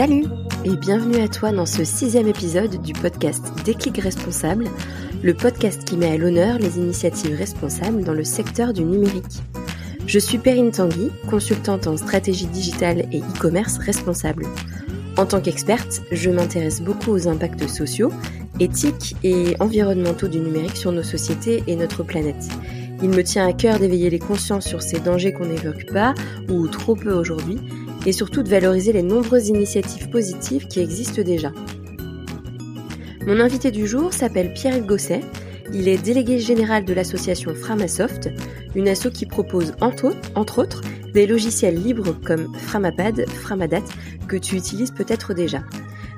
Salut 0.00 0.24
et 0.64 0.76
bienvenue 0.76 1.20
à 1.20 1.28
toi 1.28 1.52
dans 1.52 1.66
ce 1.66 1.84
sixième 1.84 2.26
épisode 2.26 2.80
du 2.80 2.94
podcast 2.94 3.44
Déclic 3.66 3.98
Responsable, 3.98 4.64
le 5.22 5.34
podcast 5.34 5.84
qui 5.84 5.98
met 5.98 6.12
à 6.12 6.16
l'honneur 6.16 6.56
les 6.58 6.78
initiatives 6.78 7.36
responsables 7.36 8.02
dans 8.02 8.14
le 8.14 8.24
secteur 8.24 8.72
du 8.72 8.82
numérique. 8.82 9.42
Je 10.06 10.18
suis 10.18 10.38
Perrine 10.38 10.70
Tanguy, 10.70 11.10
consultante 11.28 11.86
en 11.86 11.98
stratégie 11.98 12.46
digitale 12.46 13.08
et 13.12 13.20
e-commerce 13.20 13.76
responsable. 13.76 14.46
En 15.18 15.26
tant 15.26 15.42
qu'experte, 15.42 16.00
je 16.10 16.30
m'intéresse 16.30 16.80
beaucoup 16.80 17.10
aux 17.10 17.28
impacts 17.28 17.68
sociaux, 17.68 18.10
éthiques 18.58 19.16
et 19.22 19.54
environnementaux 19.60 20.28
du 20.28 20.40
numérique 20.40 20.78
sur 20.78 20.92
nos 20.92 21.02
sociétés 21.02 21.62
et 21.66 21.76
notre 21.76 22.04
planète. 22.04 22.48
Il 23.02 23.10
me 23.10 23.22
tient 23.22 23.46
à 23.46 23.52
cœur 23.52 23.78
d'éveiller 23.78 24.08
les 24.08 24.18
consciences 24.18 24.66
sur 24.66 24.80
ces 24.80 25.00
dangers 25.00 25.34
qu'on 25.34 25.46
n'évoque 25.46 25.92
pas 25.92 26.14
ou 26.48 26.68
trop 26.68 26.96
peu 26.96 27.12
aujourd'hui 27.12 27.58
et 28.06 28.12
surtout 28.12 28.42
de 28.42 28.48
valoriser 28.48 28.92
les 28.92 29.02
nombreuses 29.02 29.48
initiatives 29.48 30.10
positives 30.10 30.66
qui 30.66 30.80
existent 30.80 31.22
déjà. 31.22 31.52
Mon 33.26 33.38
invité 33.38 33.70
du 33.70 33.86
jour 33.86 34.12
s'appelle 34.12 34.54
Pierre-Yves 34.54 34.86
Gosset. 34.86 35.20
Il 35.72 35.88
est 35.88 36.02
délégué 36.02 36.38
général 36.38 36.84
de 36.84 36.94
l'association 36.94 37.54
Framasoft, 37.54 38.30
une 38.74 38.88
asso 38.88 39.10
qui 39.12 39.26
propose 39.26 39.74
entre, 39.80 40.16
autres 40.58 40.80
des 41.12 41.26
logiciels 41.26 41.80
libres 41.80 42.16
comme 42.24 42.54
Framapad, 42.54 43.28
Framadat, 43.28 43.84
que 44.26 44.36
tu 44.36 44.56
utilises 44.56 44.90
peut-être 44.90 45.34
déjà. 45.34 45.62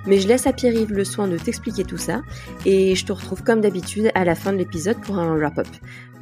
Mais 0.06 0.18
je 0.18 0.28
laisse 0.28 0.46
à 0.46 0.52
Pierre-Yves 0.52 0.92
le 0.92 1.04
soin 1.04 1.28
de 1.28 1.38
t'expliquer 1.38 1.84
tout 1.84 1.98
ça 1.98 2.22
et 2.64 2.94
je 2.94 3.04
te 3.04 3.12
retrouve 3.12 3.42
comme 3.42 3.60
d'habitude 3.60 4.10
à 4.14 4.24
la 4.24 4.34
fin 4.34 4.52
de 4.52 4.58
l'épisode 4.58 5.00
pour 5.00 5.18
un 5.18 5.36
wrap-up. 5.36 5.68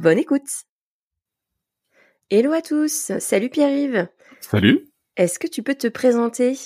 Bonne 0.00 0.18
écoute 0.18 0.64
Hello 2.30 2.52
à 2.52 2.62
tous 2.62 3.12
Salut 3.18 3.48
Pierre-Yves 3.48 4.08
Salut 4.40 4.89
est-ce 5.16 5.38
que 5.38 5.46
tu 5.46 5.62
peux 5.62 5.74
te 5.74 5.88
présenter? 5.88 6.56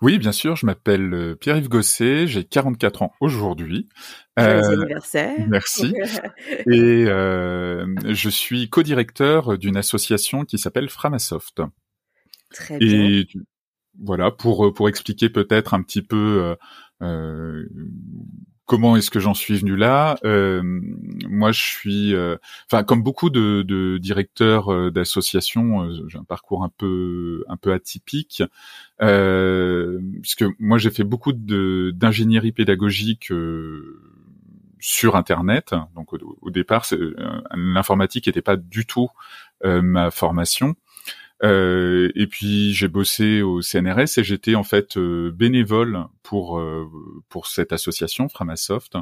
Oui, 0.00 0.18
bien 0.18 0.32
sûr, 0.32 0.56
je 0.56 0.64
m'appelle 0.64 1.12
euh, 1.12 1.34
Pierre-Yves 1.34 1.68
Gosset, 1.68 2.26
j'ai 2.26 2.44
44 2.44 3.02
ans 3.02 3.12
aujourd'hui. 3.20 3.88
Joyeux 4.38 4.58
euh, 4.58 4.72
anniversaire. 4.72 5.46
Merci. 5.48 5.94
Et 6.70 7.04
euh, 7.08 7.86
je 8.06 8.30
suis 8.30 8.70
co-directeur 8.70 9.58
d'une 9.58 9.76
association 9.76 10.44
qui 10.44 10.58
s'appelle 10.58 10.88
Framasoft. 10.88 11.62
Très 12.52 12.78
bien. 12.78 12.88
Et 12.88 13.26
voilà, 14.02 14.30
pour 14.30 14.72
pour 14.72 14.88
expliquer 14.88 15.28
peut-être 15.28 15.74
un 15.74 15.82
petit 15.82 16.02
peu 16.02 16.56
comment 18.66 18.96
est-ce 18.96 19.10
que 19.10 19.20
j'en 19.20 19.34
suis 19.34 19.56
venu 19.56 19.76
là 19.76 20.18
euh, 20.24 20.60
Moi, 21.28 21.52
je 21.52 21.62
suis, 21.62 22.14
euh, 22.14 22.36
enfin, 22.70 22.82
comme 22.82 23.02
beaucoup 23.02 23.30
de, 23.30 23.98
directeurs 23.98 24.72
euh, 24.72 24.90
d'associations, 24.90 25.88
j'ai 26.08 26.18
un 26.18 26.24
parcours 26.24 26.64
un 26.64 26.70
peu 26.76 27.44
un 27.48 27.56
peu 27.56 27.72
atypique, 27.72 28.42
puisque 28.98 30.44
moi 30.58 30.78
j'ai 30.78 30.90
fait 30.90 31.04
beaucoup 31.04 31.32
d'ingénierie 31.32 32.52
pédagogique 32.52 33.32
sur 34.78 35.16
Internet. 35.16 35.74
Donc 35.94 36.12
au 36.12 36.50
départ, 36.50 36.86
l'informatique 37.54 38.26
n'était 38.26 38.42
pas 38.42 38.56
du 38.56 38.86
tout 38.86 39.08
ma 39.62 40.10
formation. 40.10 40.74
Euh, 41.42 42.10
et 42.14 42.26
puis 42.26 42.72
j'ai 42.72 42.88
bossé 42.88 43.42
au 43.42 43.60
CNRS 43.60 44.18
et 44.18 44.24
j'étais 44.24 44.54
en 44.54 44.62
fait 44.64 44.96
euh, 44.96 45.30
bénévole 45.30 46.04
pour 46.22 46.58
euh, 46.58 46.86
pour 47.28 47.46
cette 47.46 47.72
association 47.72 48.28
Framasoft. 48.28 48.96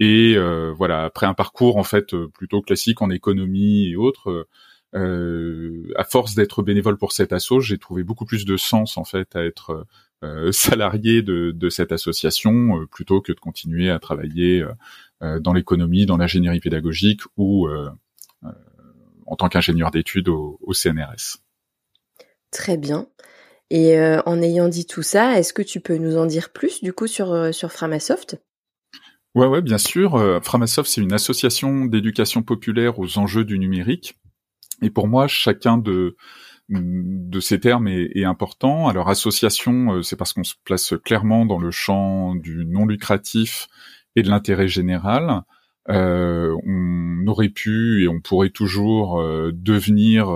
Et 0.00 0.36
voilà, 0.76 1.04
après 1.04 1.26
un 1.26 1.34
parcours 1.34 1.76
en 1.76 1.84
fait 1.84 2.16
plutôt 2.32 2.62
classique 2.62 3.02
en 3.02 3.10
économie 3.10 3.90
et 3.90 3.96
autres, 3.96 4.48
à 4.94 6.04
force 6.04 6.34
d'être 6.34 6.62
bénévole 6.62 6.96
pour 6.96 7.12
cette 7.12 7.34
asso, 7.34 7.60
j'ai 7.60 7.76
trouvé 7.76 8.02
beaucoup 8.02 8.24
plus 8.24 8.46
de 8.46 8.56
sens 8.56 8.96
en 8.96 9.04
fait 9.04 9.36
à 9.36 9.44
être 9.44 9.86
salarié 10.52 11.20
de, 11.20 11.50
de 11.50 11.68
cette 11.68 11.92
association 11.92 12.86
plutôt 12.86 13.20
que 13.20 13.32
de 13.32 13.40
continuer 13.40 13.90
à 13.90 13.98
travailler 13.98 14.64
dans 15.20 15.52
l'économie, 15.52 16.06
dans 16.06 16.16
l'ingénierie 16.16 16.60
pédagogique 16.60 17.20
ou 17.36 17.68
en 19.26 19.36
tant 19.36 19.50
qu'ingénieur 19.50 19.90
d'études 19.90 20.30
au, 20.30 20.58
au 20.62 20.72
CNRS. 20.72 21.42
Très 22.50 22.76
bien. 22.76 23.06
Et 23.70 23.96
euh, 23.96 24.20
en 24.26 24.42
ayant 24.42 24.68
dit 24.68 24.84
tout 24.84 25.02
ça, 25.02 25.38
est-ce 25.38 25.52
que 25.52 25.62
tu 25.62 25.80
peux 25.80 25.96
nous 25.96 26.16
en 26.16 26.26
dire 26.26 26.50
plus 26.50 26.82
du 26.82 26.92
coup 26.92 27.06
sur, 27.06 27.32
euh, 27.32 27.52
sur 27.52 27.70
Framasoft? 27.70 28.42
Ouais, 29.36 29.46
ouais, 29.46 29.62
bien 29.62 29.78
sûr. 29.78 30.16
Euh, 30.16 30.40
Framasoft, 30.40 30.90
c'est 30.90 31.00
une 31.00 31.12
association 31.12 31.84
d'éducation 31.84 32.42
populaire 32.42 32.98
aux 32.98 33.18
enjeux 33.18 33.44
du 33.44 33.60
numérique. 33.60 34.18
Et 34.82 34.90
pour 34.90 35.06
moi, 35.06 35.28
chacun 35.28 35.78
de, 35.78 36.16
de 36.68 37.40
ces 37.40 37.60
termes 37.60 37.86
est, 37.86 38.10
est 38.16 38.24
important. 38.24 38.88
Alors, 38.88 39.08
association, 39.08 40.02
c'est 40.02 40.16
parce 40.16 40.32
qu'on 40.32 40.42
se 40.42 40.54
place 40.64 40.94
clairement 41.04 41.46
dans 41.46 41.58
le 41.58 41.70
champ 41.70 42.34
du 42.34 42.66
non 42.66 42.86
lucratif 42.86 43.68
et 44.16 44.22
de 44.22 44.30
l'intérêt 44.30 44.68
général. 44.68 45.42
On 45.86 47.24
aurait 47.26 47.48
pu 47.48 48.02
et 48.02 48.08
on 48.08 48.20
pourrait 48.20 48.50
toujours 48.50 49.22
devenir 49.52 50.28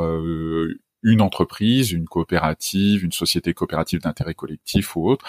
une 1.04 1.20
entreprise, 1.20 1.92
une 1.92 2.06
coopérative, 2.06 3.04
une 3.04 3.12
société 3.12 3.54
coopérative 3.54 4.00
d'intérêt 4.00 4.34
collectif 4.34 4.96
ou 4.96 5.08
autre, 5.08 5.24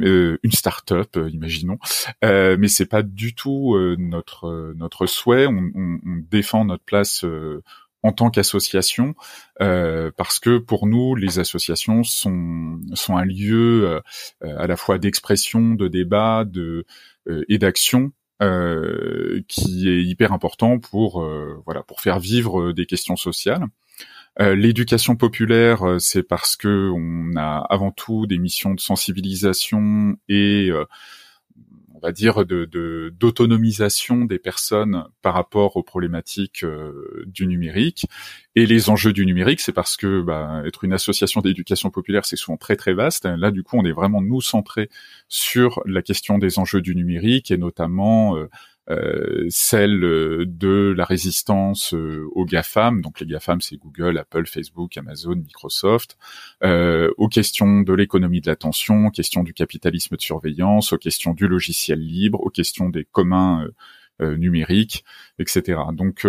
euh, 0.00 0.38
une 0.42 0.52
start-up, 0.52 1.16
euh, 1.16 1.30
imaginons. 1.30 1.78
Euh, 2.24 2.56
mais 2.58 2.68
c'est 2.68 2.86
pas 2.86 3.02
du 3.02 3.34
tout 3.34 3.74
euh, 3.74 3.96
notre 3.98 4.74
notre 4.76 5.06
souhait. 5.06 5.46
On, 5.46 5.70
on, 5.74 5.98
on, 6.04 6.16
défend 6.30 6.64
notre 6.64 6.84
place 6.84 7.24
en 8.02 8.12
tant 8.12 8.30
qu'association 8.30 9.14
parce 9.58 10.38
que 10.38 10.58
pour 10.58 10.86
nous, 10.86 11.14
les 11.14 11.38
associations 11.38 12.02
sont 12.04 12.80
sont 12.94 13.16
un 13.16 13.24
lieu 13.24 14.00
à 14.42 14.66
la 14.66 14.76
fois 14.76 14.98
d'expression, 14.98 15.74
de 15.74 15.88
débat, 15.88 16.44
de 16.44 16.84
et 17.48 17.58
d'action 17.58 18.12
euh, 18.42 19.42
qui 19.48 19.86
est 19.86 20.02
hyper 20.02 20.32
important 20.32 20.78
pour 20.78 21.22
euh, 21.22 21.60
voilà 21.66 21.82
pour 21.82 22.00
faire 22.00 22.18
vivre 22.18 22.72
des 22.72 22.86
questions 22.86 23.16
sociales. 23.16 23.66
Euh, 24.40 24.54
l'éducation 24.54 25.16
populaire, 25.16 25.86
euh, 25.86 25.98
c'est 25.98 26.22
parce 26.22 26.56
que 26.56 26.90
on 26.94 27.36
a 27.36 27.58
avant 27.68 27.90
tout 27.90 28.26
des 28.26 28.38
missions 28.38 28.74
de 28.74 28.80
sensibilisation 28.80 30.16
et 30.28 30.70
euh, 30.70 30.86
on 31.94 31.98
va 32.00 32.12
dire 32.12 32.46
de 32.46 33.12
d'autonomisation 33.18 34.24
des 34.24 34.38
personnes 34.38 35.04
par 35.20 35.34
rapport 35.34 35.76
aux 35.76 35.82
problématiques 35.82 36.64
du 37.26 37.46
numérique 37.46 38.06
et 38.56 38.66
les 38.66 38.90
enjeux 38.90 39.12
du 39.12 39.26
numérique, 39.26 39.60
c'est 39.60 39.72
parce 39.72 39.96
que 39.96 40.22
bah, 40.22 40.62
être 40.66 40.82
une 40.82 40.92
association 40.92 41.40
d'éducation 41.40 41.90
populaire, 41.90 42.24
c'est 42.24 42.36
souvent 42.36 42.56
très 42.56 42.74
très 42.74 42.94
vaste. 42.94 43.26
Là, 43.26 43.50
du 43.50 43.62
coup, 43.62 43.76
on 43.76 43.84
est 43.84 43.92
vraiment 43.92 44.20
nous 44.20 44.40
centrés 44.40 44.88
sur 45.28 45.82
la 45.86 46.02
question 46.02 46.38
des 46.38 46.58
enjeux 46.58 46.80
du 46.80 46.96
numérique 46.96 47.50
et 47.52 47.58
notamment 47.58 48.36
euh, 48.36 48.48
celle 49.48 50.04
euh, 50.04 50.44
de 50.46 50.92
la 50.96 51.04
résistance 51.04 51.94
euh, 51.94 52.26
aux 52.32 52.44
GAFAM, 52.44 53.02
donc 53.02 53.20
les 53.20 53.26
GAFAM 53.26 53.60
c'est 53.60 53.76
Google, 53.76 54.18
Apple, 54.18 54.46
Facebook, 54.46 54.96
Amazon, 54.96 55.36
Microsoft, 55.36 56.16
aux 56.62 57.28
questions 57.28 57.82
de 57.82 57.92
l'économie 57.92 58.40
de 58.40 58.48
l'attention, 58.48 59.06
aux 59.06 59.10
questions 59.10 59.42
du 59.42 59.54
capitalisme 59.54 60.16
de 60.16 60.20
surveillance, 60.20 60.92
aux 60.92 60.98
questions 60.98 61.34
du 61.34 61.46
logiciel 61.46 62.00
libre, 62.00 62.40
aux 62.40 62.50
questions 62.50 62.88
des 62.88 63.04
communs 63.04 63.66
numériques, 64.20 65.04
etc. 65.38 65.80
Donc 65.92 66.26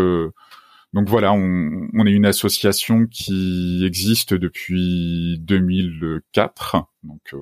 donc 0.93 1.07
voilà, 1.07 1.33
on, 1.33 1.87
on, 1.93 2.05
est 2.05 2.11
une 2.11 2.25
association 2.25 3.07
qui 3.07 3.83
existe 3.85 4.33
depuis 4.33 5.39
2004, 5.39 6.85
donc 7.03 7.33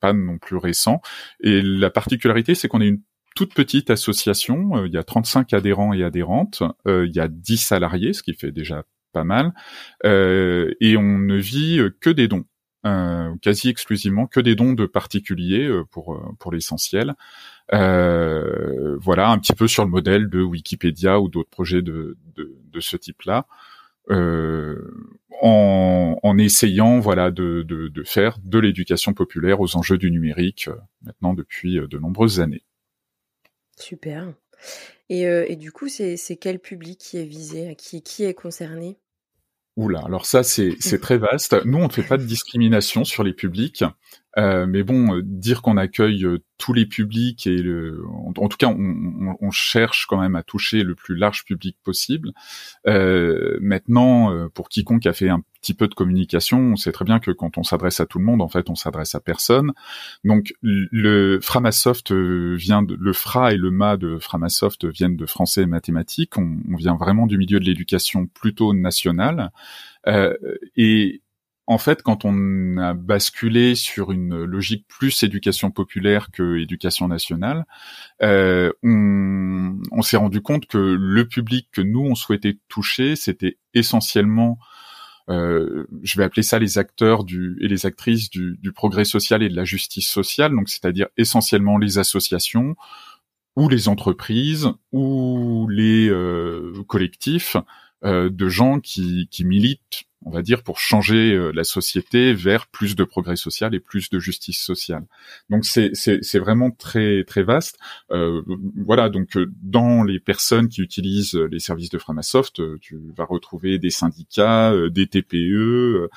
pas 0.00 0.12
non 0.12 0.38
plus 0.38 0.56
récent. 0.56 1.00
Et 1.42 1.62
la 1.62 1.90
particularité, 1.90 2.54
c'est 2.54 2.68
qu'on 2.68 2.80
est 2.80 2.88
une 2.88 3.02
toute 3.34 3.54
petite 3.54 3.90
association. 3.90 4.76
Euh, 4.76 4.86
il 4.86 4.92
y 4.92 4.98
a 4.98 5.04
35 5.04 5.52
adhérents 5.52 5.92
et 5.92 6.04
adhérentes. 6.04 6.62
Euh, 6.86 7.06
il 7.06 7.14
y 7.14 7.20
a 7.20 7.28
10 7.28 7.56
salariés, 7.58 8.12
ce 8.12 8.22
qui 8.22 8.34
fait 8.34 8.52
déjà 8.52 8.84
pas 9.12 9.24
mal. 9.24 9.52
Euh, 10.04 10.72
et 10.80 10.96
on 10.96 11.18
ne 11.18 11.36
vit 11.36 11.80
que 12.00 12.10
des 12.10 12.28
dons. 12.28 12.44
quasi 13.42 13.68
exclusivement 13.68 14.26
que 14.26 14.40
des 14.40 14.54
dons 14.56 14.72
de 14.72 14.86
particuliers 14.86 15.70
pour 15.90 16.52
l'essentiel. 16.52 17.14
voilà 17.70 19.30
un 19.30 19.38
petit 19.38 19.54
peu 19.54 19.68
sur 19.68 19.84
le 19.84 19.90
modèle 19.90 20.28
de 20.28 20.42
Wikipédia 20.42 21.20
ou 21.20 21.28
d'autres 21.28 21.50
projets 21.50 21.82
de, 21.82 22.16
ce 22.80 22.96
type-là. 22.96 23.46
en, 24.10 26.18
en, 26.22 26.38
essayant 26.38 27.00
voilà 27.00 27.30
de 27.30 28.02
faire 28.04 28.38
de 28.42 28.58
l'éducation 28.58 29.14
populaire 29.14 29.60
aux 29.60 29.76
enjeux 29.76 29.98
du 29.98 30.10
numérique 30.10 30.68
maintenant 31.02 31.34
depuis 31.34 31.78
de 31.78 31.98
nombreuses 31.98 32.40
années. 32.40 32.62
Super. 33.78 34.34
Et, 35.08 35.26
euh, 35.26 35.44
et 35.48 35.56
du 35.56 35.72
coup, 35.72 35.88
c'est 35.88 36.16
quel 36.40 36.58
public 36.58 36.98
qui 36.98 37.18
est 37.18 37.24
visé, 37.24 37.74
qui, 37.76 38.02
qui 38.02 38.24
est 38.24 38.34
concerné? 38.34 38.98
Oula, 39.76 40.02
alors 40.04 40.26
ça 40.26 40.42
c'est 40.42 40.76
c'est 40.80 40.98
très 41.00 41.16
vaste. 41.16 41.56
Nous 41.64 41.78
on 41.78 41.86
ne 41.86 41.92
fait 41.92 42.02
pas 42.02 42.18
de 42.18 42.24
discrimination 42.24 43.04
sur 43.04 43.24
les 43.24 43.32
publics, 43.32 43.84
euh, 44.38 44.66
mais 44.66 44.82
bon, 44.82 45.16
euh, 45.16 45.22
dire 45.22 45.60
qu'on 45.60 45.76
accueille 45.76 46.24
euh, 46.24 46.38
tous 46.56 46.72
les 46.72 46.86
publics 46.86 47.46
et 47.46 47.58
le, 47.58 48.02
en, 48.08 48.32
tout 48.32 48.56
cas 48.56 48.68
on, 48.68 49.36
on, 49.40 49.50
cherche 49.50 50.06
quand 50.06 50.20
même 50.20 50.36
à 50.36 50.42
toucher 50.42 50.84
le 50.84 50.94
plus 50.94 51.16
large 51.16 51.44
public 51.44 51.76
possible. 51.82 52.30
Euh, 52.86 53.58
maintenant, 53.60 54.48
pour 54.54 54.68
quiconque 54.68 55.06
a 55.06 55.12
fait 55.12 55.28
un 55.28 55.42
petit 55.60 55.74
peu 55.74 55.88
de 55.88 55.94
communication, 55.94 56.58
on 56.58 56.76
sait 56.76 56.92
très 56.92 57.04
bien 57.04 57.18
que 57.18 57.32
quand 57.32 57.58
on 57.58 57.64
s'adresse 57.64 57.98
à 57.98 58.06
tout 58.06 58.18
le 58.18 58.24
monde, 58.24 58.40
en 58.42 58.48
fait, 58.48 58.70
on 58.70 58.76
s'adresse 58.76 59.16
à 59.16 59.20
personne. 59.20 59.72
Donc 60.22 60.54
le 60.62 61.40
Framasoft 61.40 62.12
vient 62.12 62.82
de, 62.82 62.96
le 62.98 63.12
Fra 63.12 63.52
et 63.52 63.56
le 63.56 63.72
Ma 63.72 63.96
de 63.96 64.18
Framasoft 64.18 64.84
viennent 64.84 65.16
de 65.16 65.26
français 65.26 65.62
et 65.62 65.66
mathématiques. 65.66 66.38
On, 66.38 66.58
on 66.70 66.76
vient 66.76 66.94
vraiment 66.94 67.26
du 67.26 67.38
milieu 67.38 67.58
de 67.58 67.64
l'éducation 67.64 68.28
plutôt 68.28 68.72
nationale. 68.72 69.50
Euh, 70.08 70.34
et 70.76 71.21
en 71.66 71.78
fait, 71.78 72.02
quand 72.02 72.24
on 72.24 72.76
a 72.78 72.92
basculé 72.92 73.74
sur 73.74 74.10
une 74.10 74.44
logique 74.44 74.86
plus 74.88 75.22
éducation 75.22 75.70
populaire 75.70 76.30
que 76.32 76.58
éducation 76.58 77.06
nationale, 77.08 77.66
euh, 78.22 78.72
on, 78.82 80.02
s'est 80.02 80.16
rendu 80.16 80.42
compte 80.42 80.66
que 80.66 80.78
le 80.78 81.28
public 81.28 81.68
que 81.70 81.80
nous 81.80 82.00
on 82.00 82.14
souhaitait 82.14 82.58
toucher, 82.68 83.14
c'était 83.16 83.58
essentiellement 83.74 84.58
euh, 85.28 85.86
je 86.02 86.18
vais 86.18 86.24
appeler 86.24 86.42
ça 86.42 86.58
les 86.58 86.78
acteurs 86.78 87.22
du, 87.22 87.56
et 87.60 87.68
les 87.68 87.86
actrices 87.86 88.28
du, 88.28 88.72
progrès 88.74 89.04
social 89.04 89.42
et 89.42 89.48
de 89.48 89.54
la 89.54 89.64
justice 89.64 90.08
sociale, 90.08 90.52
donc 90.52 90.68
c'est-à-dire 90.68 91.06
essentiellement 91.16 91.78
les 91.78 91.98
associations 91.98 92.74
ou 93.54 93.68
les 93.68 93.88
entreprises 93.88 94.68
ou 94.90 95.68
les 95.70 96.08
euh, 96.08 96.72
collectifs 96.88 97.56
de 98.02 98.48
gens 98.48 98.80
qui, 98.80 99.28
qui 99.30 99.44
militent 99.44 100.06
on 100.24 100.30
va 100.30 100.42
dire, 100.42 100.62
pour 100.62 100.78
changer 100.78 101.32
euh, 101.32 101.50
la 101.52 101.64
société 101.64 102.32
vers 102.32 102.66
plus 102.68 102.94
de 102.94 103.04
progrès 103.04 103.36
social 103.36 103.74
et 103.74 103.80
plus 103.80 104.10
de 104.10 104.18
justice 104.18 104.58
sociale. 104.58 105.04
Donc 105.50 105.64
c'est 105.64 106.38
vraiment 106.38 106.70
très 106.70 107.24
très 107.24 107.42
vaste. 107.42 107.78
Euh, 108.10 108.42
voilà, 108.76 109.08
donc 109.08 109.36
euh, 109.36 109.50
dans 109.62 110.04
les 110.04 110.20
personnes 110.20 110.68
qui 110.68 110.80
utilisent 110.80 111.34
les 111.34 111.58
services 111.58 111.90
de 111.90 111.98
Framasoft, 111.98 112.60
tu 112.80 112.98
vas 113.16 113.24
retrouver 113.24 113.78
des 113.78 113.90
syndicats, 113.90 114.72
des 114.90 115.06
TPE, 115.06 116.08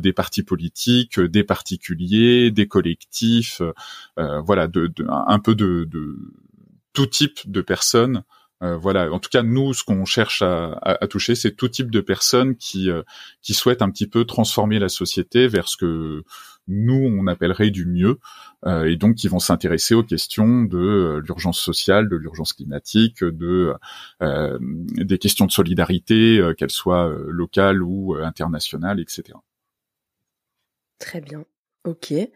des 0.00 0.12
partis 0.12 0.42
politiques, 0.42 1.20
des 1.20 1.44
particuliers, 1.44 2.50
des 2.50 2.66
collectifs, 2.66 3.62
voilà, 4.16 4.66
de, 4.68 4.86
de, 4.86 5.06
un 5.08 5.38
peu 5.38 5.54
de, 5.54 5.84
de 5.90 6.16
tout 6.92 7.06
type 7.06 7.40
de 7.50 7.60
personnes 7.60 8.22
euh, 8.64 8.76
voilà. 8.76 9.12
En 9.12 9.18
tout 9.18 9.28
cas, 9.30 9.42
nous, 9.42 9.74
ce 9.74 9.84
qu'on 9.84 10.04
cherche 10.04 10.42
à, 10.42 11.06
toucher, 11.08 11.34
c'est 11.34 11.52
tout 11.52 11.68
type 11.68 11.90
de 11.90 12.00
personnes 12.00 12.56
qui 12.56 12.90
euh, 12.90 13.02
qui 13.42 13.54
souhaitent 13.54 13.82
un 13.82 13.90
petit 13.90 14.06
peu 14.06 14.24
transformer 14.24 14.78
la 14.78 14.88
société 14.88 15.48
vers 15.48 15.68
ce 15.68 15.76
que 15.76 16.24
nous 16.66 16.94
on 16.94 17.26
appellerait 17.26 17.70
du 17.70 17.84
mieux, 17.84 18.18
euh, 18.64 18.84
et 18.86 18.96
donc 18.96 19.16
qui 19.16 19.28
vont 19.28 19.38
s'intéresser 19.38 19.94
aux 19.94 20.02
questions 20.02 20.62
de 20.62 21.20
l'urgence 21.26 21.60
sociale, 21.60 22.08
de 22.08 22.16
l'urgence 22.16 22.54
climatique, 22.54 23.22
de 23.22 23.74
des 24.20 25.18
questions 25.18 25.46
de 25.46 25.52
solidarité, 25.52 26.40
qu'elles 26.56 26.70
soient 26.70 27.14
locales 27.28 27.82
ou 27.82 28.14
internationales, 28.14 28.98
etc. 29.00 29.34
Très 30.98 31.20
bien. 31.20 31.44
Ok. 31.84 32.12
Et, 32.12 32.30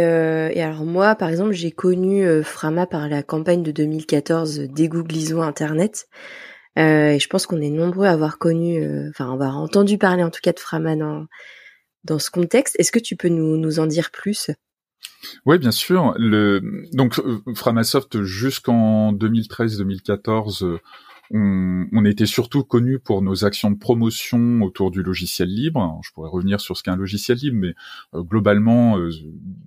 euh, 0.00 0.50
et 0.52 0.60
alors 0.60 0.84
moi, 0.84 1.14
par 1.14 1.28
exemple, 1.28 1.52
j'ai 1.52 1.70
connu 1.70 2.26
euh, 2.26 2.42
Frama 2.42 2.86
par 2.86 3.08
la 3.08 3.22
campagne 3.22 3.62
de 3.62 3.70
2014 3.70 4.60
Dégooglisons 4.60 5.42
Internet. 5.42 6.08
Euh, 6.78 7.12
et 7.12 7.18
je 7.18 7.28
pense 7.28 7.46
qu'on 7.46 7.60
est 7.60 7.70
nombreux 7.70 8.06
à 8.06 8.12
avoir 8.12 8.38
connu, 8.38 8.82
euh, 8.82 9.08
enfin 9.10 9.32
avoir 9.32 9.58
entendu 9.58 9.98
parler 9.98 10.24
en 10.24 10.30
tout 10.30 10.40
cas 10.42 10.52
de 10.52 10.58
Frama 10.58 10.96
dans, 10.96 11.26
dans 12.04 12.18
ce 12.18 12.30
contexte. 12.30 12.74
Est-ce 12.78 12.90
que 12.90 12.98
tu 12.98 13.14
peux 13.14 13.28
nous, 13.28 13.56
nous 13.56 13.78
en 13.78 13.86
dire 13.86 14.10
plus? 14.10 14.50
Oui, 15.46 15.58
bien 15.58 15.70
sûr. 15.70 16.14
Le, 16.16 16.60
donc 16.92 17.20
Framasoft 17.54 18.22
jusqu'en 18.22 19.12
2013-2014 19.12 20.78
on, 21.30 22.04
était 22.04 22.26
surtout 22.26 22.64
connu 22.64 22.98
pour 22.98 23.22
nos 23.22 23.44
actions 23.44 23.70
de 23.70 23.78
promotion 23.78 24.60
autour 24.62 24.90
du 24.90 25.02
logiciel 25.02 25.48
libre. 25.48 26.00
je 26.04 26.10
pourrais 26.12 26.28
revenir 26.28 26.60
sur 26.60 26.76
ce 26.76 26.82
qu'est 26.82 26.90
un 26.90 26.96
logiciel 26.96 27.38
libre, 27.38 27.56
mais 27.58 27.74
euh, 28.14 28.22
globalement, 28.22 28.98
euh, 28.98 29.10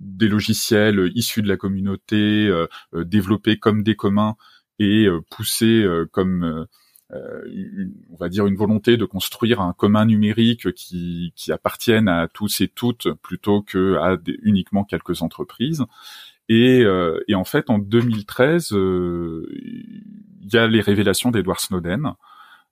des 0.00 0.28
logiciels 0.28 1.10
issus 1.14 1.42
de 1.42 1.48
la 1.48 1.56
communauté, 1.56 2.46
euh, 2.48 2.66
développés 3.04 3.58
comme 3.58 3.82
des 3.82 3.96
communs 3.96 4.36
et 4.78 5.06
poussés 5.30 5.86
comme 6.12 6.66
on 7.10 8.16
va 8.18 8.28
dire 8.28 8.46
une 8.46 8.56
volonté 8.56 8.98
de 8.98 9.06
construire 9.06 9.60
un 9.60 9.72
commun 9.72 10.04
numérique 10.04 10.72
qui, 10.74 11.32
qui 11.34 11.50
appartienne 11.50 12.08
à 12.08 12.28
tous 12.28 12.60
et 12.60 12.68
toutes 12.68 13.10
plutôt 13.22 13.62
que 13.62 13.98
uniquement 14.42 14.84
quelques 14.84 15.22
entreprises. 15.22 15.84
Et, 16.50 16.84
et, 17.28 17.34
en 17.34 17.44
fait, 17.44 17.70
en 17.70 17.78
2013, 17.78 18.74
il 20.46 20.54
y 20.54 20.58
a 20.58 20.66
les 20.66 20.80
révélations 20.80 21.30
d'Edward 21.30 21.60
Snowden, 21.60 22.12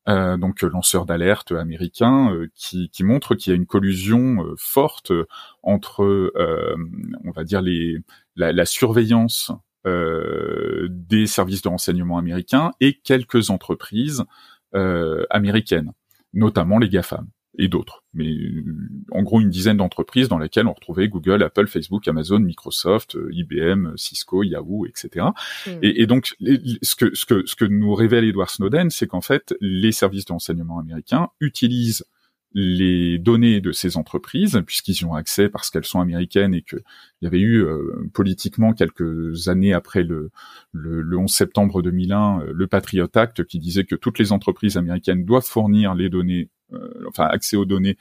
euh, 0.09 0.37
donc 0.37 0.63
lanceur 0.63 1.07
d'alerte 1.07 1.53
américain, 1.53 2.33
euh, 2.33 2.49
qui, 2.55 2.89
qui, 2.91 3.05
montre 3.05 3.35
qu'il 3.35 3.53
y 3.53 3.55
a 3.55 3.57
une 3.57 3.67
collusion 3.67 4.45
euh, 4.45 4.55
forte 4.59 5.13
entre, 5.63 6.33
on 7.25 7.31
va 7.31 7.45
dire, 7.45 7.63
les, 7.63 7.99
la, 8.37 8.53
la 8.53 8.67
surveillance 8.67 9.53
des 9.87 11.27
services 11.27 11.61
de 11.61 11.69
renseignement 11.69 12.17
américains 12.17 12.73
et 12.81 12.95
quelques 12.95 13.51
entreprises 13.51 14.25
américaines, 15.29 15.93
notamment 16.33 16.79
les 16.79 16.89
GAFAM 16.89 17.29
et 17.59 17.69
d'autres. 17.69 18.04
Mais 18.15 18.29
euh, 18.29 18.65
en 19.11 19.23
gros, 19.23 19.41
une 19.41 19.51
dizaine 19.51 19.77
d'entreprises 19.77 20.29
dans 20.29 20.39
lesquelles 20.39 20.67
on 20.67 20.73
retrouvait 20.73 21.09
Google, 21.09 21.43
Apple, 21.43 21.67
Facebook, 21.67 22.07
Amazon, 22.09 22.41
Microsoft, 22.41 23.17
euh, 23.17 23.29
IBM, 23.33 23.97
Cisco, 23.97 24.43
Yahoo, 24.43 24.87
etc. 24.87 25.27
Hmm. 25.67 25.71
Et, 25.83 26.03
et, 26.03 26.07
donc, 26.07 26.35
ce 26.83 26.95
que, 26.95 27.15
ce, 27.15 27.27
que, 27.27 27.45
ce 27.47 27.57
que 27.57 27.65
nous 27.65 27.95
révèle 27.95 28.25
Edward 28.25 28.51
Snowden, 28.51 28.91
c'est 28.91 29.07
qu'en 29.07 29.21
fait, 29.21 29.55
les 29.61 29.93
services 29.93 30.25
de 30.25 30.33
renseignement 30.33 30.79
américains 30.79 31.29
utilisent 31.41 32.05
les 32.55 33.19
données 33.19 33.61
de 33.61 33.73
ces 33.73 33.97
entreprises, 33.97 34.63
puisqu'ils 34.65 35.01
y 35.01 35.05
ont 35.05 35.15
accès 35.15 35.49
parce 35.49 35.71
qu'elles 35.71 35.85
sont 35.85 36.01
américaines 36.01 36.55
et 36.55 36.63
qu'il 36.63 36.83
y 37.21 37.27
avait 37.27 37.41
eu 37.41 37.65
euh, 37.65 38.09
politiquement 38.15 38.73
quelques 38.73 39.49
années 39.49 39.73
après 39.73 40.05
le, 40.05 40.31
le, 40.73 41.03
le 41.03 41.19
11 41.19 41.31
septembre 41.31 41.83
2001 41.83 42.45
le 42.53 42.67
Patriot 42.69 43.09
Act 43.13 43.45
qui 43.45 43.59
disait 43.59 43.85
que 43.85 43.97
toutes 43.97 44.21
les 44.21 44.31
entreprises 44.31 44.77
américaines 44.77 45.25
doivent 45.25 45.47
fournir 45.47 45.97
les 45.97 46.09
données 46.09 46.43
euh, 46.43 46.54
enfin 47.09 47.25
accès 47.25 47.57
aux 47.57 47.65
données 47.65 47.97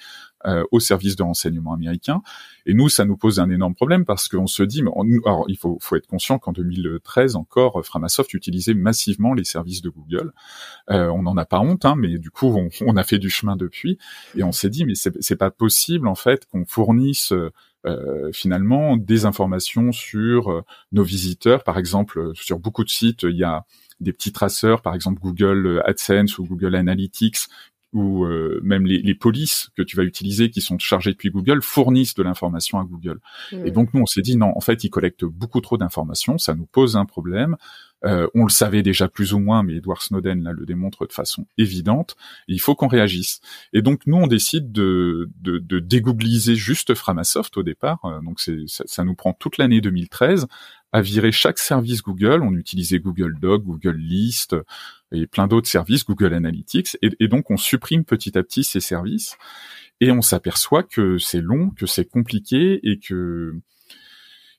euh, 0.46 0.66
aux 0.72 0.82
services 0.82 1.16
de 1.16 1.24
renseignement 1.24 1.74
américains. 1.74 2.22
Et 2.66 2.74
nous, 2.74 2.90
ça 2.90 3.06
nous 3.06 3.16
pose 3.16 3.40
un 3.40 3.50
énorme 3.50 3.76
problème 3.76 4.04
parce 4.04 4.28
qu'on 4.28 4.46
se 4.46 4.62
dit, 4.62 4.84
mais 4.84 4.92
alors 5.26 5.46
il 5.48 5.58
faut, 5.58 5.78
faut 5.80 5.96
être 5.96 6.08
conscient 6.08 6.38
qu'en 6.38 6.52
2013 6.52 7.38
encore, 7.38 7.80
Framasoft 7.86 8.34
utilisait 8.34 8.74
massivement 8.74 9.34
les 9.34 9.46
services 9.46 9.82
de 9.82 9.90
Google. 9.90 10.34
Euh, 10.90 11.08
on 11.08 11.22
n'en 11.22 11.38
a 11.38 11.46
pas 11.46 11.60
honte, 11.60 11.86
hein, 11.86 11.96
mais 11.98 12.18
du 12.18 12.30
coup, 12.30 12.48
on, 12.48 12.68
on, 12.86 12.98
a 12.98 13.04
fait 13.04 13.20
du 13.20 13.30
chemin 13.30 13.56
depuis. 13.56 13.98
Et 14.36 14.44
on 14.44 14.52
s'est 14.52 14.70
dit, 14.70 14.86
mais 14.86 14.96
c'est 14.96 15.38
pas 15.38 15.50
possible 15.50 16.10
en 16.10 16.16
fait 16.16 16.46
qu'on 16.46 16.66
fournisse 16.66 17.32
euh, 17.86 18.32
finalement 18.32 18.96
des 18.96 19.26
informations 19.26 19.92
sur 19.92 20.52
euh, 20.52 20.62
nos 20.94 21.04
visiteurs. 21.04 21.64
Par 21.64 21.78
exemple, 21.78 22.32
sur 22.34 22.60
beaucoup 22.60 22.84
de 22.86 22.90
sites, 22.90 23.24
il 23.24 23.36
y 23.38 23.44
a 23.44 23.66
des 24.00 24.14
petits 24.14 24.32
traceurs, 24.32 24.82
par 24.82 24.96
exemple 24.96 25.22
Google 25.22 25.82
AdSense 25.86 26.38
ou 26.38 26.46
Google 26.46 26.76
Analytics, 26.76 27.48
ou 27.94 28.26
euh, 28.26 28.60
même 28.64 28.86
les, 28.86 29.00
les, 29.00 29.16
polices 29.16 29.70
que 29.78 29.84
tu 29.84 29.96
vas 29.96 30.04
utiliser 30.04 30.50
qui 30.50 30.62
sont 30.62 30.80
chargées 30.80 31.12
depuis 31.12 31.30
Google 31.30 31.62
fournissent 31.62 32.16
de 32.16 32.24
l'information 32.24 32.80
à 32.80 32.84
Google. 32.84 33.20
Et 33.52 33.72
donc 33.72 33.94
nous 33.94 34.02
on 34.02 34.06
s'est 34.06 34.22
dit 34.22 34.36
non, 34.36 34.52
en 34.56 34.62
fait 34.62 34.84
ils 34.84 34.90
collectent 34.90 35.26
beaucoup 35.26 35.62
trop 35.62 35.78
d'informations, 35.78 36.38
ça 36.38 36.56
nous 36.56 36.66
pose 36.66 36.98
un 36.98 37.06
problème. 37.06 37.56
Euh, 38.06 38.28
on 38.34 38.44
le 38.44 38.50
savait 38.50 38.84
déjà 38.84 39.08
plus 39.08 39.34
ou 39.34 39.40
moins, 39.40 39.64
mais 39.64 39.76
Edward 39.76 40.02
Snowden 40.02 40.44
là 40.44 40.52
le 40.52 40.66
démontre 40.66 41.08
de 41.08 41.14
façon 41.14 41.46
évidente. 41.58 42.16
il 42.48 42.60
faut 42.60 42.76
qu'on 42.76 42.88
réagisse. 42.88 43.40
Et 43.72 43.82
donc 43.82 44.02
nous 44.08 44.18
on 44.18 44.28
décide 44.28 44.72
de, 44.72 45.30
de, 45.42 45.84
juste 46.56 46.94
Framasoft 46.94 47.58
au 47.58 47.64
départ. 47.64 48.04
Euh, 48.06 48.20
donc 48.22 48.40
ça, 48.40 49.04
nous 49.04 49.16
prend 49.16 49.34
toute 49.34 49.58
l'année 49.58 49.82
2013 49.82 50.48
à 50.92 51.02
virer 51.02 51.32
chaque 51.32 51.60
service 51.60 52.02
Google. 52.02 52.42
On 52.44 52.56
utilisait 52.56 53.00
Google 53.00 53.38
Doc, 53.40 53.64
Google 53.64 53.98
List 53.98 54.56
et 55.12 55.26
plein 55.26 55.48
d'autres 55.48 55.70
services, 55.70 56.06
Google 56.06 56.34
Analytics. 56.34 56.98
Et, 57.02 57.10
et 57.20 57.28
donc 57.28 57.52
on 57.52 57.58
supprime 57.58 58.04
petit 58.04 58.38
à 58.38 58.44
petit 58.44 58.64
ces 58.64 58.82
services 58.82 59.38
et 60.02 60.12
on 60.12 60.22
s'aperçoit 60.22 60.84
que 60.84 61.18
c'est 61.18 61.42
long, 61.42 61.70
que 61.70 61.86
c'est 61.86 62.06
compliqué 62.06 62.80
et 62.84 63.00
que 63.00 63.56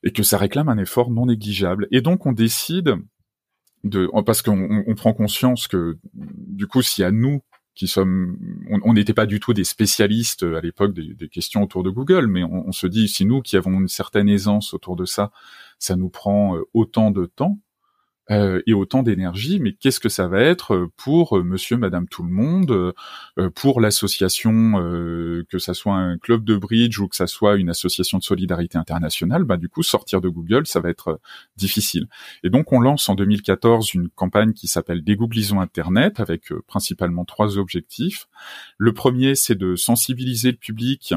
et 0.03 0.13
que 0.13 0.23
ça 0.23 0.37
réclame 0.39 0.69
un 0.69 0.79
effort 0.79 1.11
non 1.11 1.27
négligeable. 1.27 1.89
Et 1.91 2.01
donc 2.01 2.27
on 2.27 2.33
décide 2.33 2.97
de, 3.85 4.09
parce 4.23 4.43
qu'on 4.43 4.95
prend 4.97 5.13
conscience 5.13 5.69
que 5.69 5.99
du 6.15 6.67
coup, 6.67 6.83
si 6.83 7.05
à 7.05 7.11
nous 7.11 7.43
qui 7.75 7.89
sommes, 7.89 8.39
on 8.85 8.93
n'était 8.93 9.15
pas 9.15 9.27
du 9.27 9.41
tout 9.41 9.53
des 9.53 9.65
spécialistes 9.65 10.45
à 10.45 10.61
l'époque 10.61 10.95
des, 10.95 11.29
questions 11.29 11.63
autour 11.63 11.83
de 11.83 11.91
Google, 11.91 12.29
mais 12.29 12.45
on, 12.45 12.71
se 12.71 12.87
dit 12.87 13.09
si 13.09 13.25
nous 13.25 13.43
qui 13.43 13.57
avons 13.57 13.81
une 13.81 13.89
certaine 13.89 14.29
aisance 14.29 14.75
autour 14.75 14.95
de 14.95 15.05
ça, 15.05 15.33
ça 15.79 15.97
nous 15.97 16.09
prend 16.09 16.57
euh, 16.57 16.63
autant 16.73 17.11
de 17.11 17.27
temps, 17.27 17.59
euh, 18.31 18.63
et 18.67 18.73
autant 18.73 19.03
d'énergie, 19.03 19.61
mais 19.61 19.73
qu'est-ce 19.73 20.01
que 20.01 20.09
ça 20.09 20.29
va 20.29 20.41
être 20.41 20.89
pour 20.97 21.43
monsieur, 21.43 21.77
madame, 21.77 22.09
tout 22.09 22.23
le 22.23 22.31
monde, 22.31 22.95
pour 23.55 23.81
l'association, 23.81 24.75
que 25.49 25.59
ça 25.59 25.75
soit 25.75 25.95
un 25.95 26.19
club 26.19 26.45
de 26.45 26.57
bridge 26.57 26.99
ou 26.99 27.09
que 27.09 27.17
ça 27.17 27.27
soit 27.27 27.57
une 27.57 27.69
association 27.69 28.19
de 28.19 28.23
solidarité 28.23 28.79
internationale, 28.79 29.45
bah 29.45 29.57
du 29.57 29.69
coup 29.69 29.83
sortir 29.83 30.21
de 30.21 30.29
Google, 30.29 30.67
ça 30.67 30.81
va 30.81 30.89
être 30.89 31.21
difficile. 31.57 32.07
Et 32.43 32.51
donc 32.51 32.73
on 32.73 32.81
lance 32.81 33.09
en 33.09 33.15
2014 33.15 33.95
une 33.95 34.09
campagne 34.09 34.53
qui 34.53 34.69
s'appelle 34.69 35.05
Dégooglisons 35.05 35.61
Internet 35.61 36.21
avec 36.21 36.53
principalement 36.67 37.25
trois 37.25 37.59
objectifs. 37.59 38.27
Le 38.79 38.93
premier, 38.93 39.35
c'est 39.35 39.57
de 39.57 39.77
sensibiliser 39.77 40.51
le 40.51 40.57
public 40.57 41.15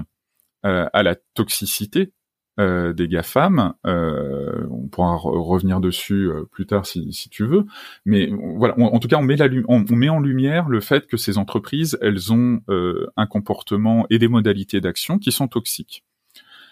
à 0.64 1.04
la 1.04 1.16
toxicité 1.34 2.12
euh, 2.60 2.94
des 2.94 3.08
GAFAM. 3.08 3.74
Euh, 3.86 4.66
on 4.70 4.88
pourra 4.88 5.16
revenir 5.16 5.80
dessus 5.80 6.30
euh, 6.30 6.44
plus 6.52 6.66
tard 6.66 6.86
si, 6.86 7.14
si, 7.14 7.30
tu 7.30 7.46
veux. 7.46 7.66
Mais 8.06 8.30
voilà, 8.32 8.74
en 8.80 9.00
tout 9.00 9.08
cas, 9.08 9.18
on 9.18 9.24
met, 9.24 9.36
la, 9.36 9.48
on, 9.68 9.84
met 9.90 10.10
en 10.10 10.20
lumière 10.20 10.68
le 10.68 10.80
fait 10.80 11.08
que 11.08 11.18
ces 11.18 11.38
entreprises, 11.38 11.98
elles 12.02 12.34
ont 12.34 12.62
un 12.68 13.28
comportement 13.28 14.06
et 14.10 14.20
des 14.20 14.28
modalités 14.28 14.82
d'action 14.82 15.20
qui 15.20 15.32
sont 15.32 15.48
toxiques. 15.48 16.04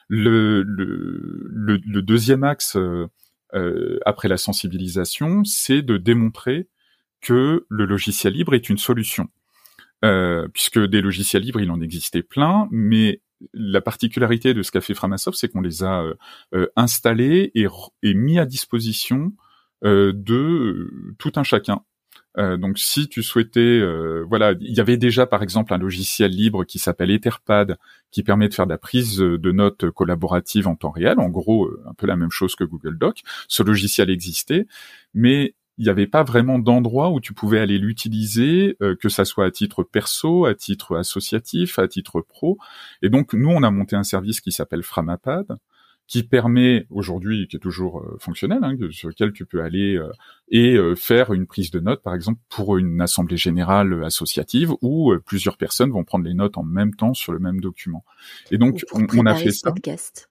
Le, 0.08 0.63
le, 0.63 2.01
deuxième 2.01 2.44
axe 2.44 2.77
après 4.06 4.27
la 4.27 4.38
sensibilisation, 4.38 5.44
c'est 5.44 5.82
de 5.82 5.98
démontrer 5.98 6.68
que 7.22 7.65
le 7.70 7.86
logiciel 7.86 8.34
libre 8.34 8.54
est 8.54 8.70
une 8.70 8.77
solution. 8.77 9.30
Euh, 10.04 10.48
puisque 10.54 10.80
des 10.80 11.01
logiciels 11.01 11.42
libres, 11.42 11.62
il 11.62 11.72
en 11.72 11.82
existait 11.82 12.22
plein, 12.22 12.68
mais 12.70 13.22
la 13.54 13.82
particularité 13.82 14.54
de 14.54 14.64
ce 14.64 14.72
qu'a 14.72 14.82
fait 14.82 14.94
Framasoft, 14.94 15.38
c'est 15.38 15.50
qu'on 15.50 15.62
les 15.62 15.84
a 15.84 16.02
euh, 16.02 16.14
euh, 16.54 16.68
installés 16.75 17.52
et, 17.56 17.68
mis 18.14 18.40
à 18.40 18.46
disposition 18.46 19.34
euh, 19.84 20.14
de 20.14 21.16
tout 21.18 21.32
un 21.36 21.44
chacun. 21.44 21.82
donc, 22.38 22.78
si 22.78 23.08
tu 23.08 23.24
souhaitais, 23.24 23.82
voilà, 24.28 24.54
il 24.60 24.74
y 24.74 24.82
avait 24.82 24.98
déjà 24.98 25.25
par 25.25 25.42
exemple 25.42 25.74
un 25.74 25.78
logiciel 25.78 26.32
libre 26.32 26.66
qui 26.66 26.80
s'appelle 26.80 27.10
Etherpad, 27.10 27.78
qui 28.12 28.24
permet 28.24 28.50
de 28.50 28.54
faire 28.54 28.66
de 28.66 28.72
la 28.72 28.78
prise 28.78 29.20
de 29.20 29.52
notes 29.52 29.90
collaboratives 29.92 30.68
en 30.68 30.75
temps 30.75 30.92
réel. 30.92 31.20
En 31.20 31.30
gros, 31.30 31.70
un 31.86 31.94
peu 31.94 32.08
la 32.08 32.18
même 32.18 32.32
chose 32.32 32.56
que 32.56 32.66
Google 32.66 32.98
Doc. 32.98 33.22
Ce 33.48 33.64
logiciel 33.64 34.10
existait, 34.10 34.68
mais 35.14 35.56
il 35.77 35.84
n'y 35.84 35.89
avait 35.89 36.08
pas 36.08 36.24
vraiment 36.24 36.60
d'endroit 36.60 37.12
où 37.12 37.20
tu 37.20 37.34
pouvais 37.34 37.60
aller 37.60 37.77
l'utiliser, 37.77 38.77
euh, 38.82 38.96
que 38.96 39.10
ça 39.10 39.25
soit 39.25 39.46
à 39.46 39.51
titre 39.51 39.84
perso, 39.84 40.46
à 40.46 40.55
titre 40.55 40.98
associatif, 40.98 41.79
à 41.79 41.88
titre 41.88 42.22
pro. 42.22 42.58
Et 43.01 43.10
donc 43.10 43.34
nous, 43.34 43.50
on 43.50 43.63
a 43.63 43.72
monté 43.72 43.96
un 43.96 44.03
service 44.03 44.39
qui 44.39 44.51
s'appelle 44.51 44.84
Framapad, 44.84 45.58
qui 46.08 46.24
permet 46.24 46.86
aujourd'hui, 46.91 47.48
qui 47.48 47.58
est 47.58 47.60
toujours 47.60 48.00
euh, 48.00 48.15
fonctionnel, 48.20 48.60
hein, 48.62 48.75
sur 48.91 49.10
lequel 49.10 49.34
tu 49.34 49.46
peux 49.46 49.63
aller 49.63 49.98
euh, 49.98 50.12
et 50.50 50.77
faire 50.96 51.34
une 51.34 51.48
prise 51.48 51.72
de 51.72 51.79
notes, 51.79 52.03
par 52.03 52.13
exemple 52.13 52.39
pour 52.48 52.77
une 52.77 53.01
assemblée 53.01 53.38
générale 53.38 54.03
associative 54.03 54.72
où 54.82 55.13
plusieurs 55.25 55.58
personnes 55.58 55.91
vont 55.91 56.03
prendre 56.03 56.25
les 56.25 56.36
notes 56.36 56.58
en 56.58 56.63
même 56.63 56.94
temps 56.94 57.13
sur 57.13 57.34
le 57.34 57.39
même 57.39 57.60
document. 57.60 58.05
Et 58.51 58.58
donc 58.58 58.86
on, 58.94 59.25
a 59.25 59.36
fait 59.36 59.51
ça. 59.51 59.72
Podcast. 59.72 60.29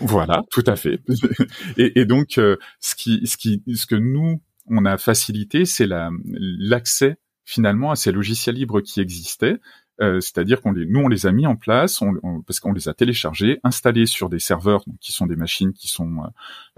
voilà, 0.00 0.44
tout 0.50 0.64
à 0.66 0.76
fait. 0.76 1.00
et, 1.76 2.00
et 2.00 2.04
donc, 2.06 2.34
ce 2.34 2.94
qui, 2.96 3.26
ce 3.26 3.36
qui, 3.36 3.62
ce 3.74 3.86
que 3.86 3.96
nous 3.96 4.40
on 4.68 4.84
a 4.84 4.98
facilité, 4.98 5.64
c'est 5.64 5.88
l'accès 5.88 7.18
finalement 7.44 7.90
à 7.90 7.96
ces 7.96 8.12
logiciels 8.12 8.56
libres 8.56 8.80
qui 8.80 9.00
existaient. 9.00 9.58
Euh, 10.02 10.20
c'est-à-dire 10.20 10.60
qu'on 10.60 10.72
les, 10.72 10.84
nous 10.84 11.00
on 11.00 11.08
les 11.08 11.26
a 11.26 11.32
mis 11.32 11.46
en 11.46 11.56
place, 11.56 12.00
parce 12.46 12.60
qu'on 12.60 12.72
les 12.72 12.88
a 12.88 12.94
téléchargés, 12.94 13.60
installés 13.64 14.04
sur 14.04 14.28
des 14.28 14.38
serveurs 14.38 14.84
qui 15.00 15.12
sont 15.12 15.26
des 15.26 15.36
machines 15.36 15.72
qui 15.72 15.88
sont 15.88 16.18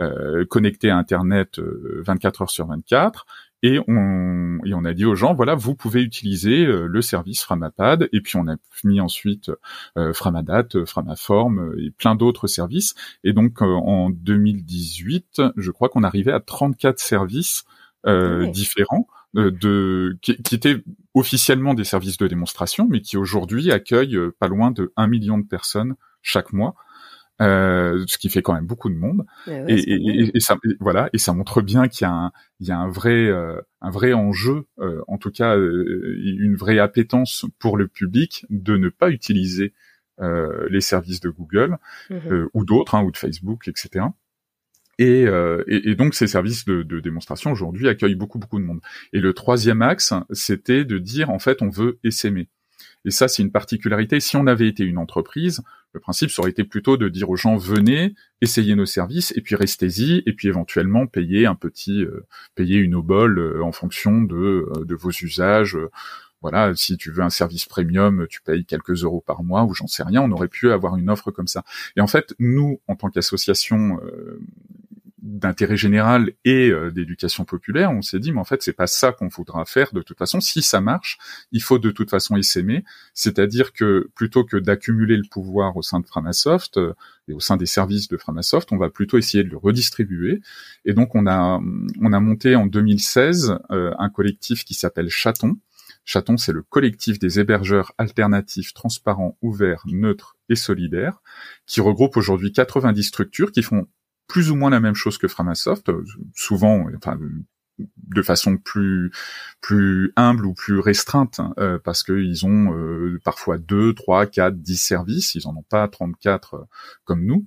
euh, 0.01 0.45
connectées 0.45 0.91
à 0.91 0.97
Internet 0.97 1.59
24 1.59 2.41
euh, 2.41 2.45
heures 2.45 2.51
sur 2.51 2.67
24, 2.69 3.27
et 3.63 3.81
on, 3.89 4.59
et 4.65 4.75
on 4.75 4.85
a 4.85 4.95
dit 4.95 5.05
aux 5.05 5.15
gens, 5.15 5.35
voilà, 5.35 5.55
vous 5.55 5.75
pouvez 5.75 6.03
utiliser 6.03 6.65
le 6.65 7.03
service 7.03 7.43
Framapad, 7.43 8.09
et 8.13 8.21
puis 8.21 8.37
on 8.37 8.47
a 8.49 8.57
mis 8.85 9.01
ensuite 9.01 9.51
Framadat, 10.13 10.69
Framaform 10.87 11.75
et 11.79 11.91
plein 11.91 12.15
d'autres 12.15 12.47
services. 12.47 12.95
Et 13.25 13.33
donc 13.33 13.61
en 13.63 14.11
2018, 14.11 15.43
je 15.57 15.71
crois 15.71 15.89
qu'on 15.89 16.05
arrivait 16.05 16.33
à 16.33 16.41
34 16.41 16.99
services 16.99 17.65
euh, 18.07 18.47
différents 18.47 19.09
euh, 19.37 19.51
de 19.51 20.17
qui, 20.23 20.31
étaient 20.31 20.77
officiellement 21.15 21.75
des 21.75 21.83
services 21.83 22.17
de 22.17 22.29
démonstration, 22.29 22.87
mais 22.89 23.01
qui 23.01 23.17
aujourd'hui 23.17 23.73
accueillent 23.73 24.17
euh, 24.17 24.35
pas 24.39 24.47
loin 24.47 24.71
de 24.71 24.93
1 24.97 25.09
million 25.09 25.37
de 25.37 25.45
personnes 25.45 25.97
chaque 26.23 26.53
mois. 26.53 26.77
Euh, 27.41 28.05
ce 28.09 28.19
qui 28.19 28.31
fait 28.31 28.43
quand 28.43 28.55
même 28.55 28.67
beaucoup 28.67 28.91
de 28.91 28.97
monde. 28.97 29.25
et, 29.47 30.31
et, 30.35 30.41
ça, 30.41 30.57
voilà, 30.81 31.09
et 31.13 31.19
ça 31.19 31.33
montre 31.33 31.63
bien 31.63 31.87
qu'il 31.87 32.05
y 32.05 32.09
a 32.09 32.13
un, 32.13 32.33
il 32.59 32.67
y 32.67 32.73
a 32.73 32.79
un 32.79 32.89
vrai, 32.89 33.31
un 33.81 33.91
vrai 33.91 34.13
enjeu, 34.13 34.67
en 35.07 35.19
tout 35.19 35.31
cas 35.31 35.57
une 35.57 36.57
vraie 36.57 36.81
appétence 36.81 37.47
pour 37.61 37.77
le 37.77 37.87
public 37.87 38.45
de 38.51 38.77
ne 38.77 38.89
pas 38.89 39.11
utiliser 39.11 39.73
les 40.19 40.81
services 40.81 41.21
de 41.21 41.31
Google 41.31 41.79
mmh 42.11 42.47
ou 42.55 42.65
d'autres, 42.65 42.97
hein, 42.97 43.05
ou 43.05 43.13
de 43.13 43.17
Facebook, 43.17 43.69
etc. 43.69 44.07
Euh, 45.01 45.63
et, 45.69 45.91
et, 45.91 45.95
donc 45.95 46.15
ces 46.15 46.27
services 46.27 46.65
de, 46.65 46.83
de 46.83 46.99
démonstration 46.99 47.53
aujourd'hui 47.53 47.89
accueillent 47.89 48.17
beaucoup 48.17 48.39
beaucoup 48.39 48.59
de 48.59 48.65
monde. 48.65 48.81
Et 49.13 49.21
le 49.21 49.33
troisième 49.33 49.83
axe, 49.83 50.13
c'était 50.33 50.85
de 50.85 50.99
dire 50.99 51.31
en 51.31 51.39
fait 51.39 51.63
on 51.63 51.69
veut 51.69 51.99
essaimer. 52.03 52.49
Et 53.05 53.11
ça 53.11 53.29
c'est 53.29 53.43
une 53.43 53.53
particularité. 53.53 54.21
Si 54.21 54.37
on 54.37 54.47
avait 54.47 54.69
été 54.69 54.85
une 54.85 54.99
entreprise, 54.99 55.63
le 55.93 56.01
principe 56.01 56.31
ça 56.31 56.43
aurait 56.43 56.51
été 56.51 56.65
plutôt 56.65 56.97
de 56.97 57.09
dire 57.09 57.31
aux 57.31 57.37
gens 57.37 57.57
venez, 57.57 58.15
essayez 58.41 58.75
nos 58.75 58.87
services 58.87 59.33
et 59.37 59.41
puis 59.41 59.55
restez-y 59.55 60.23
et 60.27 60.33
puis 60.33 60.49
éventuellement 60.49 61.07
payer 61.07 61.47
un 61.47 61.55
petit, 61.55 62.03
euh, 62.03 62.27
payer 62.55 62.77
une 62.77 62.95
obole 62.95 63.39
euh, 63.39 63.63
en 63.63 63.73
fonction 63.73 64.23
de, 64.23 64.67
de 64.85 64.95
vos 64.95 65.11
usages 65.11 65.79
voilà, 66.41 66.73
si 66.77 66.97
tu 66.97 67.11
veux 67.11 67.25
un 67.25 67.31
service 67.31 67.67
premium, 67.67 68.27
tu 68.31 68.41
payes 68.43 68.65
quelques 68.65 69.03
euros 69.03 69.21
par 69.21 69.43
mois 69.43 69.65
ou 69.65 69.75
j'en 69.75 69.89
sais 69.89 70.05
rien, 70.05 70.23
on 70.23 70.31
aurait 70.31 70.47
pu 70.47 70.71
avoir 70.71 70.97
une 70.97 71.11
offre 71.11 71.33
comme 71.33 71.49
ça. 71.49 71.65
Et 71.97 72.01
en 72.01 72.07
fait, 72.07 72.33
nous, 72.39 72.81
en 72.87 72.95
tant 72.95 73.11
qu'association 73.11 74.01
d'intérêt 75.29 75.77
général 75.77 76.33
et 76.45 76.71
euh, 76.71 76.91
d'éducation 76.91 77.45
populaire, 77.45 77.91
on 77.91 78.03
s'est 78.03 78.19
dit 78.19 78.33
mais 78.33 78.41
en 78.41 78.45
fait 78.45 78.63
c'est 78.63 78.73
pas 78.73 78.87
ça 78.87 79.13
qu'on 79.13 79.29
voudra 79.29 79.65
faire 79.65 79.93
de 79.93 80.01
toute 80.01 80.19
façon. 80.19 80.41
Si 80.41 80.63
ça 80.63 80.81
marche, 80.81 81.19
il 81.53 81.63
faut 81.63 81.79
de 81.79 81.91
toute 81.91 82.11
façon 82.11 82.37
essaimer, 82.37 82.85
c'est-à-dire 83.15 83.73
que 83.73 84.11
plutôt 84.15 84.45
que 84.45 84.57
d'accumuler 84.57 85.17
le 85.17 85.29
pouvoir 85.31 85.77
au 85.77 85.83
sein 85.83 86.01
de 86.01 86.07
Framasoft 86.07 86.79
euh, 86.79 86.95
et 87.29 87.35
au 87.35 87.41
sein 87.41 87.57
des 87.57 87.67
services 87.67 88.09
de 88.09 88.17
Framasoft, 88.17 88.73
on 88.73 88.79
va 88.79 88.89
plutôt 88.89 89.19
essayer 89.19 89.45
de 89.45 89.51
le 89.51 89.59
redistribuer. 89.59 90.41
Et 90.85 90.95
donc 90.95 91.15
on 91.15 91.27
a 91.27 91.61
on 92.01 92.13
a 92.13 92.21
monté 92.21 92.57
en 92.57 92.67
2016 92.67 93.59
euh, 93.71 93.93
un 93.99 94.09
collectif 94.09 94.65
qui 94.65 94.75
s'appelle 94.75 95.11
Chaton. 95.11 95.59
Chaton, 96.05 96.39
c'est 96.39 96.53
le 96.53 96.63
collectif 96.63 97.19
des 97.19 97.39
hébergeurs 97.39 97.93
alternatifs, 97.99 98.73
transparents, 98.73 99.37
ouverts, 99.43 99.83
neutres 99.87 100.39
et 100.49 100.57
solidaires, 100.57 101.21
qui 101.67 101.83
regroupe 101.83 102.17
aujourd'hui 102.17 102.51
90 102.51 103.03
structures 103.03 103.53
qui 103.53 103.63
font 103.63 103.87
plus 104.29 104.51
ou 104.51 104.57
moins 104.57 104.71
la 104.71 104.81
même 104.81 104.95
chose 104.95 105.19
que 105.19 105.27
Framasoft, 105.27 105.89
euh, 105.89 106.05
souvent, 106.35 106.87
enfin, 106.97 107.19
de 107.79 108.23
façon 108.23 108.57
plus 108.57 109.11
plus 109.61 110.13
humble 110.17 110.47
ou 110.47 110.55
plus 110.55 110.79
restreinte 110.79 111.41
hein, 111.41 111.55
euh, 111.59 111.79
parce 111.83 112.03
qu'ils 112.03 112.45
ont 112.47 112.75
euh, 112.75 113.21
parfois 113.25 113.59
deux, 113.59 113.95
trois, 113.95 114.27
quatre, 114.27 114.57
dix 114.57 114.77
services, 114.77 115.35
ils 115.35 115.47
en 115.47 115.57
ont 115.57 115.65
pas 115.69 115.89
34 115.89 116.67
comme 117.05 117.25
nous. 117.25 117.47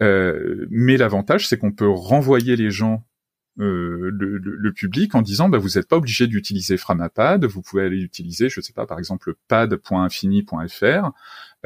mais 0.00 0.96
l'avantage, 0.96 1.48
c'est 1.48 1.58
qu'on 1.58 1.72
peut 1.72 1.88
renvoyer 1.88 2.56
les 2.56 2.70
gens 2.70 3.04
euh, 3.58 4.10
le, 4.12 4.36
le, 4.36 4.72
public 4.74 5.14
en 5.14 5.22
disant 5.22 5.48
bah, 5.48 5.56
vous 5.56 5.70
n'êtes 5.76 5.88
pas 5.88 5.96
obligé 5.96 6.26
d'utiliser 6.26 6.76
Framapad, 6.76 7.46
vous 7.46 7.62
pouvez 7.62 7.84
aller 7.84 8.02
utiliser, 8.02 8.50
je 8.50 8.60
sais 8.60 8.74
pas, 8.74 8.84
par 8.84 8.98
exemple 8.98 9.34
pad.infini.fr, 9.48 11.10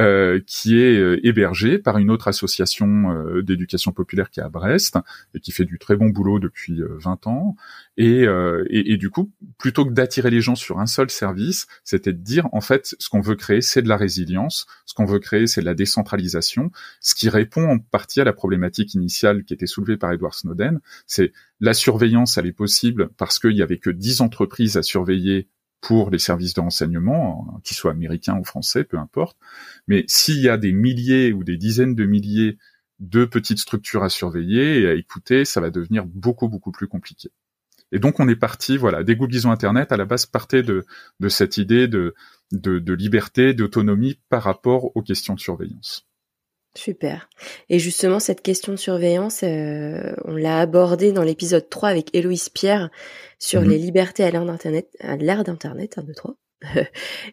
euh, 0.01 0.41
qui 0.47 0.81
est 0.81 0.97
euh, 0.97 1.21
hébergé 1.27 1.79
par 1.79 1.99
une 1.99 2.11
autre 2.11 2.27
association 2.27 3.11
euh, 3.11 3.43
d'éducation 3.43 3.93
populaire 3.93 4.31
qui 4.31 4.41
est 4.41 4.43
à 4.43 4.49
Brest 4.49 4.97
et 5.35 5.41
qui 5.41 5.53
fait 5.53 5.67
du 5.67 5.79
très 5.79 5.95
bon 5.95 6.09
boulot 6.09 6.39
depuis 6.39 6.81
20 6.81 7.27
ans. 7.27 7.55
Et, 7.99 8.23
et, 8.23 8.93
et, 8.93 8.97
du 8.97 9.11
coup, 9.11 9.31
plutôt 9.59 9.85
que 9.85 9.91
d'attirer 9.93 10.31
les 10.31 10.41
gens 10.41 10.55
sur 10.55 10.81
un 10.81 10.87
seul 10.87 11.11
service, 11.11 11.67
c'était 11.85 12.15
de 12.15 12.23
dire 12.23 12.49
en 12.53 12.63
fait 12.63 12.95
ce 12.99 13.11
qu'on 13.11 13.21
veut 13.21 13.35
créer, 13.35 13.61
c'est 13.61 13.83
de 13.83 13.89
la 13.89 13.99
résilience, 13.99 14.67
ce 14.87 14.95
qu'on 14.95 15.05
veut 15.05 15.19
créer, 15.19 15.47
c'est 15.47 15.61
de 15.61 15.67
la 15.67 15.75
décentralisation, 15.75 16.71
ce 17.01 17.15
qui 17.15 17.29
répond 17.29 17.69
en 17.69 17.79
partie 17.79 18.23
à 18.23 18.25
la 18.25 18.33
problématique 18.33 18.95
initiale 18.95 19.45
qui 19.45 19.53
était 19.53 19.67
soulevée 19.67 19.99
par 19.99 20.13
Edward 20.13 20.33
Snowden, 20.33 20.81
c'est 21.07 21.33
la 21.61 21.75
surveillance, 21.75 22.39
elle 22.39 22.47
est 22.47 22.53
possible 22.53 23.11
parce 23.19 23.39
qu'il 23.39 23.53
y 23.53 23.63
avait 23.63 23.79
que 23.79 23.91
10 23.91 24.23
entreprises 24.23 24.79
à 24.79 24.83
surveiller 24.83 25.49
pour 25.81 26.11
les 26.11 26.19
services 26.19 26.55
de 26.55 26.61
renseignement, 26.61 27.61
qu'ils 27.65 27.77
soient 27.77 27.93
américains 27.93 28.39
ou 28.39 28.45
français, 28.45 28.85
peu 28.85 28.99
importe. 28.99 29.37
Mais 29.89 30.05
s'il 30.07 30.41
y 30.41 30.49
a 30.49 30.57
des 30.57 30.73
milliers 30.73 31.33
ou 31.33 31.45
des 31.45 31.57
dizaines 31.57 31.95
de 31.95 32.05
milliers 32.05 32.59
de 32.99 33.25
petites 33.25 33.59
structures 33.59 34.03
à 34.03 34.11
surveiller 34.11 34.83
et 34.83 34.89
à 34.89 34.95
écouter, 34.95 35.45
ça 35.45 35.61
va 35.61 35.71
devenir 35.71 36.05
beaucoup, 36.05 36.49
beaucoup 36.49 36.71
plus 36.73 36.87
compliqué. 36.87 37.31
Et 37.93 37.99
donc 37.99 38.21
on 38.21 38.29
est 38.29 38.37
parti, 38.37 38.77
voilà, 38.77 39.03
des 39.03 39.17
Google 39.17 39.47
Internet 39.47 39.91
à 39.91 39.97
la 39.97 40.05
base 40.05 40.27
partait 40.27 40.63
de, 40.63 40.85
cette 41.29 41.57
idée 41.57 41.89
de 41.89 42.15
liberté, 42.93 43.55
d'autonomie 43.55 44.21
par 44.29 44.43
rapport 44.43 44.97
aux 44.97 45.03
questions 45.03 45.35
de 45.35 45.41
surveillance. 45.41 46.10
Super. 46.77 47.29
Et 47.69 47.81
justement, 47.81 48.21
cette 48.21 48.43
question 48.43 48.73
de 48.73 48.79
surveillance, 48.79 49.43
euh, 49.43 50.15
on 50.25 50.37
l'a 50.37 50.61
abordée 50.61 51.13
dans 51.13 51.25
l'épisode 51.25 51.69
3 51.69 51.89
avec 51.89 52.15
Héloïse 52.15 52.49
Pierre 52.49 52.91
sur 53.41 53.63
les 53.63 53.77
mhm. 53.77 53.85
libertés 53.85 54.23
à 54.23 54.31
l'ère 54.31 54.45
d'Internet, 54.45 54.89
à 55.01 55.17
l'ère 55.17 55.43
d'Internet, 55.43 55.99
1, 55.99 56.03
2, 56.05 56.15
3. 56.15 56.37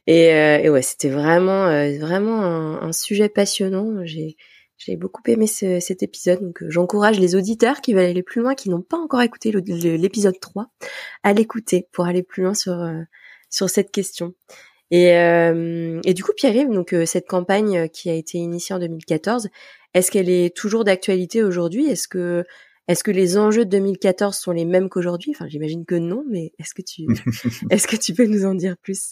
et, 0.08 0.34
euh, 0.34 0.58
et, 0.64 0.70
ouais, 0.70 0.82
c'était 0.82 1.10
vraiment, 1.10 1.68
euh, 1.68 1.98
vraiment 2.00 2.42
un, 2.44 2.92
sujet 2.94 3.30
passionnant. 3.30 4.06
J'ai, 4.06 4.38
j'ai 4.78 4.96
beaucoup 4.96 5.22
aimé 5.28 5.48
cet 5.48 6.02
épisode, 6.04 6.42
donc 6.42 6.64
euh, 6.64 6.70
j'encourage 6.70 7.20
les 7.20 7.36
auditeurs 7.36 7.82
qui 7.82 7.94
veulent 7.94 8.06
aller 8.06 8.24
plus 8.24 8.42
loin, 8.42 8.56
qui 8.56 8.70
n'ont 8.70 8.82
pas 8.82 8.98
encore 8.98 9.22
écouté 9.22 9.52
l'épisode 9.52 10.40
3, 10.40 10.68
à 11.24 11.34
l'écouter 11.34 11.88
pour 11.92 12.06
aller 12.06 12.24
plus 12.24 12.44
loin 12.44 12.54
sur 12.54 12.78
sur 13.50 13.70
cette 13.70 13.92
question. 13.92 14.34
Et, 14.90 15.08
et 15.10 16.14
du 16.14 16.24
coup, 16.24 16.32
Pierre-Yves, 16.36 16.72
donc 16.72 16.96
cette 17.06 17.28
campagne 17.28 17.90
qui 17.90 18.10
a 18.10 18.14
été 18.14 18.38
initiée 18.38 18.74
en 18.74 18.80
2014, 18.80 19.50
est-ce 19.94 20.12
qu'elle 20.12 20.30
est 20.30 20.56
toujours 20.56 20.84
d'actualité 20.84 21.44
aujourd'hui? 21.44 21.88
Est-ce 21.88 22.08
que 22.08 22.46
est-ce 22.88 23.04
que 23.04 23.12
les 23.12 23.38
enjeux 23.38 23.66
de 23.66 23.70
2014 23.72 24.38
sont 24.38 24.52
les 24.52 24.64
mêmes 24.64 24.88
qu'aujourd'hui? 24.88 25.32
Enfin, 25.36 25.48
j'imagine 25.48 25.86
que 25.86 25.96
non, 25.96 26.24
mais 26.30 26.54
est-ce 26.58 26.74
que 26.74 26.82
tu 26.82 27.06
est-ce 27.70 27.88
que 27.88 27.98
tu 27.98 28.14
peux 28.14 28.26
nous 28.26 28.46
en 28.46 28.56
dire 28.56 28.78
plus? 28.78 29.12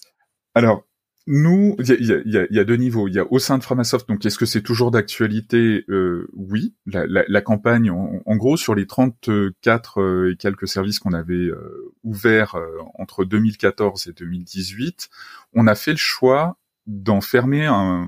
Alors, 0.53 0.84
nous, 1.27 1.75
il 1.79 2.24
y 2.27 2.60
a, 2.60 2.63
deux 2.63 2.75
niveaux. 2.75 3.08
Il 3.08 3.15
y 3.15 3.20
a 3.20 3.25
au 3.32 3.39
sein 3.39 3.58
de 3.58 3.63
Framasoft, 3.63 4.08
donc 4.08 4.24
est-ce 4.25 4.38
que 4.38 4.46
c'est 4.46 4.62
toujours 4.62 4.91
d'actualité? 4.91 5.84
Euh, 5.89 6.27
Oui. 6.34 6.75
La, 6.86 7.41
campagne, 7.41 7.89
en, 7.89 8.36
gros, 8.36 8.58
sur 8.58 8.75
les 8.75 8.86
34 8.86 10.01
euh, 10.01 10.32
et 10.32 10.36
quelques 10.36 10.67
services 10.67 11.00
qu'on 11.00 11.13
avait 11.13 11.34
euh, 11.34 11.94
ouverts 12.03 12.55
euh, 12.55 12.67
entre 13.00 13.25
2014 13.25 14.08
et 14.08 14.13
2018, 14.13 15.10
on 15.53 15.65
a 15.65 15.74
fait 15.74 15.91
le 15.91 15.98
choix 15.98 16.58
d'en 16.86 17.22
fermer 17.22 17.65
un, 17.65 18.08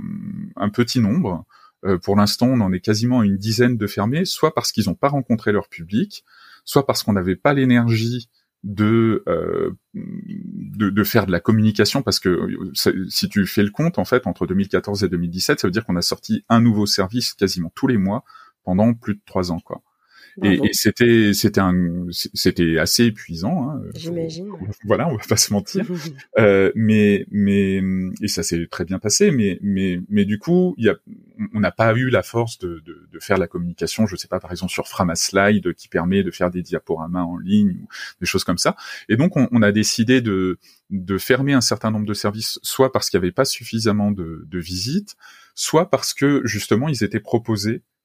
petit 0.71 0.99
nombre 0.99 1.45
euh, 1.85 1.97
pour 1.97 2.15
l'instant, 2.15 2.47
on 2.47 2.61
en 2.61 2.73
est 2.73 2.79
quasiment 2.79 3.23
une 3.23 3.37
dizaine 3.37 3.77
de 3.77 3.87
fermés, 3.87 4.25
soit 4.25 4.53
parce 4.53 4.71
qu'ils 4.71 4.85
n'ont 4.85 4.95
pas 4.95 5.09
rencontré 5.09 5.51
leur 5.51 5.69
public, 5.69 6.23
soit 6.65 6.85
parce 6.85 7.03
qu'on 7.03 7.13
n'avait 7.13 7.35
pas 7.35 7.53
l'énergie 7.53 8.29
de, 8.63 9.23
euh, 9.27 9.71
de, 9.93 10.89
de 10.89 11.03
faire 11.03 11.25
de 11.25 11.31
la 11.31 11.39
communication 11.39 12.01
parce 12.01 12.19
que 12.19 12.49
si 13.07 13.29
tu 13.29 13.45
fais 13.45 13.63
le 13.63 13.69
compte 13.69 13.99
en 13.99 14.05
fait 14.05 14.27
entre 14.27 14.47
2014 14.47 15.03
et 15.03 15.09
2017 15.09 15.59
ça 15.59 15.67
veut 15.67 15.71
dire 15.71 15.85
qu'on 15.85 15.95
a 15.95 16.01
sorti 16.01 16.43
un 16.49 16.59
nouveau 16.59 16.85
service 16.85 17.33
quasiment 17.33 17.71
tous 17.75 17.87
les 17.87 17.97
mois 17.97 18.23
pendant 18.63 18.93
plus 18.93 19.15
de 19.15 19.21
trois 19.25 19.51
ans 19.51 19.59
quoi 19.59 19.81
et, 20.43 20.73
c'était 20.73 21.33
c'était 21.33 21.59
un 21.59 22.07
c'était 22.11 22.77
assez 22.77 23.05
épuisant. 23.05 23.69
Hein, 23.69 23.81
J'imagine. 23.95 24.49
Voilà, 24.85 25.07
on 25.07 25.15
va 25.15 25.23
pas 25.27 25.37
se 25.37 25.51
mentir. 25.51 25.85
euh, 26.37 26.71
mais 26.75 27.25
mais 27.31 27.81
et 28.21 28.27
ça 28.27 28.43
s'est 28.43 28.67
très 28.69 28.85
bien 28.85 28.99
passé. 28.99 29.31
Mais 29.31 29.59
mais 29.61 29.99
mais 30.09 30.25
du 30.25 30.37
coup, 30.37 30.75
il 30.77 30.85
y 30.85 30.89
a 30.89 30.95
on 31.53 31.59
n'a 31.59 31.71
pas 31.71 31.93
eu 31.95 32.09
la 32.09 32.23
force 32.23 32.57
de, 32.59 32.81
de, 32.85 33.07
de, 33.11 33.19
faire 33.19 33.37
la 33.37 33.47
communication. 33.47 34.07
Je 34.07 34.15
sais 34.15 34.27
pas, 34.27 34.39
par 34.39 34.51
exemple 34.51 34.71
sur 34.71 34.87
Framaslide 34.87 35.73
qui 35.73 35.87
permet 35.87 36.23
de 36.23 36.31
faire 36.31 36.51
des 36.51 36.61
diaporamas 36.61 37.23
en 37.23 37.37
ligne 37.37 37.77
ou 37.81 37.87
des 38.19 38.25
choses 38.25 38.43
comme 38.43 38.57
ça. 38.57 38.75
Et 39.09 39.17
donc 39.17 39.37
on, 39.37 39.47
on 39.51 39.61
a 39.61 39.71
décidé 39.71 40.21
de 40.21 40.59
de 40.89 41.17
fermer 41.17 41.53
un 41.53 41.61
certain 41.61 41.91
nombre 41.91 42.05
de 42.05 42.13
services, 42.13 42.59
soit 42.63 42.91
parce 42.91 43.09
qu'il 43.09 43.19
n'y 43.19 43.25
avait 43.25 43.33
pas 43.33 43.45
suffisamment 43.45 44.11
de, 44.11 44.45
de 44.47 44.59
visites, 44.59 45.15
soit 45.53 45.89
parce 45.89 46.13
que 46.13 46.41
justement 46.45 46.87
ils 46.87 47.03
étaient 47.03 47.19
proposés 47.19 47.75
euh, 47.75 47.96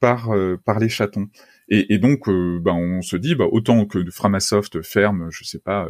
par 0.00 0.30
euh, 0.30 0.56
par 0.64 0.78
les 0.78 0.88
chatons. 0.88 1.28
Et, 1.68 1.94
et 1.94 1.98
donc, 1.98 2.28
euh, 2.28 2.58
bah, 2.60 2.72
on 2.72 3.02
se 3.02 3.16
dit, 3.16 3.34
bah, 3.34 3.46
autant 3.50 3.86
que 3.86 4.04
Framasoft 4.10 4.82
ferme, 4.82 5.28
je 5.30 5.44
sais 5.44 5.58
pas, 5.58 5.88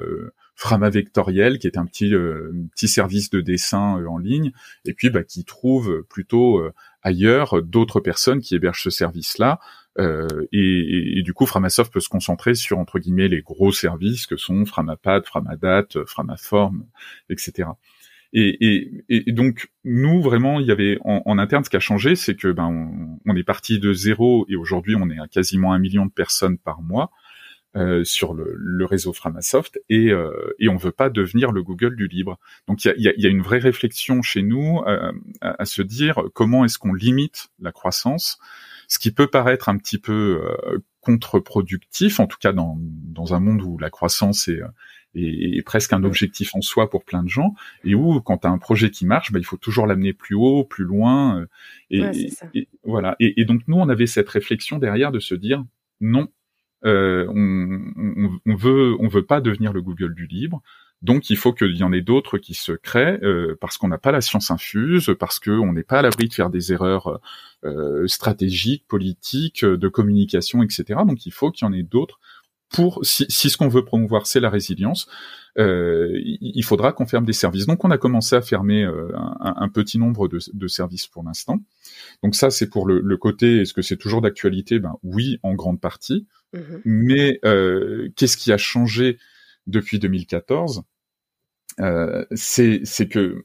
Frama 0.54 0.90
Vectoriel, 0.90 1.59
qui 1.59 1.66
est 1.66 1.78
un 1.78 1.87
petit 1.87 2.11
petit 2.75 2.88
service 2.88 3.30
de 3.30 3.40
dessin 3.40 4.04
en 4.06 4.18
ligne, 4.18 4.52
et 4.85 4.94
puis 4.94 5.11
bah, 5.11 5.25
qui 5.25 5.44
trouve 5.44 6.04
plutôt 6.09 6.62
ailleurs 7.02 7.62
d'autres 7.62 8.00
personnes 8.00 8.40
qui 8.40 8.54
hébergent 8.54 8.85
ce 8.85 8.90
service-là. 8.90 9.61
Euh, 9.99 10.47
et, 10.52 11.18
et, 11.18 11.23
du 11.23 11.35
coup, 11.35 11.47
Framasoft 11.47 11.92
peut 11.92 12.00
se 12.00 12.09
concentrer 12.09 12.54
sur 12.54 12.78
entre 12.78 12.99
guillemets 12.99 13.28
les 13.28 13.42
gros 13.42 13.73
services 13.73 14.26
que 14.26 14.37
sont 14.37 14.64
Framapad, 14.64 15.25
Framadat, 15.26 15.88
Framaform, 16.06 16.87
etc. 17.28 17.68
Et, 18.33 18.67
et, 18.67 19.05
et, 19.11 19.33
donc 19.33 19.69
nous 19.85 20.23
vraiment, 20.23 20.59
il 20.59 20.67
y 20.67 20.71
avait 20.71 20.99
en, 21.05 21.39
interne 21.39 21.65
ce 21.65 21.71
qui 21.71 21.77
a 21.77 21.81
changé, 21.81 22.17
c'est 22.17 22.35
que 22.35 22.51
ben 22.51 22.65
on, 22.65 23.19
on, 23.31 23.37
est 23.37 23.43
parti 23.43 23.79
de 23.79 23.93
zéro 23.93 24.47
et 24.49 24.57
aujourd'hui 24.57 24.97
on 24.97 25.11
est 25.11 25.19
à 25.19 25.29
quasiment 25.29 25.75
un 25.75 25.79
million 25.79 26.07
de 26.07 26.11
personnes 26.11 26.57
par 26.57 26.81
mois 26.81 27.11
euh, 27.77 28.05
sur 28.05 28.33
le, 28.33 28.55
le, 28.57 28.85
réseau 28.87 29.12
Framasoft 29.12 29.81
et 29.91 30.11
euh, 30.11 30.33
et 30.59 30.71
on 30.71 30.77
veut 30.77 30.93
pas 30.93 31.11
devenir 31.11 31.53
le 31.53 31.62
Google 31.62 31.95
du 31.95 32.07
libre. 32.07 32.39
Donc 32.69 32.85
il 32.85 32.89
y 32.89 32.91
a, 32.91 32.95
y, 32.97 33.09
a, 33.09 33.12
y 33.17 33.27
a, 33.27 33.29
une 33.29 33.43
vraie 33.43 33.59
réflexion 33.59 34.23
chez 34.23 34.43
nous 34.43 34.81
euh, 34.87 35.12
à, 35.43 35.65
se 35.67 35.83
dire 35.83 36.23
comment 36.35 36.65
est-ce 36.65 36.79
qu'on 36.79 36.95
limite 36.95 37.49
la 37.61 37.73
croissance, 37.73 38.39
ce 38.89 38.99
qui 38.99 39.11
peut 39.11 39.27
paraître 39.27 39.69
un 39.69 39.77
petit 39.77 39.99
peu 39.99 40.43
euh, 40.43 40.78
contre-productif, 41.02 42.19
en 42.19 42.26
tout 42.26 42.39
cas 42.41 42.52
dans 42.52 42.78
dans 42.78 43.35
un 43.35 43.41
monde 43.41 43.61
où 43.61 43.76
la 43.76 43.91
croissance 43.91 44.49
est 44.49 44.61
et, 45.15 45.63
presque 45.63 45.93
un 45.93 46.05
objectif 46.05 46.55
en 46.55 46.61
soi 46.61 46.91
pour 46.91 47.05
plein 47.05 47.23
de 47.23 47.29
gens, 47.29 47.55
et 47.85 47.95
où 47.95 48.21
quand 48.21 48.39
tu 48.39 48.47
as 48.47 48.51
un 48.51 48.59
projet 48.59 48.91
qui 48.91 49.07
marche, 49.07 49.33
bah, 49.33 49.39
il 49.39 49.45
faut 49.45 49.57
toujours 49.57 49.87
l'amener 49.87 50.13
plus 50.13 50.35
haut, 50.35 50.65
plus 50.65 50.85
loin, 50.85 51.47
euh, 51.93 52.13
et, 52.55 52.69
voilà. 52.85 53.17
Et, 53.21 53.45
donc 53.45 53.63
nous, 53.69 53.77
on 53.77 53.89
avait 53.89 54.07
cette 54.07 54.29
réflexion 54.29 54.79
derrière 54.79 55.13
de 55.13 55.21
se 55.21 55.35
dire 55.35 55.65
non, 56.01 56.29
euh, 56.85 57.27
on, 57.29 58.41
on, 58.45 58.57
veut 58.57 58.97
on 58.99 59.09
veut 59.09 59.25
pas 59.25 59.41
devenir 59.41 59.73
le 59.73 59.83
Google 59.83 60.15
du 60.15 60.27
libre. 60.27 60.63
Donc 61.03 61.31
il 61.31 61.37
faut 61.37 61.53
qu'il 61.53 61.77
y 61.77 61.83
en 61.83 61.93
ait 61.93 62.01
d'autres 62.01 62.39
qui 62.39 62.55
se 62.55 62.73
créent 62.73 63.19
euh, 63.23 63.57
parce 63.61 63.77
qu'on 63.77 63.89
n'a 63.89 63.99
pas 63.99 64.13
la 64.13 64.21
science 64.21 64.53
infuse, 64.53 65.13
parce 65.19 65.41
qu'on 65.41 65.73
n'est 65.73 65.83
pas 65.83 65.99
à 65.99 66.03
l'abri 66.03 66.29
de 66.29 66.35
faire 66.35 66.49
des 66.49 66.73
erreurs 66.73 67.21
euh, 67.65 68.07
stratégiques, 68.07 68.87
politiques, 68.87 69.65
de 69.65 69.89
communication, 69.89 70.63
etc. 70.63 71.01
Donc 71.07 71.27
il 71.27 71.33
faut 71.33 71.51
qu'il 71.51 71.67
y 71.67 71.69
en 71.69 71.73
ait 71.73 71.83
d'autres 71.83 72.21
pour 72.73 73.00
si, 73.04 73.26
si 73.28 73.50
ce 73.50 73.56
qu'on 73.56 73.69
veut 73.69 73.85
promouvoir 73.85 74.26
c'est 74.26 74.41
la 74.41 74.50
résilience, 74.50 75.06
euh, 75.58 76.19
il 76.25 76.63
faudra 76.65 76.93
qu'on 76.93 77.06
ferme 77.06 77.26
des 77.26 77.32
services. 77.32 77.67
Donc 77.67 77.85
on 77.85 77.91
a 77.91 77.99
commencé 77.99 78.35
à 78.35 78.41
fermer 78.41 78.85
euh, 78.85 79.08
un, 79.17 79.54
un, 79.58 79.69
petit 79.69 79.99
nombre 79.99 80.28
de, 80.28 80.39
de 80.52 80.67
services 80.67 81.06
pour 81.06 81.23
l'instant. 81.23 81.61
Donc 82.23 82.35
ça 82.35 82.50
c'est 82.50 82.69
pour 82.69 82.87
le, 82.87 83.00
le 83.00 83.17
côté 83.17 83.61
est-ce 83.61 83.75
que 83.75 83.82
c'est 83.82 83.99
toujours 83.99 84.23
d'actualité? 84.23 84.78
Ben 84.78 84.97
oui, 85.02 85.39
en 85.43 85.54
grande 85.54 85.80
partie. 85.80 86.26
Mm-hmm. 86.54 86.80
Mais 86.85 87.41
euh, 87.45 88.08
qu'est-ce 88.17 88.37
qui 88.37 88.52
a 88.52 88.58
changé 88.58 89.19
depuis 89.67 89.99
2014 89.99 90.82
euh, 91.80 92.25
C'est 92.32 92.80
c'est 92.85 93.08
que 93.08 93.45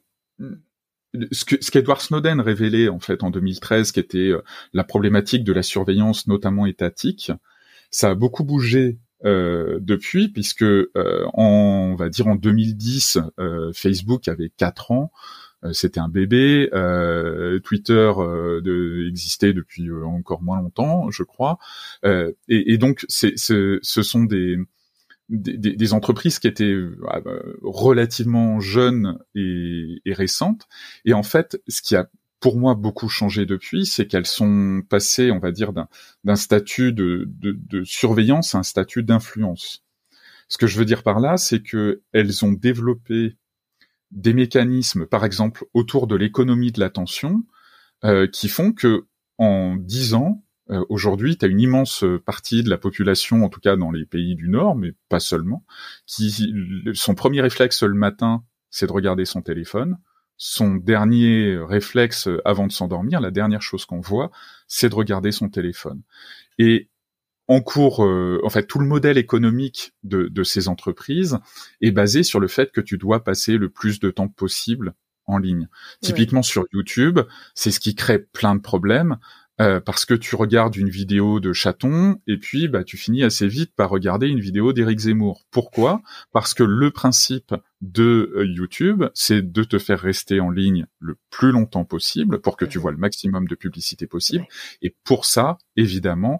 ce 1.31 1.45
que 1.45 1.55
ce 1.61 1.71
qu'Edward 1.71 2.01
Snowden 2.01 2.39
révélait 2.41 2.89
en 2.89 2.99
fait 2.99 3.23
en 3.23 3.31
2013, 3.31 3.91
qui 3.91 3.99
était 3.99 4.17
euh, 4.29 4.41
la 4.73 4.83
problématique 4.83 5.43
de 5.43 5.53
la 5.53 5.63
surveillance 5.63 6.27
notamment 6.27 6.65
étatique, 6.65 7.31
ça 7.91 8.11
a 8.11 8.15
beaucoup 8.15 8.43
bougé 8.43 8.99
euh, 9.25 9.79
depuis, 9.81 10.29
puisque 10.29 10.61
euh, 10.63 11.25
en, 11.33 11.91
on 11.91 11.95
va 11.95 12.09
dire 12.09 12.27
en 12.27 12.35
2010, 12.35 13.17
euh, 13.39 13.71
Facebook 13.73 14.27
avait 14.27 14.51
4 14.55 14.91
ans, 14.91 15.11
c'était 15.73 15.99
un 15.99 16.07
bébé. 16.07 16.69
Twitter 17.63 18.11
de, 18.63 19.07
existait 19.09 19.53
depuis 19.53 19.91
encore 19.91 20.41
moins 20.43 20.61
longtemps, 20.61 21.09
je 21.09 21.23
crois. 21.23 21.57
Et, 22.05 22.35
et, 22.47 22.77
donc, 22.77 23.05
c'est, 23.09 23.33
ce 23.37 23.79
sont 23.81 24.23
des, 24.23 24.57
des, 25.29 25.57
des, 25.57 25.93
entreprises 25.93 26.37
qui 26.37 26.47
étaient 26.47 26.77
relativement 27.63 28.59
jeunes 28.59 29.17
et, 29.33 29.99
et 30.05 30.13
récentes. 30.13 30.67
Et 31.05 31.13
en 31.13 31.23
fait, 31.23 31.59
ce 31.67 31.81
qui 31.81 31.95
a 31.95 32.07
pour 32.39 32.57
moi 32.57 32.75
beaucoup 32.75 33.09
changé 33.09 33.45
depuis, 33.45 33.85
c'est 33.85 34.07
qu'elles 34.07 34.27
sont 34.27 34.81
passées, 34.87 35.31
on 35.31 35.39
va 35.39 35.51
dire, 35.51 35.73
d'un 35.73 36.35
statut 36.35 36.93
de, 36.93 37.27
surveillance 37.83 38.55
à 38.55 38.59
un 38.59 38.63
statut 38.63 39.03
d'influence. 39.03 39.83
Ce 40.47 40.57
que 40.57 40.67
je 40.67 40.77
veux 40.77 40.85
dire 40.85 41.03
par 41.03 41.19
là, 41.19 41.37
c'est 41.37 41.61
que 41.61 42.01
elles 42.13 42.45
ont 42.45 42.53
développé 42.53 43.35
des 44.11 44.33
mécanismes, 44.33 45.05
par 45.05 45.25
exemple, 45.25 45.65
autour 45.73 46.07
de 46.07 46.15
l'économie 46.15 46.71
de 46.71 46.79
l'attention, 46.79 47.43
euh, 48.05 48.27
qui 48.27 48.47
font 48.47 48.71
que 48.71 49.05
en 49.37 49.75
dix 49.75 50.13
ans, 50.13 50.43
euh, 50.69 50.85
aujourd'hui, 50.89 51.37
tu 51.37 51.45
as 51.45 51.47
une 51.49 51.59
immense 51.59 52.05
partie 52.25 52.63
de 52.63 52.69
la 52.69 52.77
population, 52.77 53.43
en 53.43 53.49
tout 53.49 53.59
cas 53.59 53.75
dans 53.75 53.91
les 53.91 54.05
pays 54.05 54.35
du 54.35 54.47
Nord, 54.47 54.75
mais 54.75 54.93
pas 55.09 55.19
seulement, 55.19 55.65
qui 56.05 56.53
son 56.93 57.15
premier 57.15 57.41
réflexe 57.41 57.83
le 57.83 57.95
matin, 57.95 58.43
c'est 58.69 58.87
de 58.87 58.91
regarder 58.91 59.25
son 59.25 59.41
téléphone 59.41 59.97
son 60.37 60.75
dernier 60.75 61.57
réflexe 61.57 62.29
avant 62.45 62.67
de 62.67 62.71
s'endormir, 62.71 63.19
la 63.21 63.31
dernière 63.31 63.61
chose 63.61 63.85
qu'on 63.85 64.01
voit, 64.01 64.31
c'est 64.67 64.89
de 64.89 64.95
regarder 64.95 65.31
son 65.31 65.49
téléphone. 65.49 66.01
Et 66.59 66.89
en 67.47 67.61
cours, 67.61 68.05
euh, 68.05 68.39
en 68.43 68.49
fait, 68.49 68.67
tout 68.67 68.79
le 68.79 68.85
modèle 68.85 69.17
économique 69.17 69.93
de, 70.03 70.27
de, 70.27 70.43
ces 70.43 70.67
entreprises 70.67 71.39
est 71.81 71.91
basé 71.91 72.23
sur 72.23 72.39
le 72.39 72.47
fait 72.47 72.71
que 72.71 72.81
tu 72.81 72.97
dois 72.97 73.23
passer 73.23 73.57
le 73.57 73.69
plus 73.69 73.99
de 73.99 74.11
temps 74.11 74.27
possible 74.27 74.93
en 75.27 75.37
ligne. 75.37 75.67
Typiquement 76.01 76.41
sur 76.41 76.65
YouTube, 76.73 77.19
c'est 77.53 77.71
ce 77.71 77.79
qui 77.79 77.95
crée 77.95 78.19
plein 78.19 78.55
de 78.55 78.61
problèmes. 78.61 79.17
Euh, 79.59 79.79
parce 79.79 80.05
que 80.05 80.13
tu 80.13 80.35
regardes 80.35 80.75
une 80.75 80.89
vidéo 80.89 81.39
de 81.39 81.51
chaton 81.51 82.19
et 82.27 82.37
puis 82.37 82.67
bah 82.67 82.83
tu 82.83 82.95
finis 82.95 83.23
assez 83.23 83.47
vite 83.47 83.73
par 83.75 83.89
regarder 83.89 84.27
une 84.27 84.39
vidéo 84.39 84.71
d'Éric 84.71 84.99
Zemmour. 84.99 85.45
Pourquoi? 85.49 86.03
Parce 86.31 86.53
que 86.53 86.63
le 86.63 86.91
principe 86.91 87.55
de 87.81 88.31
euh, 88.35 88.45
YouTube, 88.45 89.05
c'est 89.15 89.51
de 89.51 89.63
te 89.63 89.79
faire 89.79 89.99
rester 89.99 90.39
en 90.39 90.51
ligne 90.51 90.85
le 90.99 91.17
plus 91.31 91.51
longtemps 91.51 91.85
possible 91.85 92.39
pour 92.39 92.55
que 92.55 92.65
tu 92.65 92.77
vois 92.77 92.91
le 92.91 92.97
maximum 92.97 93.47
de 93.47 93.55
publicité 93.55 94.05
possible. 94.05 94.45
Et 94.83 94.95
pour 95.03 95.25
ça, 95.25 95.57
évidemment, 95.75 96.39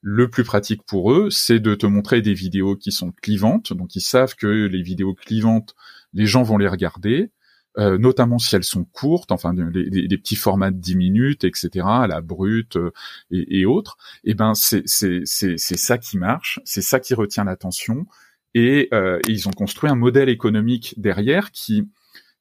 le 0.00 0.30
plus 0.30 0.44
pratique 0.44 0.84
pour 0.84 1.12
eux, 1.12 1.28
c'est 1.30 1.60
de 1.60 1.74
te 1.74 1.86
montrer 1.86 2.22
des 2.22 2.34
vidéos 2.34 2.76
qui 2.76 2.92
sont 2.92 3.10
clivantes. 3.10 3.74
Donc 3.74 3.94
ils 3.94 4.00
savent 4.00 4.36
que 4.36 4.46
les 4.46 4.82
vidéos 4.82 5.14
clivantes, 5.14 5.74
les 6.14 6.26
gens 6.26 6.42
vont 6.42 6.56
les 6.56 6.68
regarder. 6.68 7.30
Euh, 7.76 7.98
notamment 7.98 8.38
si 8.38 8.54
elles 8.54 8.62
sont 8.62 8.84
courtes, 8.84 9.32
enfin 9.32 9.52
des 9.52 10.18
petits 10.18 10.36
formats 10.36 10.70
de 10.70 10.76
10 10.76 10.94
minutes, 10.94 11.42
etc., 11.42 11.84
à 11.84 12.06
la 12.06 12.20
brute 12.20 12.76
euh, 12.76 12.92
et, 13.32 13.66
autres, 13.66 13.96
et 14.22 14.30
eh 14.30 14.34
ben 14.34 14.54
c'est 14.54 14.86
ça 14.86 15.98
qui 15.98 16.16
marche, 16.16 16.60
c'est 16.64 16.82
ça 16.82 17.00
qui 17.00 17.14
retient 17.14 17.42
l'attention, 17.42 18.06
et, 18.54 18.88
euh, 18.94 19.18
et, 19.26 19.32
ils 19.32 19.48
ont 19.48 19.52
construit 19.52 19.90
un 19.90 19.96
modèle 19.96 20.28
économique 20.28 20.94
derrière 20.98 21.50
qui 21.50 21.88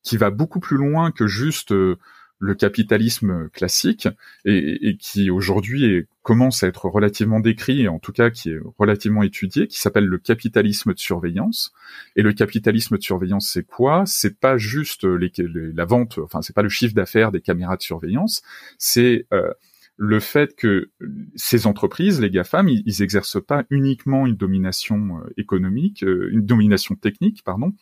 qui 0.03 0.17
va 0.17 0.29
beaucoup 0.29 0.59
plus 0.59 0.77
loin 0.77 1.11
que 1.11 1.25
juste 1.25 1.71
le 1.71 2.55
capitalisme 2.55 3.49
classique 3.49 4.07
et, 4.45 4.89
et 4.89 4.97
qui 4.97 5.31
aujourd'hui 5.31 6.05
commence 6.23 6.63
à 6.63 6.67
être 6.67 6.85
relativement 6.85 7.39
décrit 7.39 7.81
et 7.81 7.87
en 7.87 7.99
tout 7.99 8.13
cas 8.13 8.29
qui 8.29 8.49
est 8.49 8.59
relativement 8.79 9.23
étudié, 9.23 9.67
qui 9.67 9.79
s'appelle 9.79 10.05
le 10.05 10.17
capitalisme 10.17 10.93
de 10.93 10.99
surveillance. 10.99 11.73
Et 12.15 12.21
le 12.21 12.33
capitalisme 12.33 12.97
de 12.97 13.03
surveillance, 13.03 13.49
c'est 13.49 13.63
quoi? 13.63 14.03
C'est 14.05 14.39
pas 14.39 14.57
juste 14.57 15.03
la 15.03 15.85
vente, 15.85 16.17
enfin 16.17 16.41
c'est 16.41 16.55
pas 16.55 16.63
le 16.63 16.69
chiffre 16.69 16.95
d'affaires 16.95 17.31
des 17.31 17.41
caméras 17.41 17.77
de 17.77 17.83
surveillance, 17.83 18.41
c'est 18.77 19.27
euh, 19.33 19.51
le 19.97 20.19
fait 20.19 20.55
que 20.55 20.89
ces 21.35 21.67
entreprises, 21.67 22.19
les 22.19 22.31
GAFAM, 22.31 22.67
ils, 22.67 22.83
ils 22.85 23.03
exercent 23.03 23.43
pas 23.45 23.65
uniquement 23.69 24.25
une 24.25 24.35
domination 24.35 25.19
euh, 25.19 25.33
économique, 25.37 26.03
euh, 26.03 26.29
une 26.31 26.45
domination 26.45 26.95
technique, 26.95 27.43
pardon, 27.43 27.73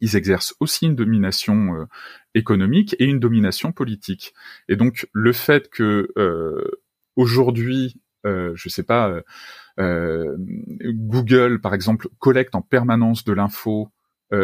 ils 0.00 0.16
exercent 0.16 0.54
aussi 0.60 0.86
une 0.86 0.94
domination 0.94 1.74
euh, 1.74 1.84
économique 2.34 2.96
et 2.98 3.04
une 3.04 3.20
domination 3.20 3.72
politique. 3.72 4.34
Et 4.68 4.76
donc 4.76 5.08
le 5.12 5.32
fait 5.32 5.68
que 5.70 6.08
euh, 6.18 6.64
aujourd'hui, 7.16 8.00
euh, 8.24 8.52
je 8.54 8.68
sais 8.68 8.82
pas, 8.82 9.12
euh, 9.78 10.36
Google 10.38 11.60
par 11.60 11.74
exemple 11.74 12.08
collecte 12.18 12.54
en 12.54 12.62
permanence 12.62 13.24
de 13.24 13.32
l'info 13.32 13.90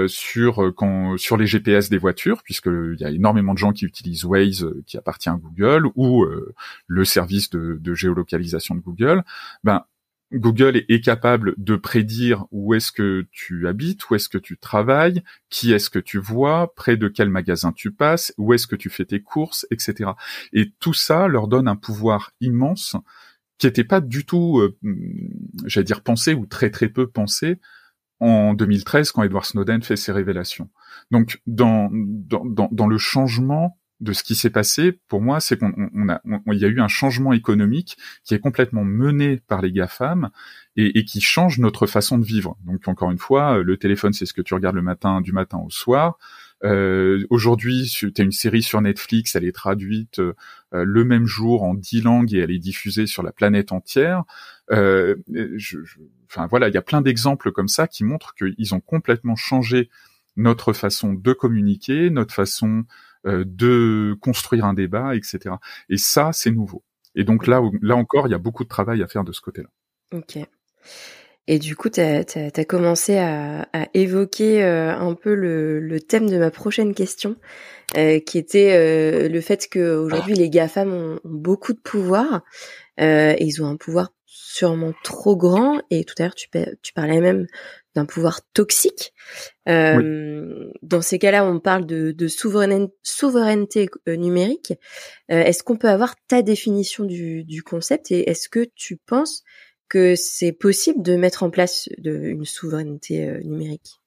sur 0.06 0.72
quand 0.76 1.16
sur 1.16 1.36
les 1.36 1.46
GPS 1.46 1.90
des 1.90 1.98
voitures, 1.98 2.44
puisqu'il 2.44 2.96
y 3.00 3.04
a 3.04 3.10
énormément 3.10 3.52
de 3.52 3.58
gens 3.58 3.72
qui 3.72 3.84
utilisent 3.84 4.24
Waze, 4.24 4.64
qui 4.86 4.96
appartient 4.96 5.28
à 5.28 5.34
Google, 5.34 5.88
ou 5.96 6.24
le 6.86 7.04
service 7.04 7.50
de, 7.50 7.78
de, 7.80 7.92
géolocalisation 7.92 8.76
de 8.76 8.80
Google. 8.80 9.24
Ben 9.64 9.84
Google 10.32 10.84
est 10.88 11.04
capable 11.04 11.54
de 11.58 11.76
prédire 11.76 12.46
où 12.50 12.74
est-ce 12.74 12.92
que 12.92 13.26
tu 13.30 13.68
habites, 13.68 14.08
où 14.08 14.14
est-ce 14.14 14.28
que 14.28 14.38
tu 14.38 14.58
travailles, 14.58 15.22
qui 15.50 15.72
est-ce 15.72 15.90
que 15.90 15.98
tu 15.98 16.18
vois, 16.18 16.74
près 16.74 16.96
de 16.96 17.08
quel 17.08 17.28
magasin 17.28 17.72
tu 17.72 17.92
passes, 17.92 18.34
où 18.38 18.52
est-ce 18.52 18.66
que 18.66 18.76
tu 18.76 18.90
fais 18.90 19.04
tes 19.04 19.20
courses, 19.20 19.66
etc. 19.70 20.10
Et 20.52 20.72
tout 20.80 20.94
ça 20.94 21.28
leur 21.28 21.48
donne 21.48 21.68
un 21.68 21.76
pouvoir 21.76 22.32
immense 22.40 22.96
qui 23.58 23.66
n'était 23.66 23.84
pas 23.84 24.00
du 24.00 24.24
tout, 24.24 24.58
euh, 24.58 24.76
j'allais 25.66 25.84
dire 25.84 26.02
pensé 26.02 26.34
ou 26.34 26.46
très 26.46 26.70
très 26.70 26.88
peu 26.88 27.06
pensé 27.06 27.60
en 28.18 28.54
2013 28.54 29.12
quand 29.12 29.22
Edward 29.22 29.44
Snowden 29.44 29.82
fait 29.82 29.96
ses 29.96 30.12
révélations. 30.12 30.68
Donc 31.10 31.40
dans, 31.46 31.90
dans 31.92 32.86
le 32.86 32.98
changement 32.98 33.78
de 34.02 34.12
ce 34.12 34.22
qui 34.24 34.34
s'est 34.34 34.50
passé, 34.50 34.98
pour 35.08 35.22
moi, 35.22 35.40
c'est 35.40 35.56
qu'on 35.56 36.08
a, 36.08 36.20
il 36.48 36.58
y 36.58 36.64
a 36.64 36.68
eu 36.68 36.80
un 36.80 36.88
changement 36.88 37.32
économique 37.32 37.96
qui 38.24 38.34
est 38.34 38.40
complètement 38.40 38.84
mené 38.84 39.38
par 39.46 39.62
les 39.62 39.72
GAFAM 39.72 40.30
et, 40.76 40.98
et 40.98 41.04
qui 41.04 41.20
change 41.20 41.58
notre 41.58 41.86
façon 41.86 42.18
de 42.18 42.24
vivre. 42.24 42.58
Donc 42.66 42.88
encore 42.88 43.12
une 43.12 43.18
fois, 43.18 43.62
le 43.62 43.76
téléphone, 43.76 44.12
c'est 44.12 44.26
ce 44.26 44.34
que 44.34 44.42
tu 44.42 44.54
regardes 44.54 44.74
le 44.74 44.82
matin, 44.82 45.20
du 45.20 45.32
matin 45.32 45.58
au 45.58 45.70
soir. 45.70 46.18
Euh, 46.64 47.24
Aujourd'hui, 47.30 47.88
tu 47.90 48.12
as 48.18 48.22
une 48.22 48.32
série 48.32 48.62
sur 48.62 48.80
Netflix, 48.80 49.36
elle 49.36 49.44
est 49.44 49.52
traduite 49.52 50.18
euh, 50.18 50.34
le 50.72 51.04
même 51.04 51.26
jour 51.26 51.62
en 51.62 51.74
dix 51.74 52.02
langues 52.02 52.34
et 52.34 52.38
elle 52.38 52.50
est 52.50 52.58
diffusée 52.58 53.06
sur 53.06 53.22
la 53.22 53.32
planète 53.32 53.70
entière. 53.70 54.24
Euh, 54.72 55.16
je, 55.56 55.78
enfin 56.28 56.46
voilà, 56.48 56.68
il 56.68 56.74
y 56.74 56.78
a 56.78 56.82
plein 56.82 57.02
d'exemples 57.02 57.52
comme 57.52 57.68
ça 57.68 57.86
qui 57.86 58.04
montrent 58.04 58.34
qu'ils 58.34 58.74
ont 58.74 58.80
complètement 58.80 59.36
changé 59.36 59.90
notre 60.36 60.72
façon 60.72 61.12
de 61.12 61.32
communiquer, 61.32 62.10
notre 62.10 62.34
façon 62.34 62.80
euh, 62.80 62.84
de 63.24 64.16
construire 64.20 64.64
un 64.64 64.74
débat, 64.74 65.14
etc. 65.14 65.56
Et 65.88 65.96
ça, 65.96 66.30
c'est 66.32 66.50
nouveau. 66.50 66.82
Et 67.14 67.24
donc 67.24 67.46
là, 67.46 67.62
là 67.80 67.96
encore, 67.96 68.26
il 68.26 68.30
y 68.30 68.34
a 68.34 68.38
beaucoup 68.38 68.64
de 68.64 68.68
travail 68.68 69.02
à 69.02 69.06
faire 69.06 69.24
de 69.24 69.32
ce 69.32 69.40
côté-là. 69.40 69.68
Ok. 70.12 70.38
Et 71.48 71.58
du 71.58 71.74
coup, 71.74 71.90
tu 71.90 72.00
as, 72.00 72.64
commencé 72.64 73.18
à, 73.18 73.66
évoquer 73.94 74.62
euh, 74.62 74.96
un 74.96 75.14
peu 75.14 75.34
le, 75.34 75.98
thème 76.00 76.30
de 76.30 76.38
ma 76.38 76.50
prochaine 76.50 76.94
question, 76.94 77.36
euh, 77.96 78.20
qui 78.20 78.38
était 78.38 79.28
le 79.28 79.40
fait 79.40 79.68
qu'aujourd'hui, 79.70 80.34
les 80.34 80.50
GAFAM 80.50 80.92
ont, 80.92 81.14
ont, 81.16 81.20
beaucoup 81.24 81.72
de 81.72 81.80
pouvoir, 81.80 82.42
et 82.98 83.36
ils 83.40 83.62
ont 83.62 83.66
un 83.66 83.76
pouvoir 83.76 84.12
sûrement 84.52 84.92
trop 85.02 85.36
grand. 85.36 85.80
Et 85.90 86.04
tout 86.04 86.14
à 86.18 86.24
l'heure, 86.24 86.34
tu, 86.34 86.48
tu 86.82 86.92
parlais 86.92 87.20
même 87.20 87.46
d'un 87.94 88.06
pouvoir 88.06 88.40
toxique. 88.54 89.12
Euh, 89.68 90.70
Dans 90.82 91.02
ces 91.02 91.18
cas-là, 91.18 91.44
on 91.44 91.60
parle 91.60 91.86
de, 91.86 92.12
de 92.12 92.28
souveraineté, 92.28 93.90
euh, 94.08 94.16
numérique. 94.16 94.72
Euh, 95.30 95.40
est-ce 95.42 95.62
qu'on 95.62 95.76
peut 95.76 95.88
avoir 95.88 96.14
ta 96.28 96.42
définition 96.42 97.04
du, 97.04 97.44
du 97.44 97.62
concept 97.62 98.10
et 98.10 98.30
est-ce 98.30 98.48
que 98.48 98.66
tu 98.74 98.96
penses 98.96 99.42
que 99.88 100.14
c'est 100.16 100.52
possible 100.52 101.02
de 101.02 101.16
mettre 101.16 101.42
en 101.42 101.50
place 101.50 101.88
de, 101.98 102.16
une 102.16 102.44
souveraineté 102.44 103.28
euh, 103.28 103.40
numérique? 103.42 104.00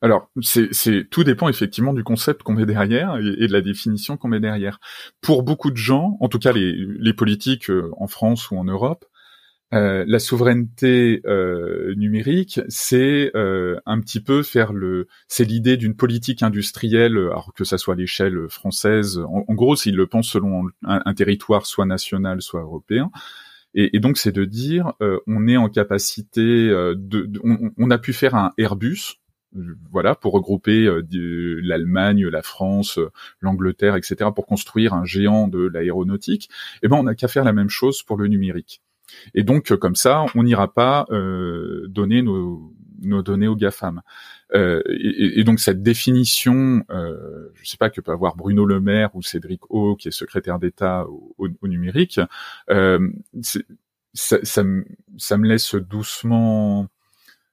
Alors, 0.00 0.30
c'est, 0.40 0.70
tout 1.10 1.24
dépend 1.24 1.48
effectivement 1.48 1.92
du 1.92 2.04
concept 2.04 2.44
qu'on 2.44 2.52
met 2.52 2.66
derrière 2.66 3.16
et, 3.16 3.48
de 3.48 3.52
la 3.52 3.60
définition 3.60 4.16
qu'on 4.16 4.28
met 4.28 4.38
derrière. 4.38 4.78
Pour 5.20 5.42
beaucoup 5.42 5.72
de 5.72 5.76
gens, 5.76 6.16
en 6.20 6.28
tout 6.28 6.38
cas 6.38 6.52
les, 6.52 6.72
les 7.00 7.12
politiques 7.12 7.68
en 7.96 8.06
France 8.06 8.52
ou 8.52 8.58
en 8.58 8.64
Europe, 8.64 9.04
euh, 9.74 10.04
la 10.06 10.18
souveraineté 10.18 11.20
euh, 11.26 11.94
numérique, 11.94 12.60
c'est 12.68 13.30
euh, 13.34 13.78
un 13.84 14.00
petit 14.00 14.20
peu 14.20 14.42
faire 14.42 14.72
le, 14.72 15.08
c'est 15.28 15.44
l'idée 15.44 15.76
d'une 15.76 15.94
politique 15.94 16.42
industrielle, 16.42 17.18
que 17.54 17.64
ça 17.64 17.76
soit 17.76 17.92
à 17.92 17.96
l'échelle 17.96 18.48
française. 18.48 19.18
En, 19.18 19.54
gros, 19.54 19.76
s'il 19.76 19.96
le 19.96 20.06
pense 20.06 20.30
selon 20.30 20.64
un, 20.84 21.14
territoire 21.14 21.66
soit 21.66 21.84
national, 21.84 22.40
soit 22.40 22.62
européen. 22.62 23.10
Et, 23.74 24.00
donc, 24.00 24.16
c'est 24.16 24.32
de 24.32 24.44
dire, 24.44 24.94
on 25.26 25.46
est 25.46 25.58
en 25.58 25.68
capacité 25.68 26.72
on, 27.76 27.90
a 27.90 27.98
pu 27.98 28.12
faire 28.12 28.34
un 28.34 28.52
Airbus, 28.56 29.20
voilà, 29.92 30.14
pour 30.14 30.32
regrouper 30.32 30.88
l'Allemagne, 31.62 32.26
la 32.26 32.42
France, 32.42 32.98
l'Angleterre, 33.40 33.94
etc., 33.96 34.30
pour 34.34 34.46
construire 34.46 34.94
un 34.94 35.04
géant 35.04 35.48
de 35.48 35.60
l'aéronautique. 35.60 36.48
Et 36.76 36.78
eh 36.84 36.88
ben, 36.88 36.96
on 36.96 37.02
n'a 37.04 37.14
qu'à 37.14 37.28
faire 37.28 37.44
la 37.44 37.52
même 37.52 37.70
chose 37.70 38.02
pour 38.02 38.16
le 38.16 38.26
numérique. 38.26 38.82
Et 39.34 39.42
donc, 39.42 39.74
comme 39.76 39.96
ça, 39.96 40.26
on 40.34 40.42
n'ira 40.42 40.72
pas 40.72 41.06
euh, 41.10 41.86
donner 41.88 42.22
nos, 42.22 42.72
nos, 43.00 43.22
données 43.22 43.48
aux 43.48 43.56
GAFAM. 43.56 44.02
Euh, 44.54 44.82
et, 44.88 45.44
donc 45.44 45.60
cette 45.60 45.82
définition, 45.82 46.82
euh, 46.90 47.50
je 47.54 47.60
ne 47.62 47.66
sais 47.66 47.76
pas 47.76 47.90
que 47.90 48.00
peut 48.00 48.12
avoir 48.12 48.34
Bruno 48.36 48.64
Le 48.64 48.80
Maire 48.80 49.14
ou 49.14 49.22
Cédric 49.22 49.60
O, 49.70 49.96
qui 49.96 50.08
est 50.08 50.12
secrétaire 50.12 50.58
d'État 50.58 51.06
au, 51.06 51.34
au, 51.38 51.68
numérique, 51.68 52.20
euh, 52.70 53.10
ça, 53.42 53.60
ça, 54.42 54.62
ça, 55.18 55.36
me 55.36 55.46
laisse 55.46 55.74
doucement 55.74 56.88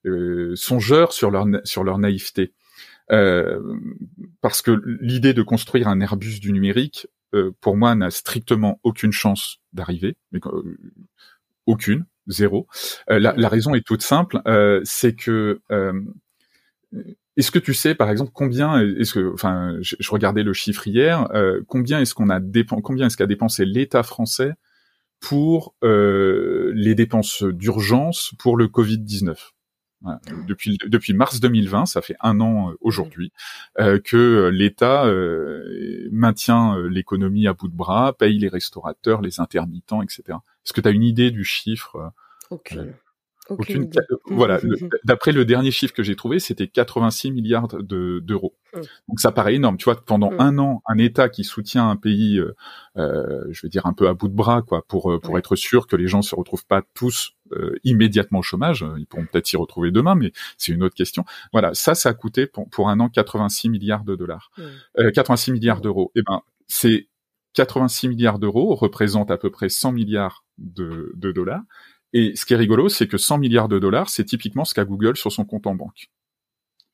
euh, 0.05 0.55
songeur 0.55 1.11
sur 1.11 1.31
leur 1.31 1.45
sur 1.63 1.83
leur 1.83 1.97
naïveté. 1.97 2.53
Euh, 3.11 3.61
parce 4.41 4.61
que 4.61 4.81
l'idée 5.01 5.33
de 5.33 5.43
construire 5.43 5.87
un 5.87 5.99
Airbus 5.99 6.39
du 6.39 6.51
numérique, 6.51 7.07
euh, 7.33 7.51
pour 7.61 7.77
moi, 7.77 7.95
n'a 7.95 8.09
strictement 8.09 8.79
aucune 8.83 9.11
chance 9.11 9.59
d'arriver. 9.73 10.15
Aucune, 11.65 12.05
zéro. 12.27 12.67
Euh, 13.09 13.19
la, 13.19 13.49
raison 13.49 13.73
est 13.75 13.85
toute 13.85 14.01
simple, 14.01 14.41
euh, 14.47 14.81
c'est 14.83 15.15
que 15.15 15.61
euh, 15.71 16.01
est-ce 17.37 17.51
que 17.51 17.59
tu 17.59 17.73
sais, 17.73 17.95
par 17.95 18.09
exemple, 18.09 18.31
combien 18.33 18.79
est-ce 18.79 19.13
que, 19.13 19.33
enfin, 19.33 19.77
je, 19.81 20.09
regardais 20.09 20.43
le 20.43 20.53
chiffre 20.53 20.87
hier, 20.87 21.27
combien 21.67 21.99
est-ce 21.99 22.15
qu'on 22.15 22.29
a 22.29 22.39
dépensé, 22.39 22.81
combien 22.81 23.07
est-ce 23.07 23.17
qu'a 23.17 23.25
dépensé 23.25 23.65
l'État 23.65 24.03
français 24.03 24.53
pour 25.19 25.75
les 25.81 26.95
dépenses 26.95 27.43
d'urgence 27.43 28.33
pour 28.39 28.55
le 28.55 28.69
Covid 28.69 28.99
19 28.99 29.51
depuis, 30.47 30.77
depuis 30.85 31.13
mars 31.13 31.39
2020, 31.39 31.87
ça 31.87 32.01
fait 32.01 32.15
un 32.21 32.39
an 32.39 32.71
aujourd'hui, 32.79 33.33
que 33.77 34.49
l'État 34.53 35.11
maintient 36.11 36.79
l'économie 36.87 37.47
à 37.47 37.53
bout 37.53 37.67
de 37.67 37.75
bras, 37.75 38.13
paye 38.17 38.37
les 38.37 38.47
restaurateurs, 38.47 39.21
les 39.21 39.41
intermittents, 39.41 40.01
etc. 40.01 40.37
Est-ce 40.65 40.73
que 40.73 40.81
tu 40.81 40.87
as 40.87 40.91
une 40.91 41.03
idée 41.03 41.31
du 41.31 41.43
chiffre 41.43 42.11
Aucune. 42.49 42.93
aucune. 43.49 43.89
voilà. 44.25 44.59
D'après 45.03 45.31
le 45.31 45.45
dernier 45.45 45.71
chiffre 45.71 45.93
que 45.93 46.03
j'ai 46.03 46.15
trouvé, 46.15 46.39
c'était 46.39 46.67
86 46.67 47.31
milliards 47.31 47.67
d'euros. 47.67 48.55
Hum. 48.73 48.81
Donc 49.07 49.19
ça 49.19 49.31
paraît 49.31 49.55
énorme. 49.55 49.77
Tu 49.77 49.85
vois, 49.85 49.95
pendant 49.95 50.31
hum. 50.31 50.39
un 50.39 50.57
an, 50.57 50.81
un 50.87 50.97
État 50.97 51.29
qui 51.29 51.43
soutient 51.43 51.89
un 51.89 51.95
pays, 51.95 52.39
euh, 52.39 52.55
euh, 52.97 53.45
je 53.51 53.61
vais 53.61 53.69
dire 53.69 53.85
un 53.85 53.93
peu 53.93 54.07
à 54.07 54.13
bout 54.13 54.27
de 54.27 54.33
bras, 54.33 54.63
quoi, 54.63 54.83
pour 54.87 55.11
euh, 55.11 55.19
pour 55.19 55.37
être 55.37 55.55
sûr 55.55 55.85
que 55.85 55.95
les 55.95 56.07
gens 56.07 56.21
se 56.21 56.35
retrouvent 56.35 56.65
pas 56.65 56.81
tous 56.93 57.33
immédiatement 57.83 58.39
au 58.39 58.41
chômage. 58.41 58.83
Ils 58.97 59.05
pourront 59.05 59.27
peut-être 59.31 59.45
s'y 59.45 59.55
retrouver 59.55 59.91
demain, 59.91 60.15
mais 60.15 60.31
c'est 60.57 60.71
une 60.71 60.81
autre 60.81 60.95
question. 60.95 61.25
Voilà, 61.51 61.75
ça, 61.75 61.93
ça 61.93 62.09
a 62.09 62.13
coûté 62.15 62.47
pour, 62.47 62.67
pour 62.69 62.89
un 62.89 62.99
an 62.99 63.07
86 63.07 63.69
milliards 63.69 64.03
de 64.03 64.15
dollars, 64.15 64.49
86 65.13 65.51
milliards 65.51 65.79
d'euros. 65.79 66.11
Eh 66.15 66.23
ben, 66.23 66.41
c'est 66.67 67.07
86 67.53 68.09
milliards 68.09 68.39
d'euros 68.39 68.75
représentent 68.75 69.31
à 69.31 69.37
peu 69.37 69.49
près 69.49 69.69
100 69.69 69.91
milliards 69.91 70.44
de, 70.57 71.11
de 71.15 71.31
dollars. 71.31 71.63
Et 72.13 72.35
ce 72.35 72.45
qui 72.45 72.53
est 72.53 72.57
rigolo, 72.57 72.87
c'est 72.89 73.07
que 73.07 73.17
100 73.17 73.39
milliards 73.39 73.67
de 73.67 73.79
dollars, 73.79 74.09
c'est 74.09 74.23
typiquement 74.23 74.65
ce 74.65 74.73
qu'a 74.73 74.85
Google 74.85 75.17
sur 75.17 75.31
son 75.31 75.45
compte 75.45 75.67
en 75.67 75.75
banque. 75.75 76.09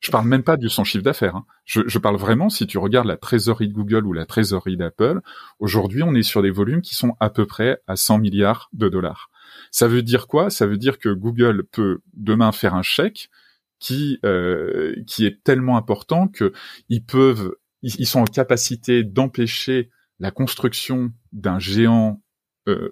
Je 0.02 0.10
parle 0.10 0.26
même 0.26 0.42
pas 0.42 0.56
du 0.56 0.68
son 0.68 0.82
chiffre 0.82 1.04
d'affaires. 1.04 1.36
Hein. 1.36 1.46
Je, 1.64 1.98
parle 1.98 2.16
vraiment, 2.16 2.48
si 2.48 2.66
tu 2.66 2.76
regardes 2.76 3.06
la 3.06 3.16
trésorerie 3.16 3.68
de 3.68 3.72
Google 3.72 4.04
ou 4.04 4.12
la 4.12 4.26
trésorerie 4.26 4.76
d'Apple, 4.76 5.20
aujourd'hui, 5.60 6.02
on 6.02 6.12
est 6.14 6.24
sur 6.24 6.42
des 6.42 6.50
volumes 6.50 6.82
qui 6.82 6.96
sont 6.96 7.14
à 7.20 7.30
peu 7.30 7.46
près 7.46 7.80
à 7.86 7.94
100 7.94 8.18
milliards 8.18 8.68
de 8.72 8.88
dollars. 8.88 9.30
Ça 9.70 9.86
veut 9.86 10.02
dire 10.02 10.26
quoi? 10.26 10.50
Ça 10.50 10.66
veut 10.66 10.76
dire 10.76 10.98
que 10.98 11.08
Google 11.08 11.62
peut 11.70 12.00
demain 12.14 12.50
faire 12.50 12.74
un 12.74 12.82
chèque 12.82 13.30
qui 13.78 14.18
euh, 14.24 14.94
qui 15.06 15.24
est 15.24 15.42
tellement 15.44 15.76
important 15.76 16.26
que 16.26 16.52
ils 16.88 17.04
peuvent, 17.04 17.54
ils 17.82 18.06
sont 18.06 18.20
en 18.20 18.24
capacité 18.24 19.04
d'empêcher 19.04 19.90
la 20.18 20.32
construction 20.32 21.12
d'un 21.32 21.60
géant 21.60 22.20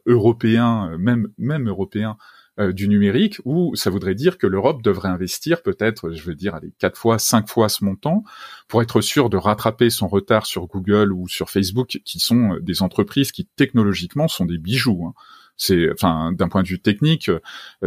européen, 0.06 0.90
euh, 0.92 0.98
même 0.98 1.28
même 1.38 1.68
européen 1.68 2.16
euh, 2.58 2.72
du 2.72 2.88
numérique, 2.88 3.40
où 3.44 3.74
ça 3.76 3.90
voudrait 3.90 4.14
dire 4.14 4.38
que 4.38 4.46
l'Europe 4.46 4.82
devrait 4.82 5.08
investir 5.08 5.62
peut-être, 5.62 6.12
je 6.12 6.22
veux 6.22 6.34
dire, 6.34 6.54
allez, 6.54 6.72
quatre 6.78 6.98
fois, 6.98 7.18
cinq 7.18 7.48
fois 7.48 7.68
ce 7.68 7.84
montant 7.84 8.24
pour 8.68 8.82
être 8.82 9.00
sûr 9.00 9.30
de 9.30 9.36
rattraper 9.36 9.90
son 9.90 10.08
retard 10.08 10.46
sur 10.46 10.66
Google 10.66 11.12
ou 11.12 11.28
sur 11.28 11.50
Facebook, 11.50 12.00
qui 12.04 12.18
sont 12.18 12.58
des 12.60 12.82
entreprises 12.82 13.32
qui 13.32 13.46
technologiquement 13.56 14.28
sont 14.28 14.46
des 14.46 14.58
bijoux. 14.58 15.06
Hein. 15.06 15.14
C'est, 15.56 15.92
enfin, 15.92 16.32
d'un 16.32 16.48
point 16.48 16.62
de 16.62 16.68
vue 16.68 16.80
technique, 16.80 17.30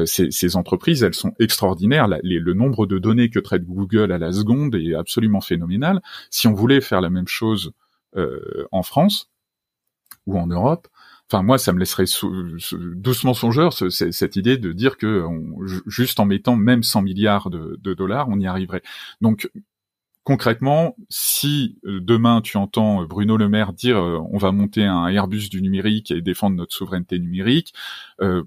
ces, 0.06 0.30
ces, 0.30 0.56
entreprises, 0.56 1.02
elles 1.02 1.16
sont 1.16 1.34
extraordinaires. 1.40 2.08
le 2.08 2.54
nombre 2.54 2.86
de 2.86 3.00
données 3.00 3.32
que 3.32 3.40
traite 3.40 3.66
Google 3.66 4.12
à 4.12 4.20
la 4.20 4.32
seconde 4.32 4.76
est 4.76 4.94
absolument 4.94 5.42
phénoménal. 5.42 6.00
Si 6.30 6.48
on 6.48 6.54
voulait 6.54 6.82
faire 6.82 7.02
la 7.02 7.10
même 7.10 7.28
chose 7.28 7.74
euh, 8.16 8.68
en 8.72 8.84
France 8.84 9.32
ou 10.28 10.38
en 10.38 10.46
Europe, 10.46 10.88
Enfin, 11.34 11.42
moi, 11.42 11.58
ça 11.58 11.74
me 11.74 11.80
laisserait 11.80 12.06
doucement 12.96 13.34
songeur 13.34 13.74
cette 13.74 14.36
idée 14.36 14.58
de 14.58 14.72
dire 14.72 14.98
que 14.98 15.26
juste 15.88 16.20
en 16.20 16.26
mettant 16.26 16.56
même 16.56 16.84
100 16.84 17.02
milliards 17.02 17.50
de, 17.50 17.80
de 17.82 17.94
dollars, 17.96 18.30
on 18.30 18.40
y 18.40 18.46
arriverait. 18.46 18.84
Donc, 19.20 19.50
concrètement, 20.24 20.96
si 21.10 21.78
euh, 21.86 22.00
demain 22.02 22.42
tu 22.42 22.58
entends 22.58 23.02
euh, 23.02 23.06
Bruno 23.06 23.38
Le 23.38 23.50
Maire 23.50 23.74
dire 23.74 23.98
euh, 23.98 24.20
on 24.32 24.38
va 24.38 24.52
monter 24.52 24.84
un 24.84 25.08
Airbus 25.08 25.50
du 25.50 25.62
numérique 25.62 26.12
et 26.12 26.22
défendre 26.22 26.56
notre 26.56 26.74
souveraineté 26.74 27.20
numérique, 27.20 27.74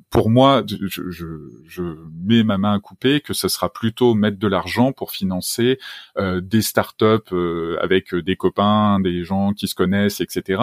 pour 0.08 0.30
moi, 0.30 0.62
je, 0.66 0.86
je, 0.86 1.50
je, 1.66 1.82
mets 2.24 2.44
ma 2.44 2.56
main 2.56 2.74
à 2.74 2.80
couper 2.80 3.20
que 3.20 3.34
ce 3.34 3.48
sera 3.48 3.70
plutôt 3.70 4.14
mettre 4.14 4.38
de 4.38 4.46
l'argent 4.48 4.92
pour 4.92 5.10
financer 5.10 5.78
des 6.18 6.62
startups 6.62 7.34
avec 7.82 8.14
des 8.14 8.36
copains, 8.36 9.00
des 9.00 9.22
gens 9.22 9.52
qui 9.52 9.68
se 9.68 9.74
connaissent, 9.74 10.22
etc. 10.22 10.62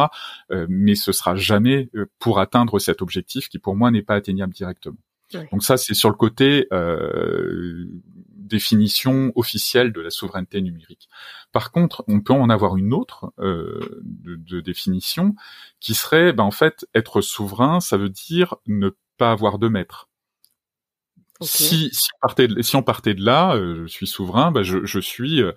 mais 0.67 0.95
ce 0.95 1.11
sera 1.11 1.35
jamais 1.35 1.91
pour 2.17 2.39
atteindre 2.39 2.79
cet 2.79 3.03
objectif 3.03 3.49
qui 3.49 3.59
pour 3.59 3.75
moi 3.75 3.91
n'est 3.91 4.01
pas 4.01 4.15
atteignable 4.15 4.53
directement. 4.53 4.97
Donc 5.51 5.63
ça, 5.63 5.77
c'est 5.77 5.93
sur 5.93 6.09
le 6.09 6.15
côté 6.15 6.67
euh, 6.71 7.85
définition 8.43 9.31
officielle 9.35 9.91
de 9.91 10.01
la 10.01 10.09
souveraineté 10.09 10.61
numérique. 10.61 11.09
Par 11.51 11.71
contre, 11.71 12.03
on 12.07 12.21
peut 12.21 12.33
en 12.33 12.49
avoir 12.49 12.77
une 12.77 12.93
autre 12.93 13.33
euh, 13.39 14.01
de, 14.03 14.59
définition 14.61 15.35
qui 15.79 15.93
serait, 15.93 16.33
ben, 16.33 16.43
en 16.43 16.51
fait, 16.51 16.85
être 16.93 17.21
souverain, 17.21 17.79
ça 17.79 17.97
veut 17.97 18.09
dire 18.09 18.55
ne 18.67 18.89
pas 19.17 19.31
avoir 19.31 19.59
de 19.59 19.67
maître. 19.67 20.09
Si, 21.41 21.89
si, 21.91 22.09
on 22.15 22.19
partait 22.21 22.47
de, 22.47 22.61
si 22.61 22.75
on 22.75 22.83
partait 22.83 23.15
de 23.15 23.25
là, 23.25 23.55
euh, 23.55 23.81
je 23.81 23.87
suis 23.87 24.07
souverain, 24.07 24.51
ben 24.51 24.63
je, 24.63 24.85
je, 24.85 24.99
suis 24.99 25.41
euh, 25.41 25.51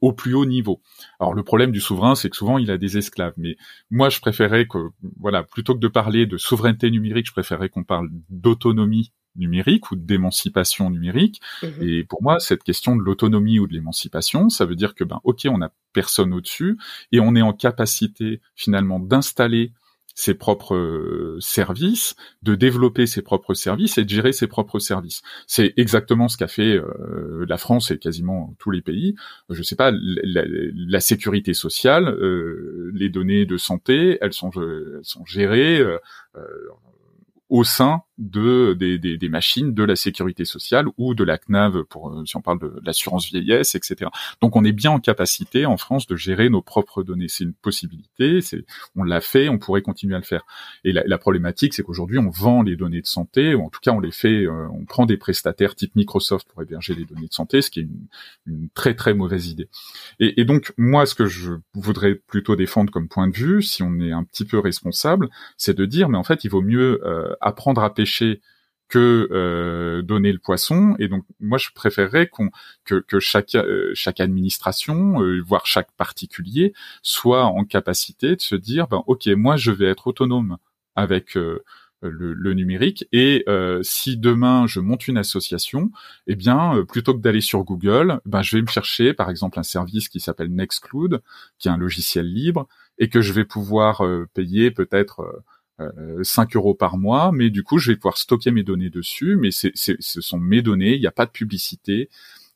au 0.00 0.12
plus 0.12 0.34
haut 0.34 0.44
niveau. 0.44 0.80
Alors 1.18 1.34
le 1.34 1.42
problème 1.42 1.72
du 1.72 1.80
souverain, 1.80 2.14
c'est 2.14 2.30
que 2.30 2.36
souvent 2.36 2.58
il 2.58 2.70
a 2.70 2.78
des 2.78 2.96
esclaves. 2.96 3.32
Mais 3.36 3.56
moi, 3.90 4.08
je 4.08 4.20
préférais 4.20 4.66
que, 4.66 4.90
voilà, 5.18 5.42
plutôt 5.42 5.74
que 5.74 5.80
de 5.80 5.88
parler 5.88 6.26
de 6.26 6.36
souveraineté 6.36 6.90
numérique, 6.90 7.26
je 7.26 7.32
préférais 7.32 7.70
qu'on 7.70 7.82
parle 7.82 8.08
d'autonomie 8.28 9.12
numérique 9.36 9.90
ou 9.90 9.96
d'émancipation 9.96 10.90
numérique. 10.90 11.40
Mhm. 11.62 11.70
Et 11.80 12.04
pour 12.04 12.22
moi, 12.22 12.40
cette 12.40 12.62
question 12.62 12.96
de 12.96 13.02
l'autonomie 13.02 13.58
ou 13.58 13.66
de 13.66 13.72
l'émancipation, 13.72 14.48
ça 14.48 14.64
veut 14.64 14.76
dire 14.76 14.94
que 14.94 15.04
ben 15.04 15.20
ok, 15.24 15.46
on 15.46 15.58
n'a 15.58 15.72
personne 15.92 16.32
au-dessus 16.32 16.78
et 17.12 17.20
on 17.20 17.34
est 17.34 17.42
en 17.42 17.52
capacité 17.52 18.40
finalement 18.54 18.98
d'installer 18.98 19.72
ses 20.14 20.34
propres 20.34 20.74
euh, 20.74 21.38
services, 21.40 22.16
de 22.42 22.54
développer 22.54 23.06
ses 23.06 23.22
propres 23.22 23.54
services 23.54 23.98
et 23.98 24.04
de 24.04 24.10
gérer 24.10 24.32
ses 24.32 24.46
propres 24.46 24.78
services. 24.78 25.22
C'est 25.46 25.72
exactement 25.76 26.28
ce 26.28 26.36
qu'a 26.36 26.48
fait 26.48 26.76
euh, 26.76 27.46
la 27.48 27.56
France 27.56 27.90
et 27.90 27.98
quasiment 27.98 28.54
tous 28.58 28.70
les 28.70 28.82
pays. 28.82 29.14
Je 29.48 29.62
sais 29.62 29.76
pas, 29.76 29.90
la, 29.92 31.00
sécurité 31.00 31.54
sociale, 31.54 32.08
euh, 32.08 32.90
les 32.94 33.08
données 33.08 33.46
de 33.46 33.56
santé, 33.56 34.18
elles 34.20 34.32
sont, 34.32 34.50
elles 34.54 35.00
sont 35.02 35.24
gérées 35.24 35.82
au 37.48 37.64
sein 37.64 38.02
de 38.22 38.74
des, 38.74 38.98
des, 38.98 39.18
des, 39.18 39.28
machines 39.28 39.74
de 39.74 39.82
la 39.82 39.96
sécurité 39.96 40.44
sociale 40.44 40.86
ou 40.96 41.14
de 41.14 41.24
la 41.24 41.38
CNAV 41.38 41.84
pour 41.84 42.10
euh, 42.10 42.24
si 42.24 42.36
on 42.36 42.40
parle 42.40 42.60
de 42.60 42.72
l'assurance 42.84 43.26
vieillesse, 43.26 43.74
etc. 43.74 44.10
Donc 44.40 44.54
on 44.54 44.64
est 44.64 44.72
bien 44.72 44.92
en 44.92 45.00
capacité 45.00 45.66
en 45.66 45.76
France 45.76 46.06
de 46.06 46.14
gérer 46.14 46.48
nos 46.48 46.62
propres 46.62 47.02
données. 47.02 47.26
C'est 47.28 47.42
une 47.42 47.52
possibilité. 47.52 48.40
C'est 48.40 48.64
on 48.94 49.02
l'a 49.02 49.20
fait, 49.20 49.48
on 49.48 49.58
pourrait 49.58 49.82
continuer 49.82 50.14
à 50.14 50.18
le 50.18 50.24
faire. 50.24 50.44
Et 50.84 50.92
la, 50.92 51.02
la 51.04 51.18
problématique, 51.18 51.74
c'est 51.74 51.82
qu'aujourd'hui 51.82 52.18
on 52.18 52.30
vend 52.30 52.62
les 52.62 52.76
données 52.76 53.00
de 53.00 53.06
santé, 53.06 53.56
ou 53.56 53.64
en 53.64 53.70
tout 53.70 53.80
cas 53.80 53.90
on 53.90 54.00
les 54.00 54.12
fait, 54.12 54.46
euh, 54.46 54.68
on 54.72 54.84
prend 54.84 55.04
des 55.04 55.16
prestataires 55.16 55.74
type 55.74 55.96
Microsoft 55.96 56.46
pour 56.48 56.62
héberger 56.62 56.94
les 56.94 57.04
données 57.04 57.26
de 57.26 57.34
santé, 57.34 57.60
ce 57.60 57.70
qui 57.70 57.80
est 57.80 57.84
une, 57.84 58.06
une 58.46 58.68
très 58.70 58.94
très 58.94 59.14
mauvaise 59.14 59.48
idée. 59.48 59.68
Et, 60.20 60.40
et 60.40 60.44
donc 60.44 60.72
moi, 60.78 61.06
ce 61.06 61.16
que 61.16 61.26
je 61.26 61.54
voudrais 61.74 62.14
plutôt 62.14 62.54
défendre 62.54 62.92
comme 62.92 63.08
point 63.08 63.26
de 63.26 63.36
vue, 63.36 63.62
si 63.62 63.82
on 63.82 63.98
est 63.98 64.12
un 64.12 64.22
petit 64.22 64.44
peu 64.44 64.60
responsable, 64.60 65.28
c'est 65.56 65.76
de 65.76 65.84
dire 65.86 66.08
mais 66.08 66.18
en 66.18 66.24
fait 66.24 66.44
il 66.44 66.50
vaut 66.50 66.62
mieux 66.62 67.00
euh, 67.04 67.34
apprendre 67.40 67.82
à 67.82 67.92
pêcher 67.92 68.11
que 68.92 69.26
euh, 69.32 70.02
donner 70.02 70.32
le 70.32 70.38
poisson. 70.38 70.94
Et 70.98 71.08
donc, 71.08 71.24
moi, 71.40 71.56
je 71.56 71.70
préférerais 71.74 72.26
qu'on 72.28 72.50
que, 72.84 72.96
que 72.96 73.20
chaque 73.20 73.54
euh, 73.54 73.90
chaque 73.94 74.20
administration, 74.20 75.22
euh, 75.22 75.40
voire 75.40 75.64
chaque 75.64 75.90
particulier, 75.92 76.74
soit 77.00 77.46
en 77.46 77.64
capacité 77.64 78.36
de 78.36 78.42
se 78.42 78.54
dire, 78.54 78.88
ben, 78.88 79.02
ok, 79.06 79.28
moi, 79.28 79.56
je 79.56 79.70
vais 79.70 79.86
être 79.86 80.08
autonome 80.08 80.58
avec 80.94 81.36
le, 81.36 81.64
le, 82.02 82.52
numérique. 82.52 83.06
Et 83.12 83.46
si 83.82 84.18
demain 84.18 84.66
je 84.66 84.80
monte 84.80 85.08
une 85.08 85.16
association, 85.16 85.90
eh 86.26 86.36
bien, 86.36 86.84
plutôt 86.86 87.14
que 87.14 87.20
d'aller 87.20 87.40
sur 87.40 87.64
Google, 87.64 88.20
ben, 88.26 88.42
je 88.42 88.56
vais 88.56 88.62
me 88.62 88.66
chercher, 88.66 89.14
par 89.14 89.30
exemple, 89.30 89.58
un 89.58 89.62
service 89.62 90.10
qui 90.10 90.20
s'appelle 90.20 90.52
Nextcloud, 90.54 91.22
qui 91.58 91.68
est 91.68 91.70
un 91.70 91.78
logiciel 91.78 92.30
libre, 92.30 92.68
et 92.98 93.08
que 93.08 93.22
je 93.22 93.32
vais 93.32 93.46
pouvoir 93.46 94.02
payer 94.34 94.70
peut-être 94.70 95.42
5 96.22 96.54
euh, 96.54 96.58
euros 96.58 96.74
par 96.74 96.98
mois, 96.98 97.30
mais 97.32 97.50
du 97.50 97.62
coup, 97.62 97.78
je 97.78 97.92
vais 97.92 97.96
pouvoir 97.96 98.18
stocker 98.18 98.50
mes 98.50 98.62
données 98.62 98.90
dessus, 98.90 99.36
mais 99.36 99.50
ce 99.50 100.20
sont 100.20 100.38
mes 100.38 100.62
données, 100.62 100.94
il 100.94 101.00
n'y 101.00 101.06
a 101.06 101.12
pas 101.12 101.26
de 101.26 101.30
publicité, 101.30 102.08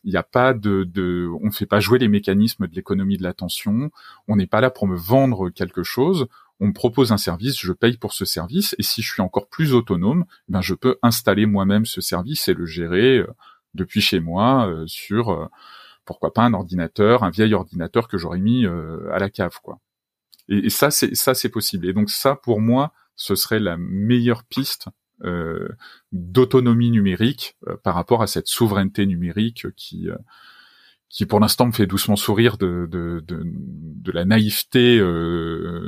il 0.05 0.11
n'y 0.11 0.17
a 0.17 0.23
pas 0.23 0.55
de, 0.55 1.29
on 1.43 1.47
ne 1.47 1.51
fait 1.51 1.67
pas 1.67 1.81
jouer 1.81 1.99
les 1.99 2.09
mécanismes 2.09 2.67
de 2.67 2.75
l'économie 2.75 3.17
de 3.17 3.23
l'attention, 3.23 3.91
on 4.29 4.37
n'est 4.37 4.47
pas 4.47 4.61
là 4.61 4.71
pour 4.71 4.87
me 4.87 4.97
vendre 4.97 5.51
quelque 5.51 5.83
chose, 5.83 6.27
on 6.61 6.69
me 6.69 6.73
propose 6.73 7.13
un 7.13 7.19
service, 7.19 7.59
je 7.59 7.73
paye 7.73 7.97
pour 7.97 8.13
ce 8.13 8.25
service, 8.25 8.75
et 8.79 8.83
si 8.83 9.03
je 9.03 9.13
suis 9.13 9.23
encore 9.23 9.49
plus 9.49 9.75
autonome, 9.75 10.25
ben 10.49 10.63
je 10.63 10.75
peux 10.75 10.97
installer 11.03 11.47
moi-même 11.47 11.87
ce 11.87 12.01
service 12.01 12.49
et 12.49 12.55
le 12.55 12.67
gérer 12.67 13.19
euh, 13.19 13.27
depuis 13.75 14.01
chez 14.01 14.21
moi 14.21 14.69
euh, 14.69 14.87
sur, 14.87 15.51
pourquoi 16.05 16.33
pas 16.33 16.45
un 16.45 16.55
ordinateur, 16.55 17.25
un 17.25 17.31
vieil 17.31 17.53
ordinateur 17.53 18.09
que 18.09 18.17
j'aurais 18.17 18.39
mis 18.39 18.65
à 18.67 19.19
la 19.19 19.29
cave, 19.29 19.59
quoi. 19.63 19.81
Et 20.49 20.71
ça, 20.71 20.91
c'est 20.91 21.15
ça, 21.15 21.35
c'est 21.35 21.49
possible. 21.49 21.89
Et 21.89 21.93
donc 21.93 22.11
ça, 22.11 22.37
pour 22.37 22.61
moi, 22.61 22.93
ce 23.17 23.35
serait 23.35 23.61
la 23.61 23.77
meilleure 23.79 24.45
piste 24.45 24.89
euh, 25.25 25.69
d'autonomie 26.13 26.91
numérique 26.91 27.57
euh, 27.67 27.77
par 27.83 27.95
rapport 27.95 28.23
à 28.23 28.27
cette 28.27 28.49
souveraineté 28.49 29.07
numérique 29.07 29.67
qui 29.75 30.11
euh, 30.11 30.17
qui 31.09 31.25
pour 31.25 31.41
l'instant 31.41 31.67
me 31.67 31.73
fait 31.73 31.87
doucement 31.87 32.17
sourire 32.17 32.59
de, 32.59 32.87
la 34.13 34.25
naïveté 34.27 34.99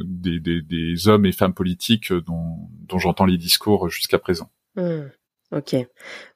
des, 0.04 1.08
hommes 1.08 1.26
et 1.26 1.32
femmes 1.32 1.52
politiques 1.52 2.12
dont, 2.12 2.70
j'entends 2.96 3.26
les 3.26 3.36
discours 3.36 3.90
jusqu'à 3.90 4.18
présent. 4.18 4.50
Mmh. 4.76 5.00
Ok. 5.50 5.74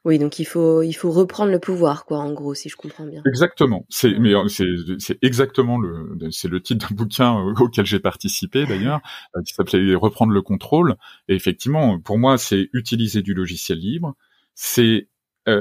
Oui, 0.07 0.19
donc 0.19 0.39
il 0.39 0.47
faut 0.47 0.83
il 0.83 0.95
faut 0.95 1.11
reprendre 1.11 1.53
le 1.53 1.59
pouvoir, 1.59 2.07
quoi, 2.07 2.19
en 2.19 2.33
gros, 2.33 2.55
si 2.55 2.71
je 2.71 2.77
comprends 2.77 3.05
bien. 3.05 3.23
Exactement. 3.27 3.85
C'est 3.91 4.19
mais 4.19 4.35
euh, 4.35 4.49
c'est 4.49 4.67
c'est 4.99 5.19
exactement 5.23 5.79
le 5.79 6.17
c'est 6.31 6.49
le 6.49 6.63
titre 6.63 6.89
d'un 6.89 6.97
bouquin 6.97 7.37
euh, 7.37 7.53
auquel 7.61 7.85
j'ai 7.85 8.01
participé 8.01 8.65
d'ailleurs, 8.65 9.01
euh, 9.37 9.43
qui 9.43 9.53
s'appelait 9.53 9.95
Reprendre 9.95 10.33
le 10.33 10.41
contrôle. 10.41 10.97
Et 11.29 11.35
effectivement, 11.35 12.01
pour 12.01 12.19
moi, 12.19 12.39
c'est 12.39 12.71
utiliser 12.73 13.21
du 13.21 13.35
logiciel 13.35 13.79
libre, 13.79 14.15
c'est 14.55 15.09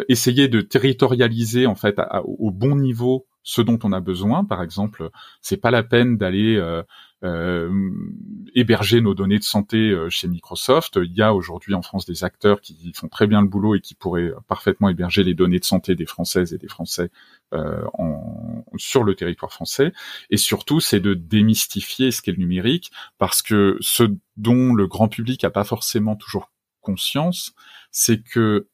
essayer 0.10 0.48
de 0.48 0.62
territorialiser 0.62 1.66
en 1.66 1.74
fait 1.74 2.00
au 2.24 2.52
bon 2.52 2.76
niveau 2.76 3.26
ce 3.44 3.62
dont 3.62 3.80
on 3.84 3.92
a 3.92 4.00
besoin. 4.00 4.46
Par 4.46 4.62
exemple, 4.62 5.10
c'est 5.42 5.58
pas 5.58 5.72
la 5.72 5.84
peine 5.84 6.18
d'aller 6.18 6.56
euh, 6.56 6.80
euh, 6.80 6.84
héberger 7.24 9.02
nos 9.02 9.14
données 9.14 9.38
de 9.38 9.44
santé 9.44 9.78
euh, 9.78 10.10
chez 10.10 10.28
Microsoft. 10.28 11.00
Il 11.02 11.14
y 11.14 11.22
a 11.22 11.34
aujourd'hui 11.34 11.74
en 11.74 11.82
France 11.82 12.06
des 12.06 12.24
acteurs 12.24 12.62
qui 12.62 12.92
font 12.96 13.08
très 13.08 13.28
bien 13.28 13.42
le 13.42 13.48
boulot 13.48 13.76
et 13.76 13.80
qui 13.80 13.96
pourraient 13.96 14.32
parfaitement 14.48 14.90
héberger 14.90 15.24
les 15.24 15.34
données 15.34 15.60
de 15.60 15.66
santé 15.66 15.96
des 15.96 16.06
Françaises 16.06 16.54
et 16.54 16.58
des 16.58 16.68
Français 16.68 17.12
en, 17.54 18.64
sur 18.78 19.04
le 19.04 19.16
territoire 19.16 19.52
français. 19.52 19.94
Et 20.30 20.38
surtout, 20.38 20.80
c'est 20.80 21.00
de 21.00 21.14
démystifier 21.14 22.12
ce 22.12 22.22
qu'est 22.22 22.32
le 22.32 22.38
numérique, 22.38 22.92
parce 23.18 23.42
que 23.42 23.78
ce 23.82 24.04
dont 24.38 24.74
le 24.74 24.88
grand 24.88 25.08
public 25.08 25.44
n'a 25.44 25.50
pas 25.50 25.64
forcément 25.64 26.16
toujours 26.16 26.52
conscience, 26.82 27.54
c'est 27.92 28.24
que 28.24 28.68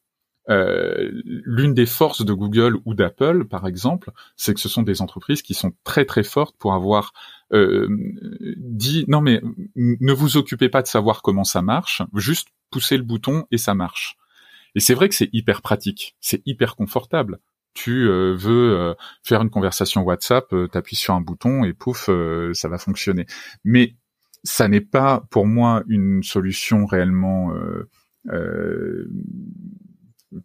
euh, 0.50 1.10
l'une 1.24 1.74
des 1.74 1.86
forces 1.86 2.24
de 2.24 2.32
Google 2.32 2.78
ou 2.84 2.94
d'Apple, 2.94 3.44
par 3.44 3.66
exemple, 3.66 4.12
c'est 4.36 4.54
que 4.54 4.60
ce 4.60 4.68
sont 4.68 4.82
des 4.82 5.02
entreprises 5.02 5.42
qui 5.42 5.54
sont 5.54 5.72
très 5.84 6.04
très 6.04 6.22
fortes 6.22 6.56
pour 6.58 6.74
avoir 6.74 7.12
euh, 7.52 7.88
dit 8.56 9.04
non 9.08 9.20
mais 9.20 9.42
ne 9.76 10.12
vous 10.12 10.36
occupez 10.36 10.68
pas 10.68 10.82
de 10.82 10.86
savoir 10.86 11.22
comment 11.22 11.44
ça 11.44 11.62
marche, 11.62 12.02
juste 12.14 12.48
poussez 12.70 12.96
le 12.96 13.02
bouton 13.02 13.46
et 13.50 13.58
ça 13.58 13.74
marche. 13.74 14.16
Et 14.74 14.80
c'est 14.80 14.94
vrai 14.94 15.08
que 15.08 15.14
c'est 15.14 15.30
hyper 15.32 15.62
pratique, 15.62 16.16
c'est 16.20 16.42
hyper 16.46 16.76
confortable. 16.76 17.40
Tu 17.74 18.08
euh, 18.08 18.34
veux 18.34 18.94
faire 19.22 19.42
une 19.42 19.50
conversation 19.50 20.02
WhatsApp, 20.02 20.52
t'appuies 20.72 20.96
sur 20.96 21.14
un 21.14 21.20
bouton 21.20 21.64
et 21.64 21.72
pouf, 21.72 22.10
ça 22.52 22.68
va 22.68 22.78
fonctionner. 22.78 23.26
Mais 23.64 23.96
ça 24.44 24.68
n'est 24.68 24.80
pas 24.80 25.26
pour 25.30 25.46
moi 25.46 25.82
une 25.88 26.22
solution 26.22 26.86
réellement 26.86 27.52
euh, 28.30 29.08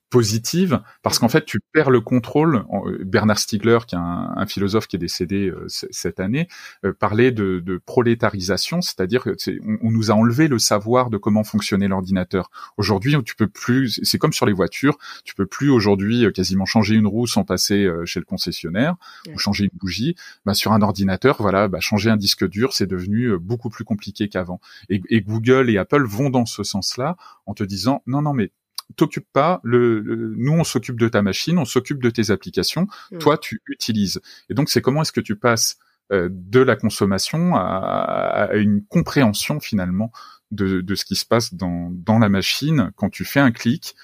positive 0.09 0.81
parce 1.01 1.19
qu'en 1.19 1.27
fait 1.27 1.45
tu 1.45 1.59
perds 1.73 1.89
le 1.89 2.01
contrôle. 2.01 2.65
Bernard 3.05 3.39
Stiegler, 3.39 3.79
qui 3.87 3.95
est 3.95 3.99
un, 3.99 4.45
philosophe 4.45 4.87
qui 4.87 4.95
est 4.95 4.99
décédé 4.99 5.49
euh, 5.49 5.65
cette 5.67 6.19
année, 6.19 6.47
euh, 6.85 6.93
parlait 6.93 7.31
de, 7.31 7.59
de 7.59 7.77
prolétarisation, 7.77 8.81
c'est-à-dire 8.81 9.23
que 9.23 9.35
on, 9.63 9.87
on, 9.87 9.91
nous 9.91 10.11
a 10.11 10.13
enlevé 10.13 10.47
le 10.47 10.59
savoir 10.59 11.09
de 11.09 11.17
comment 11.17 11.43
fonctionnait 11.43 11.87
l'ordinateur. 11.87 12.49
Aujourd'hui, 12.77 13.15
tu 13.25 13.35
peux 13.35 13.47
plus. 13.47 13.99
C'est 14.03 14.17
comme 14.17 14.33
sur 14.33 14.45
les 14.45 14.53
voitures, 14.53 14.97
tu 15.23 15.35
peux 15.35 15.45
plus 15.45 15.69
aujourd'hui 15.69 16.25
euh, 16.25 16.31
quasiment 16.31 16.65
changer 16.65 16.95
une 16.95 17.07
roue 17.07 17.27
sans 17.27 17.43
passer 17.43 17.89
chez 18.05 18.19
le 18.19 18.25
concessionnaire 18.25 18.95
ou 19.33 19.37
changer 19.37 19.65
une 19.65 19.77
bougie. 19.77 20.15
Bah, 20.45 20.53
sur 20.53 20.71
un 20.71 20.81
ordinateur, 20.81 21.37
voilà, 21.39 21.67
bah, 21.67 21.79
changer 21.79 22.09
un 22.09 22.17
disque 22.17 22.47
dur, 22.47 22.73
c'est 22.73 22.87
devenu 22.87 23.37
beaucoup 23.37 23.69
plus 23.69 23.83
compliqué 23.83 24.29
qu'avant. 24.29 24.59
Et, 24.89 25.01
et 25.09 25.21
Google 25.21 25.69
et 25.69 25.77
Apple 25.77 26.05
vont 26.05 26.29
dans 26.29 26.45
ce 26.45 26.63
sens-là 26.63 27.17
en 27.45 27.53
te 27.53 27.63
disant 27.63 28.01
non, 28.05 28.21
non, 28.21 28.33
mais 28.33 28.51
t'occupe 28.95 29.27
pas. 29.31 29.59
Le, 29.63 30.01
nous, 30.37 30.53
on 30.53 30.63
s'occupe 30.63 30.99
de 30.99 31.07
ta 31.07 31.21
machine, 31.21 31.57
on 31.57 31.65
s'occupe 31.65 32.01
de 32.01 32.09
tes 32.09 32.31
applications. 32.31 32.87
Mm. 33.11 33.17
Toi, 33.19 33.37
tu 33.37 33.61
utilises. 33.67 34.21
Et 34.49 34.53
donc, 34.53 34.69
c'est 34.69 34.81
comment 34.81 35.01
est-ce 35.01 35.11
que 35.11 35.21
tu 35.21 35.35
passes 35.35 35.77
euh, 36.11 36.29
de 36.31 36.59
la 36.59 36.75
consommation 36.75 37.55
à, 37.55 37.59
à, 37.59 38.55
une 38.55 38.83
compréhension 38.85 39.59
finalement 39.59 40.11
de, 40.51 40.81
de, 40.81 40.95
ce 40.95 41.05
qui 41.05 41.15
se 41.15 41.25
passe 41.25 41.53
dans, 41.53 41.89
dans 41.91 42.19
la 42.19 42.29
machine? 42.29 42.91
Quand 42.95 43.09
tu 43.09 43.25
fais 43.25 43.39
un 43.39 43.51
clic 43.51 43.95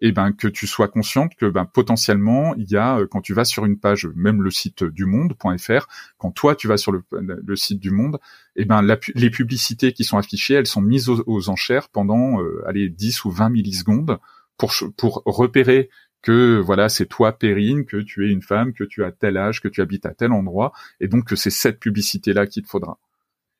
et 0.00 0.12
ben 0.12 0.32
que 0.32 0.48
tu 0.48 0.66
sois 0.66 0.88
consciente 0.88 1.34
que 1.36 1.46
ben 1.46 1.64
potentiellement 1.64 2.54
il 2.56 2.70
y 2.70 2.76
a 2.76 2.98
euh, 2.98 3.06
quand 3.10 3.20
tu 3.20 3.32
vas 3.32 3.44
sur 3.44 3.64
une 3.64 3.78
page 3.78 4.08
même 4.14 4.42
le 4.42 4.50
site 4.50 4.84
du 4.84 5.06
monde.fr 5.06 5.86
quand 6.18 6.30
toi 6.32 6.54
tu 6.54 6.68
vas 6.68 6.76
sur 6.76 6.92
le, 6.92 7.02
le 7.10 7.56
site 7.56 7.80
du 7.80 7.90
monde 7.90 8.18
et 8.56 8.64
ben 8.64 8.82
les 9.14 9.30
publicités 9.30 9.92
qui 9.92 10.04
sont 10.04 10.18
affichées 10.18 10.54
elles 10.54 10.66
sont 10.66 10.82
mises 10.82 11.08
aux, 11.08 11.48
enchères 11.48 11.88
pendant 11.88 12.42
euh, 12.42 12.62
allez 12.66 12.88
10 12.88 13.24
ou 13.24 13.30
20 13.30 13.48
millisecondes 13.48 14.18
pour 14.56 14.72
pour 14.96 15.22
repérer 15.24 15.90
que 16.22 16.58
voilà 16.58 16.88
c'est 16.88 17.06
toi 17.06 17.38
Perrine 17.38 17.84
que 17.84 17.98
tu 17.98 18.26
es 18.26 18.32
une 18.32 18.42
femme 18.42 18.72
que 18.72 18.84
tu 18.84 19.04
as 19.04 19.12
tel 19.12 19.36
âge 19.36 19.60
que 19.60 19.68
tu 19.68 19.80
habites 19.80 20.06
à 20.06 20.14
tel 20.14 20.32
endroit 20.32 20.72
et 21.00 21.08
donc 21.08 21.24
que 21.24 21.36
c'est 21.36 21.50
cette 21.50 21.78
publicité 21.78 22.32
là 22.32 22.46
qu'il 22.46 22.62
te 22.62 22.68
faudra 22.68 22.98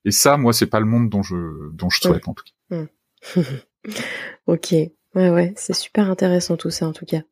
et 0.05 0.11
ça 0.11 0.37
moi 0.37 0.53
c'est 0.53 0.67
pas 0.67 0.81
le 0.81 0.87
monde 0.87 1.09
dont 1.09 1.23
je 1.23 1.71
dont 1.73 1.91
je 1.91 2.01
souhaite 2.01 2.29
en 2.29 2.35
tout 2.35 2.45
cas 2.71 2.77
mmh. 2.77 3.41
ok 4.47 4.75
Ouais, 5.17 5.31
ouais, 5.31 5.55
c'est 5.57 5.73
super 5.73 6.11
intéressant 6.11 6.59
tout 6.59 6.69
ça 6.69 6.87
en 6.87 6.93
tout 6.93 7.07
cas. 7.07 7.23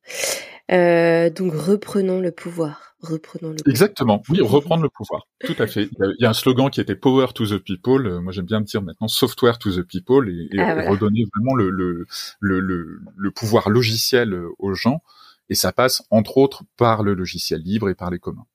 Euh, 0.72 1.30
donc 1.30 1.52
reprenons 1.52 2.20
le 2.20 2.30
pouvoir. 2.30 2.94
Reprenons 3.00 3.50
le 3.50 3.56
Exactement. 3.70 4.22
Oui, 4.30 4.40
reprendre 4.40 4.82
le 4.82 4.88
pouvoir. 4.88 5.26
Tout 5.44 5.56
à 5.58 5.66
fait. 5.66 5.90
Il 6.00 6.16
y 6.20 6.24
a 6.24 6.30
un 6.30 6.34
slogan 6.34 6.70
qui 6.70 6.80
était 6.80 6.96
Power 6.96 7.26
to 7.34 7.46
the 7.46 7.58
people. 7.58 8.06
Euh, 8.06 8.20
moi, 8.20 8.32
j'aime 8.32 8.46
bien 8.46 8.60
me 8.60 8.64
dire 8.64 8.80
maintenant 8.80 9.08
Software 9.08 9.58
to 9.58 9.70
the 9.70 9.82
people 9.82 10.28
et, 10.30 10.58
ah, 10.58 10.88
redonner 10.88 11.24
vraiment 11.34 11.54
le, 11.54 11.68
le, 11.68 12.06
le, 12.40 13.00
le, 13.14 13.30
pouvoir 13.30 13.68
logiciel 13.68 14.32
euh, 14.32 14.48
aux 14.58 14.72
gens. 14.74 15.02
Et 15.50 15.54
ça 15.54 15.72
passe 15.72 16.02
entre 16.10 16.38
autres 16.38 16.62
par 16.78 17.02
le 17.02 17.12
logiciel 17.12 17.60
libre 17.60 17.90
et 17.90 17.94
par 17.94 18.10
les 18.10 18.18
communs. 18.18 18.46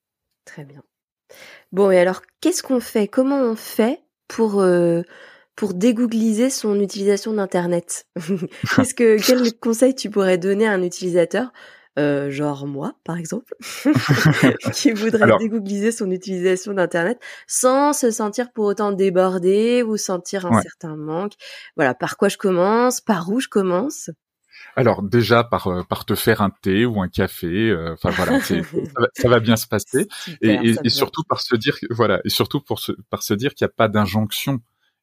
Très 0.46 0.64
bien. 0.64 0.82
Bon, 1.72 1.92
et 1.92 2.00
alors, 2.00 2.24
qu'est-ce 2.42 2.64
qu'on 2.64 2.80
fait? 2.80 3.08
Comment 3.08 3.40
on 3.42 3.56
fait 3.56 4.02
pour 4.28 4.62
euh, 4.62 5.04
pour 5.56 5.76
dégoogliser 5.76 6.50
son 6.50 6.80
utilisation 6.80 7.34
d'internet? 7.34 8.08
Qu'est-ce 8.76 8.96
que 8.96 9.24
quel 9.24 9.54
conseil 9.60 9.94
tu 9.94 10.10
pourrais 10.10 10.40
donner 10.40 10.66
à 10.68 10.72
un 10.72 10.82
utilisateur 10.82 11.52
euh, 11.98 12.30
genre 12.30 12.68
moi 12.68 12.94
par 13.04 13.18
exemple 13.18 13.56
qui 14.74 14.92
voudrait 14.92 15.38
dégoogliser 15.40 15.92
son 15.92 16.12
utilisation 16.12 16.74
d'internet 16.74 17.20
sans 17.48 17.94
se 17.94 18.12
sentir 18.12 18.52
pour 18.52 18.66
autant 18.66 18.92
débordé 18.92 19.84
ou 19.84 19.98
sentir 19.98 20.46
un 20.46 20.62
certain 20.62 20.96
manque. 20.96 21.34
Voilà, 21.76 21.94
par 21.94 22.18
quoi 22.18 22.30
je 22.30 22.38
commence, 22.38 23.02
par 23.02 23.30
où 23.30 23.40
je 23.40 23.48
commence. 23.48 24.12
Alors 24.76 25.02
déjà 25.04 25.44
par 25.44 25.68
euh, 25.68 25.84
par 25.84 26.06
te 26.06 26.16
faire 26.16 26.42
un 26.42 26.52
thé 26.62 26.86
ou 26.86 27.02
un 27.02 27.08
café, 27.08 27.70
euh, 27.70 27.94
enfin 27.94 28.12
voilà, 28.12 28.40
ça 28.40 28.56
va, 28.96 29.08
ça, 29.14 29.30
va, 29.30 29.40
bien 29.40 29.56
se 29.56 29.68
passer. 29.68 30.08
Et, 30.42 30.76
et, 30.84 30.90
surtout 30.90 31.24
par 31.24 31.42
se 31.42 31.56
dire 31.56 31.78
voilà 31.90 32.22
et 32.24 32.30
surtout 32.30 32.62
pour 32.62 32.80
se 32.80 32.92
par 33.10 33.24
se 33.24 33.34
dire 33.34 33.56
qu'il 33.56 33.66
n'y 33.66 33.72
a 33.72 33.74
pas 33.76 33.88
d'injonction 33.88 34.60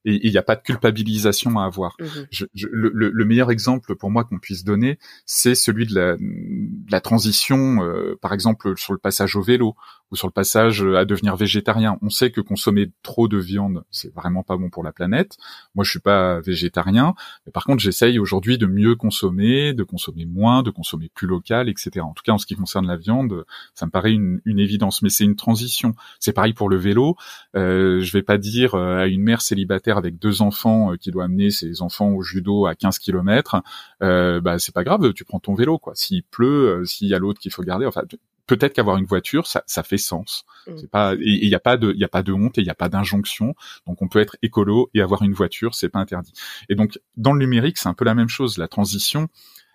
et 0.06 0.24
il 0.26 0.30
n'y 0.30 0.38
a 0.38 0.42
pas 0.42 0.56
de 0.56 0.62
culpabilisation 0.62 1.58
à 1.58 1.64
avoir. 1.64 1.96
Mmh 2.00 2.06
le, 2.54 3.10
le, 3.10 3.24
meilleur 3.24 3.50
exemple 3.50 3.96
pour 3.96 4.10
moi 4.10 4.24
qu'on 4.24 4.38
puisse 4.38 4.62
donner, 4.62 4.98
c'est 5.24 5.54
celui 5.54 5.86
de 5.86 5.94
la, 5.94 6.16
de 6.16 6.90
la 6.90 7.00
transition, 7.00 7.82
euh, 7.82 8.16
par 8.22 8.32
exemple 8.32 8.76
sur 8.76 8.92
le 8.92 8.98
passage 8.98 9.34
au 9.36 9.42
vélo 9.42 9.74
ou 10.10 10.16
sur 10.16 10.26
le 10.26 10.32
passage 10.32 10.82
à 10.82 11.04
devenir 11.04 11.36
végétarien. 11.36 11.98
On 12.02 12.10
sait 12.10 12.30
que 12.30 12.40
consommer 12.40 12.90
trop 13.02 13.28
de 13.28 13.38
viande, 13.38 13.84
c'est 13.90 14.12
vraiment 14.14 14.42
pas 14.42 14.56
bon 14.56 14.70
pour 14.70 14.84
la 14.84 14.92
planète. 14.92 15.36
Moi, 15.74 15.84
je 15.84 15.90
suis 15.90 16.00
pas 16.00 16.40
végétarien, 16.40 17.14
mais 17.44 17.52
par 17.52 17.64
contre, 17.64 17.80
j'essaye 17.82 18.18
aujourd'hui 18.18 18.58
de 18.58 18.66
mieux 18.66 18.94
consommer, 18.94 19.72
de 19.72 19.82
consommer 19.82 20.26
moins, 20.26 20.62
de 20.62 20.70
consommer 20.70 21.10
plus 21.14 21.26
local, 21.26 21.68
etc. 21.68 22.00
En 22.00 22.12
tout 22.12 22.22
cas, 22.24 22.32
en 22.32 22.38
ce 22.38 22.46
qui 22.46 22.54
concerne 22.54 22.86
la 22.86 22.96
viande, 22.96 23.44
ça 23.74 23.86
me 23.86 23.90
paraît 23.90 24.12
une, 24.12 24.40
une 24.44 24.58
évidence, 24.58 25.02
mais 25.02 25.10
c'est 25.10 25.24
une 25.24 25.36
transition. 25.36 25.94
C'est 26.20 26.32
pareil 26.32 26.52
pour 26.52 26.68
le 26.68 26.76
vélo. 26.76 27.16
Euh, 27.56 28.00
je 28.00 28.12
vais 28.12 28.22
pas 28.22 28.38
dire 28.38 28.74
euh, 28.74 28.98
à 28.98 29.06
une 29.06 29.22
mère 29.22 29.40
célibataire 29.40 29.96
avec 29.96 30.18
deux 30.18 30.42
enfants 30.42 30.92
euh, 30.92 30.96
qui 30.96 31.10
doit 31.10 31.24
amener 31.24 31.50
ses 31.50 31.82
enfants 31.82 32.10
au 32.10 32.22
judo 32.22 32.66
à 32.66 32.74
15 32.74 32.98
km, 32.98 33.62
euh, 34.02 34.40
bah 34.40 34.58
c'est 34.58 34.74
pas 34.74 34.84
grave, 34.84 35.12
tu 35.12 35.24
prends 35.24 35.40
ton 35.40 35.54
vélo 35.54 35.78
quoi. 35.78 35.94
S'il 35.94 36.22
pleut, 36.22 36.80
euh, 36.80 36.84
s'il 36.84 37.08
y 37.08 37.14
a 37.14 37.18
l'autre 37.18 37.40
qu'il 37.40 37.52
faut 37.52 37.62
garder, 37.62 37.86
enfin 37.86 38.02
peut-être 38.46 38.74
qu'avoir 38.74 38.96
une 38.96 39.04
voiture, 39.04 39.46
ça, 39.46 39.62
ça 39.66 39.82
fait 39.82 39.98
sens. 39.98 40.44
Mm. 40.66 40.72
C'est 40.76 40.90
pas, 40.90 41.14
il 41.18 41.48
n'y 41.48 41.54
a 41.54 41.60
pas 41.60 41.76
de, 41.76 41.92
il 41.92 41.98
y 41.98 42.04
a 42.04 42.08
pas 42.08 42.22
de 42.22 42.32
honte 42.32 42.58
et 42.58 42.60
il 42.60 42.64
n'y 42.64 42.70
a 42.70 42.74
pas 42.74 42.88
d'injonction. 42.88 43.54
Donc 43.86 44.02
on 44.02 44.08
peut 44.08 44.20
être 44.20 44.36
écolo 44.42 44.90
et 44.94 45.00
avoir 45.00 45.22
une 45.22 45.32
voiture, 45.32 45.74
c'est 45.74 45.88
pas 45.88 45.98
interdit. 45.98 46.32
Et 46.68 46.74
donc 46.74 46.98
dans 47.16 47.32
le 47.32 47.40
numérique, 47.40 47.78
c'est 47.78 47.88
un 47.88 47.94
peu 47.94 48.04
la 48.04 48.14
même 48.14 48.28
chose. 48.28 48.58
La 48.58 48.68
transition, 48.68 49.28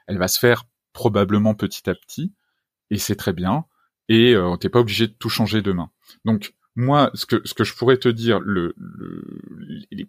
elle 0.08 0.18
va 0.18 0.28
se 0.28 0.40
faire 0.40 0.66
probablement 0.94 1.54
petit 1.56 1.90
à 1.90 1.96
petit 1.96 2.34
et 2.90 2.98
c'est 2.98 3.16
très 3.16 3.34
bien. 3.34 3.66
Et 4.10 4.34
euh, 4.34 4.56
t'es 4.58 4.70
pas 4.70 4.80
obligé 4.80 5.08
de 5.08 5.14
tout 5.14 5.30
changer 5.30 5.62
demain. 5.62 5.90
Donc 6.26 6.54
moi, 6.76 7.12
ce 7.14 7.26
que 7.26 7.42
ce 7.46 7.54
que 7.54 7.64
je 7.64 7.76
pourrais 7.76 7.98
te 7.98 8.10
dire, 8.10 8.40
le, 8.40 8.76
les, 9.92 10.08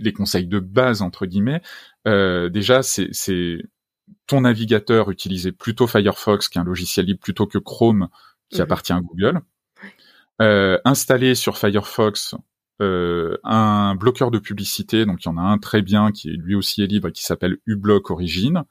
les 0.00 0.12
conseils 0.12 0.46
de 0.46 0.58
base 0.58 1.02
entre 1.02 1.26
guillemets, 1.26 1.62
euh, 2.06 2.48
déjà 2.48 2.82
c'est 2.82 3.58
ton 4.26 4.42
navigateur 4.42 5.10
utilisait 5.10 5.52
plutôt 5.52 5.86
Firefox, 5.86 6.48
qui 6.48 6.58
est 6.58 6.60
un 6.60 6.64
logiciel 6.64 7.06
libre, 7.06 7.20
plutôt 7.20 7.46
que 7.46 7.58
Chrome, 7.58 8.08
qui 8.50 8.58
mhm. 8.58 8.62
appartient 8.62 8.92
à 8.92 9.00
Google. 9.00 9.40
Euh, 10.40 10.78
installer 10.84 11.34
sur 11.34 11.58
Firefox 11.58 12.34
euh, 12.80 13.36
un 13.44 13.94
bloqueur 13.94 14.30
de 14.30 14.38
publicité, 14.38 15.06
donc 15.06 15.24
il 15.24 15.26
y 15.26 15.30
en 15.30 15.36
a 15.36 15.42
un 15.42 15.58
très 15.58 15.82
bien 15.82 16.10
qui 16.10 16.30
lui 16.30 16.54
aussi 16.54 16.82
est 16.82 16.86
libre 16.86 17.08
et 17.08 17.12
qui 17.12 17.22
s'appelle 17.22 17.58
uBlock 17.66 18.10
Origin. 18.10 18.64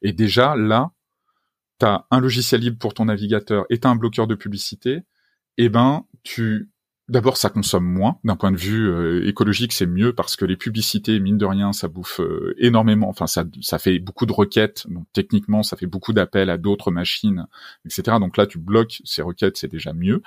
Et 0.00 0.12
déjà 0.12 0.56
là, 0.56 0.92
tu 1.78 1.86
as 1.86 2.06
un 2.10 2.20
logiciel 2.20 2.62
libre 2.62 2.78
pour 2.78 2.94
ton 2.94 3.06
navigateur 3.06 3.66
et 3.68 3.78
tu 3.78 3.86
un 3.86 3.96
bloqueur 3.96 4.26
de 4.26 4.34
publicité. 4.34 5.02
Et 5.60 5.64
eh 5.64 5.68
ben 5.68 6.06
tu 6.22 6.70
D'abord, 7.08 7.38
ça 7.38 7.48
consomme 7.48 7.86
moins. 7.86 8.18
D'un 8.22 8.36
point 8.36 8.52
de 8.52 8.58
vue 8.58 8.86
euh, 8.86 9.26
écologique, 9.26 9.72
c'est 9.72 9.86
mieux 9.86 10.12
parce 10.12 10.36
que 10.36 10.44
les 10.44 10.56
publicités, 10.56 11.18
mine 11.20 11.38
de 11.38 11.46
rien, 11.46 11.72
ça 11.72 11.88
bouffe 11.88 12.20
euh, 12.20 12.54
énormément. 12.58 13.08
Enfin, 13.08 13.26
ça, 13.26 13.44
ça 13.62 13.78
fait 13.78 13.98
beaucoup 13.98 14.26
de 14.26 14.32
requêtes. 14.32 14.86
Donc, 14.90 15.06
techniquement, 15.14 15.62
ça 15.62 15.78
fait 15.78 15.86
beaucoup 15.86 16.12
d'appels 16.12 16.50
à 16.50 16.58
d'autres 16.58 16.90
machines, 16.90 17.46
etc. 17.86 18.18
Donc 18.20 18.36
là, 18.36 18.46
tu 18.46 18.58
bloques 18.58 19.00
ces 19.04 19.22
requêtes, 19.22 19.56
c'est 19.56 19.70
déjà 19.70 19.94
mieux. 19.94 20.22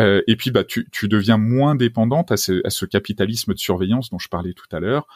Euh, 0.00 0.20
et 0.26 0.34
puis, 0.34 0.50
bah, 0.50 0.64
tu, 0.64 0.88
tu 0.90 1.06
deviens 1.06 1.36
moins 1.38 1.76
dépendante 1.76 2.32
à 2.32 2.36
ce, 2.36 2.60
à 2.66 2.70
ce 2.70 2.86
capitalisme 2.86 3.54
de 3.54 3.58
surveillance 3.58 4.10
dont 4.10 4.18
je 4.18 4.28
parlais 4.28 4.52
tout 4.52 4.68
à 4.72 4.80
l'heure, 4.80 5.06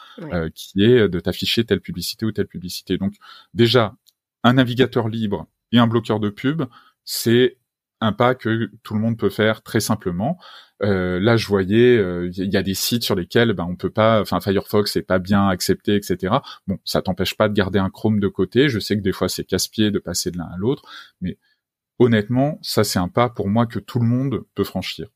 qui 0.55 0.83
est 0.83 1.09
de 1.09 1.19
t'afficher 1.19 1.65
telle 1.65 1.81
publicité 1.81 2.25
ou 2.25 2.31
telle 2.31 2.47
publicité. 2.47 2.97
Donc, 2.97 3.15
déjà, 3.53 3.95
un 4.43 4.53
navigateur 4.53 5.09
libre 5.09 5.47
et 5.73 5.79
un 5.79 5.87
bloqueur 5.87 6.21
de 6.21 6.29
pub, 6.29 6.63
c'est 7.03 7.57
un 8.01 8.11
pas 8.11 8.35
que 8.35 8.71
tout 8.83 8.95
le 8.95 8.99
monde 8.99 9.17
peut 9.17 9.29
faire 9.29 9.61
très 9.61 9.79
simplement. 9.79 10.39
Euh, 10.83 11.19
là, 11.19 11.37
je 11.37 11.47
voyais, 11.47 11.95
il 11.95 11.99
euh, 11.99 12.31
y 12.33 12.57
a 12.57 12.63
des 12.63 12.73
sites 12.73 13.03
sur 13.03 13.15
lesquels 13.15 13.53
ben 13.53 13.65
on 13.69 13.75
peut 13.75 13.89
pas, 13.89 14.21
enfin 14.21 14.39
Firefox 14.39 14.95
est 14.95 15.03
pas 15.03 15.19
bien 15.19 15.47
accepté, 15.47 15.95
etc. 15.95 16.35
Bon, 16.67 16.79
ça 16.85 17.01
t'empêche 17.01 17.35
pas 17.35 17.49
de 17.49 17.53
garder 17.53 17.79
un 17.79 17.89
Chrome 17.89 18.19
de 18.19 18.27
côté. 18.27 18.69
Je 18.69 18.79
sais 18.79 18.95
que 18.97 19.01
des 19.01 19.11
fois 19.11 19.29
c'est 19.29 19.43
casse-pied 19.43 19.91
de 19.91 19.99
passer 19.99 20.31
de 20.31 20.37
l'un 20.37 20.45
à 20.45 20.57
l'autre, 20.57 20.83
mais 21.21 21.37
honnêtement, 21.99 22.57
ça 22.61 22.83
c'est 22.83 22.99
un 22.99 23.09
pas 23.09 23.29
pour 23.29 23.47
moi 23.47 23.67
que 23.67 23.79
tout 23.79 23.99
le 23.99 24.05
monde 24.05 24.43
peut 24.55 24.63
franchir. 24.63 25.07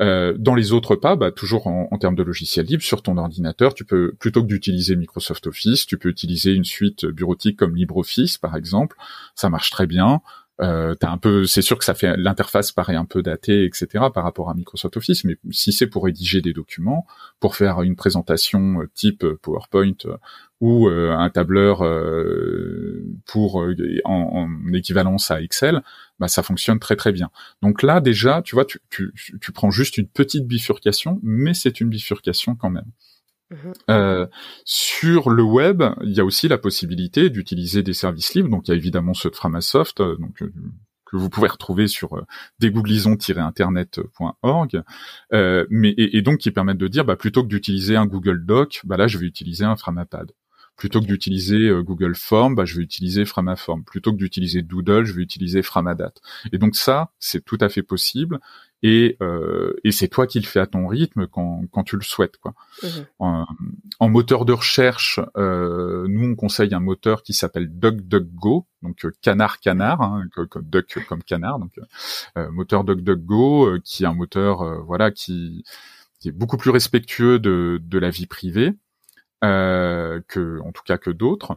Euh, 0.00 0.34
dans 0.38 0.54
les 0.54 0.72
autres 0.72 0.94
pas, 0.94 1.16
bah, 1.16 1.32
toujours 1.32 1.66
en, 1.66 1.88
en, 1.90 1.98
termes 1.98 2.14
de 2.14 2.22
logiciel 2.22 2.66
libre, 2.66 2.82
sur 2.82 3.02
ton 3.02 3.16
ordinateur, 3.16 3.74
tu 3.74 3.84
peux 3.84 4.12
plutôt 4.18 4.42
que 4.42 4.48
d'utiliser 4.48 4.94
Microsoft 4.94 5.46
Office, 5.46 5.86
tu 5.86 5.98
peux 5.98 6.08
utiliser 6.08 6.52
une 6.52 6.64
suite 6.64 7.06
bureautique 7.06 7.56
comme 7.56 7.74
LibreOffice 7.74 8.38
par 8.38 8.56
exemple. 8.56 8.96
Ça 9.34 9.48
marche 9.50 9.70
très 9.70 9.86
bien. 9.86 10.20
Euh, 10.62 10.94
t'as 10.94 11.10
un 11.10 11.18
peu, 11.18 11.44
c'est 11.44 11.60
sûr 11.60 11.76
que 11.78 11.84
ça 11.84 11.94
fait 11.94 12.16
l'interface 12.16 12.72
paraît 12.72 12.94
un 12.94 13.04
peu 13.04 13.22
datée, 13.22 13.64
etc. 13.64 13.86
par 14.14 14.24
rapport 14.24 14.48
à 14.48 14.54
Microsoft 14.54 14.96
Office, 14.96 15.24
mais 15.24 15.36
si 15.50 15.70
c'est 15.70 15.86
pour 15.86 16.04
rédiger 16.04 16.40
des 16.40 16.54
documents, 16.54 17.06
pour 17.40 17.56
faire 17.56 17.82
une 17.82 17.94
présentation 17.94 18.80
euh, 18.80 18.90
type 18.94 19.24
euh, 19.24 19.38
PowerPoint 19.42 19.92
euh, 20.06 20.16
ou 20.60 20.88
un 20.88 21.28
tableur 21.28 21.84
pour 23.26 23.56
en, 23.56 23.68
en, 24.06 24.72
équivalence 24.72 25.30
à 25.30 25.42
Excel, 25.42 25.82
bah 26.18 26.28
ça 26.28 26.42
fonctionne 26.42 26.78
très 26.78 26.96
très 26.96 27.12
bien. 27.12 27.28
Donc 27.60 27.82
là 27.82 28.00
déjà, 28.00 28.40
tu 28.40 28.54
vois, 28.54 28.64
tu 28.64 29.52
prends 29.52 29.70
juste 29.70 29.98
une 29.98 30.08
petite 30.08 30.46
bifurcation, 30.46 31.20
mais 31.22 31.52
c'est 31.52 31.82
une 31.82 31.90
bifurcation 31.90 32.54
quand 32.54 32.70
même. 32.70 32.90
Mhm. 33.50 33.72
Euh, 33.90 34.26
sur 34.64 35.30
le 35.30 35.42
web, 35.42 35.82
il 36.02 36.12
y 36.12 36.20
a 36.20 36.24
aussi 36.24 36.48
la 36.48 36.58
possibilité 36.58 37.30
d'utiliser 37.30 37.82
des 37.82 37.92
services 37.92 38.34
libres. 38.34 38.48
Donc, 38.48 38.66
il 38.68 38.72
y 38.72 38.74
a 38.74 38.76
évidemment 38.76 39.14
ceux 39.14 39.30
de 39.30 39.36
Framasoft, 39.36 40.00
euh, 40.00 40.16
donc 40.16 40.42
euh, 40.42 40.52
que 41.04 41.16
vous 41.16 41.30
pouvez 41.30 41.46
retrouver 41.46 41.86
sur 41.86 42.16
euh, 42.16 42.26
internetorg 43.36 44.82
mais 45.70 45.94
et, 45.96 46.22
donc 46.22 46.38
qui 46.38 46.50
permettent 46.50 46.78
de 46.78 46.88
dire, 46.88 47.04
bah, 47.04 47.14
plutôt 47.14 47.44
que 47.44 47.48
d'utiliser 47.48 47.94
un 47.94 48.06
Google 48.06 48.44
Doc, 48.44 48.80
bah 48.84 48.96
là, 48.96 49.06
je 49.06 49.18
vais 49.18 49.26
utiliser 49.26 49.64
un 49.64 49.76
Framapad. 49.76 50.32
Plutôt 50.76 51.00
que 51.00 51.06
d'utiliser 51.06 51.70
Google 51.82 52.14
Form, 52.14 52.54
bah, 52.54 52.66
je 52.66 52.76
vais 52.76 52.82
utiliser 52.82 53.24
Framaform. 53.24 53.82
Plutôt 53.84 54.12
que 54.12 54.18
d'utiliser 54.18 54.60
Doodle, 54.60 55.04
je 55.04 55.14
vais 55.14 55.22
utiliser 55.22 55.62
Framadat. 55.62 56.12
Et 56.52 56.58
donc 56.58 56.76
ça, 56.76 57.12
c'est 57.18 57.42
tout 57.42 57.56
à 57.62 57.70
fait 57.70 57.82
possible 57.82 58.40
et, 58.82 59.16
euh, 59.22 59.72
et 59.84 59.92
c'est 59.92 60.08
toi 60.08 60.26
qui 60.26 60.38
le 60.38 60.46
fais 60.46 60.60
à 60.60 60.66
ton 60.66 60.86
rythme 60.86 61.26
quand, 61.26 61.62
quand 61.70 61.82
tu 61.82 61.96
le 61.96 62.02
souhaites 62.02 62.36
quoi. 62.38 62.54
Mhm. 62.82 63.46
En, 64.00 64.08
moteur 64.08 64.44
de 64.44 64.52
recherche, 64.52 65.20
euh, 65.36 66.06
nous 66.08 66.30
on 66.30 66.34
conseille 66.34 66.74
un 66.74 66.80
moteur 66.80 67.22
qui 67.22 67.32
s'appelle 67.32 67.68
DuckDuckGo, 67.78 68.66
donc 68.82 69.04
euh, 69.04 69.12
canard 69.22 69.60
canard, 69.60 70.02
hein, 70.02 70.24
comme 70.50 70.64
duck 70.64 70.98
comme 71.08 71.22
canard, 71.22 71.58
donc 71.58 71.72
euh, 72.36 72.50
moteur 72.50 72.84
DuckDuckGo 72.84 73.66
euh, 73.66 73.80
qui 73.82 74.04
est 74.04 74.06
un 74.06 74.14
moteur 74.14 74.62
euh, 74.62 74.78
voilà 74.86 75.10
qui, 75.10 75.64
qui 76.20 76.28
est 76.28 76.32
beaucoup 76.32 76.56
plus 76.56 76.70
respectueux 76.70 77.38
de, 77.38 77.80
de 77.82 77.98
la 77.98 78.10
vie 78.10 78.26
privée 78.26 78.72
que 79.42 80.60
en 80.60 80.72
tout 80.72 80.82
cas 80.84 80.98
que 80.98 81.10
d'autres. 81.10 81.56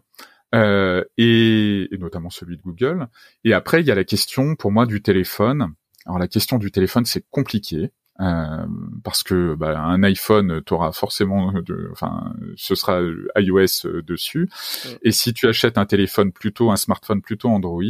Euh, 0.56 1.04
et, 1.18 1.88
et, 1.94 1.98
notamment 1.98 2.32
celui 2.32 2.58
de 2.58 2.62
Google. 2.62 3.08
Et 3.44 3.54
après, 3.54 3.82
il 3.82 3.88
y 3.88 3.92
a 3.92 3.96
la 3.96 4.04
question 4.04 4.56
pour 4.56 4.72
moi 4.72 4.86
du 4.86 5.02
téléphone. 5.02 5.74
Alors 6.06 6.20
la 6.20 6.28
question 6.28 6.58
du 6.58 6.72
téléphone, 6.72 7.06
c'est 7.06 7.26
compliqué. 7.30 7.92
Euh, 8.22 8.68
parce 9.06 9.24
que 9.24 9.56
bah, 9.56 9.80
un 9.80 10.04
iPhone, 10.04 10.62
tu 10.66 10.74
auras 10.74 10.92
forcément, 10.92 11.54
de, 11.54 11.88
enfin, 11.94 12.34
ce 12.58 12.76
sera 12.76 13.00
iOS 13.38 13.86
euh, 13.86 14.02
dessus. 14.02 14.50
Et 15.04 15.14
si 15.14 15.34
tu 15.34 15.48
achètes 15.48 15.78
un 15.78 15.86
téléphone 15.86 16.34
plutôt, 16.34 16.70
un 16.70 16.76
smartphone 16.76 17.22
plutôt 17.22 17.48
Android, 17.48 17.82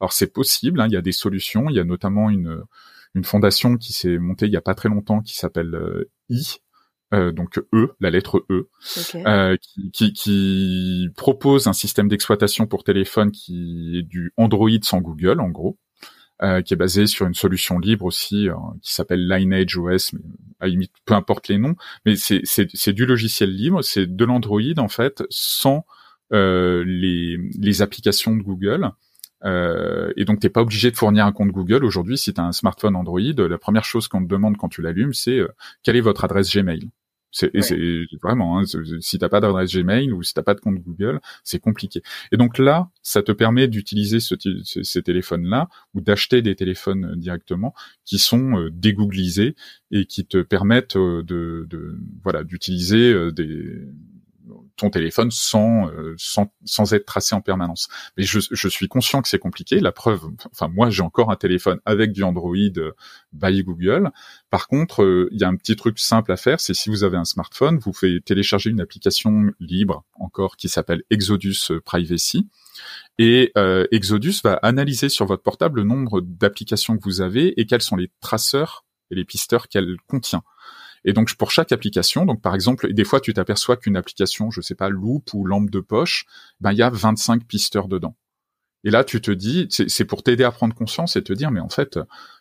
alors 0.00 0.12
c'est 0.12 0.32
possible. 0.32 0.80
Hein, 0.80 0.86
il 0.86 0.92
y 0.92 0.96
a 0.96 1.02
des 1.02 1.10
solutions. 1.10 1.68
Il 1.68 1.74
y 1.74 1.80
a 1.80 1.84
notamment 1.84 2.30
une 2.30 2.62
une 3.16 3.24
fondation 3.24 3.76
qui 3.76 3.92
s'est 3.92 4.18
montée 4.18 4.46
il 4.46 4.52
y 4.52 4.58
a 4.58 4.62
pas 4.62 4.74
très 4.74 4.90
longtemps 4.90 5.22
qui 5.22 5.34
s'appelle 5.34 5.74
euh, 5.74 6.10
i. 6.28 6.58
Euh, 7.14 7.30
donc 7.30 7.60
E, 7.72 7.94
la 8.00 8.10
lettre 8.10 8.44
E, 8.50 8.68
euh, 9.14 9.56
qui, 9.56 9.90
qui, 9.92 10.12
qui, 10.12 11.08
propose 11.16 11.68
un 11.68 11.72
système 11.72 12.08
d'exploitation 12.08 12.66
pour 12.66 12.82
téléphone 12.82 13.30
qui 13.30 13.98
est 13.98 14.02
du 14.02 14.32
Android 14.36 14.68
sans 14.82 15.00
Google, 15.00 15.40
en 15.40 15.48
gros. 15.48 15.78
Euh, 16.42 16.60
qui 16.60 16.74
est 16.74 16.76
basé 16.76 17.06
sur 17.06 17.26
une 17.26 17.32
solution 17.32 17.78
libre 17.78 18.04
aussi, 18.04 18.50
euh, 18.50 18.54
qui 18.82 18.92
s'appelle 18.92 19.26
Lineage 19.26 19.78
OS, 19.78 20.12
mais 20.12 20.20
à 20.60 20.66
limite, 20.66 20.92
peu 21.06 21.14
importe 21.14 21.48
les 21.48 21.56
noms, 21.56 21.76
mais 22.04 22.14
c'est, 22.14 22.92
du 22.92 23.06
logiciel 23.06 23.54
libre, 23.54 23.80
c'est 23.80 24.04
de 24.04 24.24
l'Android 24.26 24.60
en 24.76 24.88
fait, 24.88 25.22
sans 25.30 25.86
euh, 26.34 26.84
les, 26.86 27.38
les 27.58 27.80
applications 27.80 28.36
de 28.36 28.42
Google. 28.42 28.90
Euh, 29.46 30.12
et 30.18 30.26
donc, 30.26 30.40
t'es 30.40 30.50
pas 30.50 30.60
obligé 30.60 30.90
de 30.90 30.96
fournir 30.98 31.24
un 31.24 31.32
compte 31.32 31.52
Google. 31.52 31.86
Aujourd'hui, 31.86 32.18
si 32.18 32.34
tu 32.34 32.40
as 32.42 32.44
un 32.44 32.52
smartphone 32.52 32.96
Android, 32.96 33.20
la 33.20 33.56
première 33.56 33.84
chose 33.86 34.06
qu'on 34.06 34.22
te 34.22 34.28
demande 34.28 34.58
quand 34.58 34.68
tu 34.68 34.82
l'allumes, 34.82 35.14
c'est 35.14 35.40
quelle 35.82 35.96
est 35.96 36.02
votre 36.02 36.22
adresse 36.22 36.54
Gmail? 36.54 36.90
C'est 37.36 37.50
vraiment, 38.22 38.58
hein, 38.58 38.62
si 39.00 39.18
t'as 39.18 39.28
pas 39.28 39.40
d'adresse 39.40 39.70
Gmail 39.74 40.10
ou 40.10 40.22
si 40.22 40.32
t'as 40.32 40.42
pas 40.42 40.54
de 40.54 40.60
compte 40.60 40.78
Google, 40.78 41.20
c'est 41.44 41.58
compliqué. 41.58 42.00
Et 42.32 42.38
donc 42.38 42.56
là, 42.56 42.88
ça 43.02 43.22
te 43.22 43.30
permet 43.30 43.68
d'utiliser 43.68 44.20
ce, 44.20 44.34
ces 44.64 45.02
téléphones-là 45.02 45.68
ou 45.92 46.00
d'acheter 46.00 46.40
des 46.40 46.54
téléphones 46.54 47.12
euh, 47.12 47.16
directement 47.16 47.74
qui 48.06 48.18
sont 48.18 48.58
euh, 48.58 48.70
dégooglisés 48.72 49.54
et 49.90 50.06
qui 50.06 50.24
te 50.24 50.38
permettent 50.38 50.96
euh, 50.96 51.22
de, 51.22 51.66
de 51.68 51.98
voilà 52.24 52.42
d'utiliser 52.42 53.12
euh, 53.12 53.30
des 53.30 53.82
ton 54.76 54.90
téléphone 54.90 55.30
sans, 55.30 55.88
euh, 55.88 56.14
sans, 56.18 56.52
sans 56.64 56.92
être 56.92 57.06
tracé 57.06 57.34
en 57.34 57.40
permanence. 57.40 57.88
Mais 58.16 58.24
je, 58.24 58.40
je 58.50 58.68
suis 58.68 58.88
conscient 58.88 59.22
que 59.22 59.28
c'est 59.28 59.38
compliqué. 59.38 59.80
La 59.80 59.92
preuve, 59.92 60.24
enfin 60.52 60.68
moi 60.68 60.90
j'ai 60.90 61.02
encore 61.02 61.30
un 61.30 61.36
téléphone 61.36 61.80
avec 61.84 62.12
du 62.12 62.22
Android 62.22 62.54
euh, 62.54 62.92
by 63.32 63.62
Google. 63.62 64.10
Par 64.50 64.68
contre, 64.68 65.02
euh, 65.02 65.28
il 65.32 65.40
y 65.40 65.44
a 65.44 65.48
un 65.48 65.56
petit 65.56 65.76
truc 65.76 65.98
simple 65.98 66.32
à 66.32 66.36
faire, 66.36 66.60
c'est 66.60 66.74
si 66.74 66.90
vous 66.90 67.04
avez 67.04 67.16
un 67.16 67.24
smartphone, 67.24 67.78
vous 67.78 67.92
faites 67.92 68.24
télécharger 68.24 68.70
une 68.70 68.80
application 68.80 69.50
libre 69.60 70.04
encore 70.14 70.56
qui 70.56 70.68
s'appelle 70.68 71.02
Exodus 71.10 71.72
Privacy. 71.84 72.48
Et 73.18 73.52
Exodus 73.90 74.40
va 74.44 74.54
analyser 74.62 75.08
sur 75.08 75.24
votre 75.24 75.42
portable 75.42 75.80
le 75.80 75.86
nombre 75.86 76.20
d'applications 76.20 76.98
que 76.98 77.04
vous 77.04 77.22
avez 77.22 77.58
et 77.58 77.64
quels 77.64 77.80
sont 77.80 77.96
les 77.96 78.10
traceurs 78.20 78.84
et 79.10 79.14
les 79.14 79.24
pisteurs 79.24 79.68
qu'elle 79.68 79.96
contient. 80.06 80.42
Et 81.06 81.12
donc 81.12 81.32
pour 81.36 81.52
chaque 81.52 81.72
application, 81.72 82.26
donc 82.26 82.42
par 82.42 82.54
exemple, 82.54 82.92
des 82.92 83.04
fois 83.04 83.20
tu 83.20 83.32
t'aperçois 83.32 83.76
qu'une 83.76 83.96
application, 83.96 84.50
je 84.50 84.60
sais 84.60 84.74
pas, 84.74 84.90
loupe 84.90 85.32
ou 85.32 85.46
lampe 85.46 85.70
de 85.70 85.80
poche, 85.80 86.26
ben 86.60 86.72
il 86.72 86.78
y 86.78 86.82
a 86.82 86.90
25 86.90 87.46
pisteurs 87.46 87.88
dedans. 87.88 88.16
Et 88.84 88.90
là, 88.90 89.04
tu 89.04 89.20
te 89.20 89.30
dis, 89.30 89.66
c'est 89.70 90.04
pour 90.04 90.22
t'aider 90.22 90.44
à 90.44 90.52
prendre 90.52 90.74
conscience 90.74 91.16
et 91.16 91.22
te 91.22 91.32
dire, 91.32 91.50
mais 91.50 91.60
en 91.60 91.68
fait, 91.68 91.98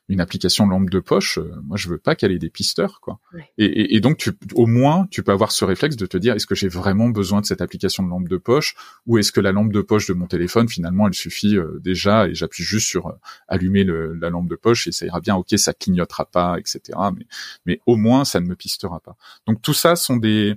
une 0.07 0.21
application 0.21 0.67
lampe 0.67 0.89
de 0.89 0.99
poche, 0.99 1.39
euh, 1.39 1.51
moi, 1.63 1.77
je 1.77 1.89
veux 1.89 1.97
pas 1.97 2.15
qu'elle 2.15 2.31
ait 2.31 2.37
des 2.37 2.51
pisteurs, 2.51 2.99
quoi. 3.01 3.19
Et, 3.57 3.95
et, 3.95 3.99
donc, 3.99 4.17
tu, 4.17 4.31
au 4.53 4.67
moins, 4.67 5.07
tu 5.09 5.23
peux 5.23 5.31
avoir 5.31 5.51
ce 5.51 5.65
réflexe 5.65 5.95
de 5.95 6.05
te 6.05 6.17
dire, 6.17 6.35
est-ce 6.35 6.45
que 6.45 6.53
j'ai 6.53 6.67
vraiment 6.67 7.09
besoin 7.09 7.41
de 7.41 7.45
cette 7.45 7.61
application 7.61 8.03
de 8.03 8.09
lampe 8.09 8.29
de 8.29 8.37
poche, 8.37 8.75
ou 9.07 9.17
est-ce 9.17 9.31
que 9.31 9.41
la 9.41 9.51
lampe 9.51 9.73
de 9.73 9.81
poche 9.81 10.07
de 10.07 10.13
mon 10.13 10.27
téléphone, 10.27 10.69
finalement, 10.69 11.07
elle 11.07 11.15
suffit 11.15 11.57
euh, 11.57 11.79
déjà, 11.83 12.27
et 12.27 12.35
j'appuie 12.35 12.63
juste 12.63 12.87
sur 12.87 13.07
euh, 13.07 13.13
allumer 13.47 13.83
le, 13.83 14.13
la 14.13 14.29
lampe 14.29 14.47
de 14.47 14.55
poche 14.55 14.87
et 14.87 14.91
ça 14.91 15.07
ira 15.07 15.21
bien. 15.21 15.35
Ok, 15.35 15.57
ça 15.57 15.73
clignotera 15.73 16.25
pas, 16.25 16.59
etc. 16.59 16.81
Mais, 17.17 17.25
mais 17.65 17.79
au 17.87 17.95
moins, 17.95 18.25
ça 18.25 18.39
ne 18.39 18.45
me 18.45 18.55
pistera 18.55 18.99
pas. 18.99 19.15
Donc, 19.47 19.61
tout 19.63 19.73
ça 19.73 19.95
sont 19.95 20.17
des 20.17 20.55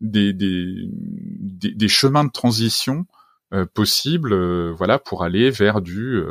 des, 0.00 0.32
des, 0.32 0.88
des, 0.92 1.74
des 1.74 1.88
chemins 1.88 2.24
de 2.24 2.30
transition 2.30 3.06
possible, 3.74 4.32
euh, 4.32 4.72
voilà, 4.76 4.98
pour 4.98 5.24
aller 5.24 5.50
vers 5.50 5.80
du 5.80 6.22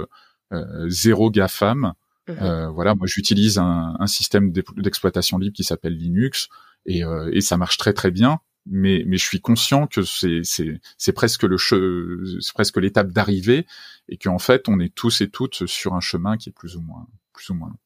euh, 0.52 0.90
zéro 0.90 1.32
GAFAM. 1.32 1.94
Mmh 2.30 2.68
voilà, 2.74 2.94
moi 2.94 3.08
j'utilise 3.08 3.58
un, 3.58 3.96
un, 3.98 4.08
système 4.08 4.52
d'exploitation 4.52 5.38
libre 5.38 5.56
qui 5.56 5.64
s'appelle 5.64 5.96
Linux 5.96 6.50
et, 6.86 7.04
et, 7.32 7.40
ça 7.40 7.56
marche 7.56 7.78
très 7.78 7.94
très 7.94 8.12
bien. 8.12 8.42
Mais, 8.66 9.06
mais 9.08 9.16
je 9.16 9.24
suis 9.24 9.40
conscient 9.40 9.88
que 9.88 10.02
c'est 10.02 10.42
c'est 10.44 11.14
presque 11.14 11.44
le 11.44 11.58
c'est 11.58 12.54
presque 12.54 12.76
l'étape 12.76 13.14
d'arrivée 13.14 13.66
et 14.10 14.18
qu'en 14.18 14.40
fait 14.40 14.68
on 14.68 14.78
est 14.82 14.94
tous 14.94 15.22
et 15.22 15.30
toutes 15.30 15.68
sur 15.68 15.94
un 15.94 16.02
chemin 16.02 16.36
qui 16.36 16.50
est 16.50 16.52
plus 16.52 16.76
ou 16.76 16.82
moins 16.82 17.08
plus 17.32 17.50
ou 17.50 17.54
moins 17.54 17.70
long. 17.70 17.80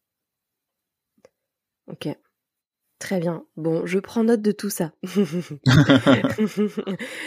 Ok. 1.93 2.07
Très 3.01 3.19
bien. 3.19 3.43
Bon, 3.57 3.85
je 3.87 3.97
prends 3.97 4.23
note 4.23 4.43
de 4.43 4.51
tout 4.51 4.69
ça. 4.69 4.91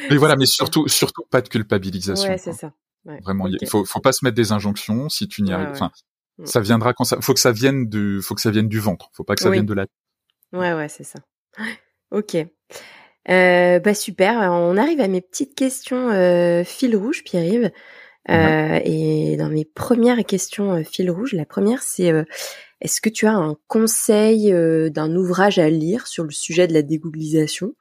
mais 0.08 0.16
voilà, 0.16 0.36
mais 0.36 0.46
surtout, 0.46 0.86
surtout 0.86 1.24
pas 1.28 1.42
de 1.42 1.48
culpabilisation. 1.48 2.30
Ouais, 2.30 2.38
c'est 2.38 2.52
ça. 2.52 2.72
Vraiment, 3.04 3.48
il 3.48 3.66
faut, 3.68 3.84
faut 3.84 3.98
pas 3.98 4.12
se 4.12 4.24
mettre 4.24 4.36
des 4.36 4.52
injonctions 4.52 5.08
si 5.08 5.26
tu 5.26 5.42
n'y 5.42 5.52
arrives. 5.52 5.70
Enfin, 5.72 5.90
mm. 6.38 6.46
ça 6.46 6.60
viendra 6.60 6.92
quand 6.94 7.02
ça. 7.02 7.20
Faut 7.20 7.34
que 7.34 7.40
ça 7.40 7.50
vienne 7.50 7.88
du, 7.88 8.22
faut 8.22 8.36
que 8.36 8.40
ça 8.40 8.52
vienne 8.52 8.68
du 8.68 8.78
ventre. 8.78 9.10
Faut 9.14 9.24
pas 9.24 9.34
que 9.34 9.42
ça 9.42 9.50
vienne 9.50 9.66
de 9.66 9.74
la. 9.74 9.86
Ouais, 10.52 10.72
ouais, 10.74 10.88
c'est 10.88 11.04
ça. 11.04 11.18
Ok. 12.10 12.36
Euh, 12.36 13.80
bah 13.80 13.94
super. 13.94 14.36
On 14.52 14.76
arrive 14.76 15.00
à 15.00 15.08
mes 15.08 15.22
petites 15.22 15.56
questions 15.56 16.10
euh, 16.10 16.62
fil 16.62 16.94
rouge, 16.96 17.24
Pierre-Yves. 17.24 17.72
Euh, 18.30 18.80
et 18.84 19.36
dans 19.36 19.48
mes 19.48 19.64
premières 19.64 20.24
questions 20.24 20.84
fil 20.84 21.10
rouge, 21.10 21.32
la 21.32 21.44
première 21.44 21.82
c'est 21.82 22.12
est-ce 22.84 23.00
que 23.00 23.08
tu 23.08 23.26
as 23.26 23.32
un 23.32 23.56
conseil 23.66 24.52
euh, 24.52 24.90
d'un 24.90 25.16
ouvrage 25.16 25.58
à 25.58 25.70
lire 25.70 26.06
sur 26.06 26.22
le 26.22 26.30
sujet 26.30 26.68
de 26.68 26.74
la 26.74 26.82
dégooglisation 26.82 27.74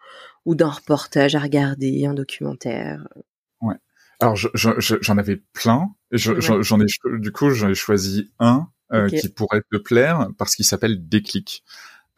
ou 0.45 0.55
d'un 0.55 0.69
reportage 0.69 1.35
à 1.35 1.39
regarder, 1.39 2.05
un 2.05 2.13
documentaire? 2.13 3.05
Ouais. 3.61 3.75
Alors 4.21 4.37
j'en 4.37 5.17
avais 5.17 5.43
plein. 5.51 5.89
J'en 6.11 6.79
ai 6.79 6.85
du 7.19 7.31
coup 7.33 7.49
j'en 7.49 7.69
ai 7.69 7.75
choisi 7.75 8.31
un 8.39 8.69
euh, 8.93 9.09
qui 9.09 9.27
pourrait 9.27 9.63
te 9.69 9.77
plaire 9.77 10.29
parce 10.37 10.55
qu'il 10.55 10.65
s'appelle 10.65 11.09
Déclic. 11.09 11.65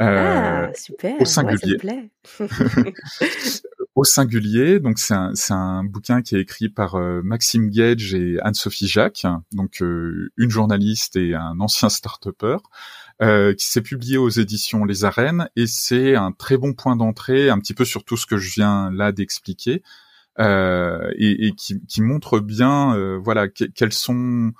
Euh, 0.01 0.67
ah 0.67 0.73
super. 0.75 1.19
Au 1.19 1.25
singulier. 1.25 1.77
au 3.95 4.03
singulier. 4.03 4.79
Donc 4.79 4.99
c'est 4.99 5.13
un, 5.13 5.33
un 5.49 5.83
bouquin 5.83 6.21
qui 6.21 6.35
est 6.35 6.41
écrit 6.41 6.69
par 6.69 6.95
euh, 6.95 7.21
Maxime 7.23 7.69
Gage 7.69 8.13
et 8.13 8.37
Anne-Sophie 8.41 8.87
Jacques, 8.87 9.25
donc 9.53 9.81
euh, 9.81 10.31
une 10.37 10.51
journaliste 10.51 11.15
et 11.15 11.33
un 11.33 11.59
ancien 11.59 11.89
start-upper. 11.89 12.57
Euh, 13.21 13.53
qui 13.53 13.65
s'est 13.65 13.81
publié 13.81 14.17
aux 14.17 14.27
éditions 14.27 14.83
Les 14.83 15.05
Arènes 15.05 15.47
et 15.55 15.67
c'est 15.67 16.17
un 16.17 16.33
très 16.33 16.57
bon 16.57 16.73
point 16.73 16.97
d'entrée, 16.97 17.49
un 17.49 17.57
petit 17.59 17.73
peu 17.73 17.85
sur 17.85 18.03
tout 18.03 18.17
ce 18.17 18.25
que 18.25 18.35
je 18.35 18.51
viens 18.51 18.91
là 18.91 19.13
d'expliquer, 19.13 19.83
euh, 20.39 21.09
et, 21.15 21.47
et 21.47 21.51
qui, 21.53 21.79
qui, 21.87 22.01
montre 22.01 22.39
bien, 22.39 23.17
voilà, 23.23 23.47
quels 23.47 23.93
sont 23.93 24.51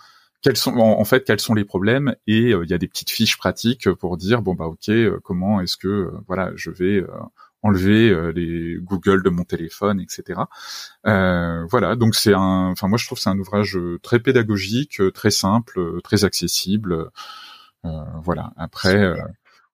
quels 0.42 0.56
sont 0.56 0.78
en, 0.78 1.04
fait 1.04 1.26
quels 1.26 1.42
sont 1.42 1.54
les 1.54 1.66
problèmes 1.66 2.16
et 2.28 2.52
il 2.52 2.70
y 2.70 2.74
a 2.74 2.78
des 2.78 2.88
petites 2.88 3.10
fiches 3.10 3.38
pratiques 3.38 3.92
pour 3.92 4.16
dire 4.16 4.42
bon 4.42 4.54
bah 4.54 4.68
ok 4.68 4.90
comment 5.24 5.60
est-ce 5.60 5.76
que 5.76 6.14
voilà 6.28 6.52
je 6.56 6.70
vais 6.70 7.04
enlever 7.66 8.32
les 8.34 8.78
Google 8.80 9.24
de 9.24 9.30
mon 9.30 9.44
téléphone, 9.44 10.00
etc. 10.00 10.42
Euh, 11.08 11.66
voilà, 11.70 11.96
donc 11.96 12.16
c'est 12.16 12.34
un, 12.34 12.70
enfin 12.72 12.88
moi 12.88 12.98
je 12.98 13.06
trouve 13.06 13.20
c'est 13.20 13.30
un 13.30 13.40
ouvrage 13.40 13.78
très 14.04 14.20
pédagogique, 14.20 15.02
très 15.14 15.32
simple, 15.32 16.02
très 16.04 16.26
accessible. 16.26 17.10
Euh, 17.86 18.04
voilà. 18.24 18.52
Après, 18.58 18.96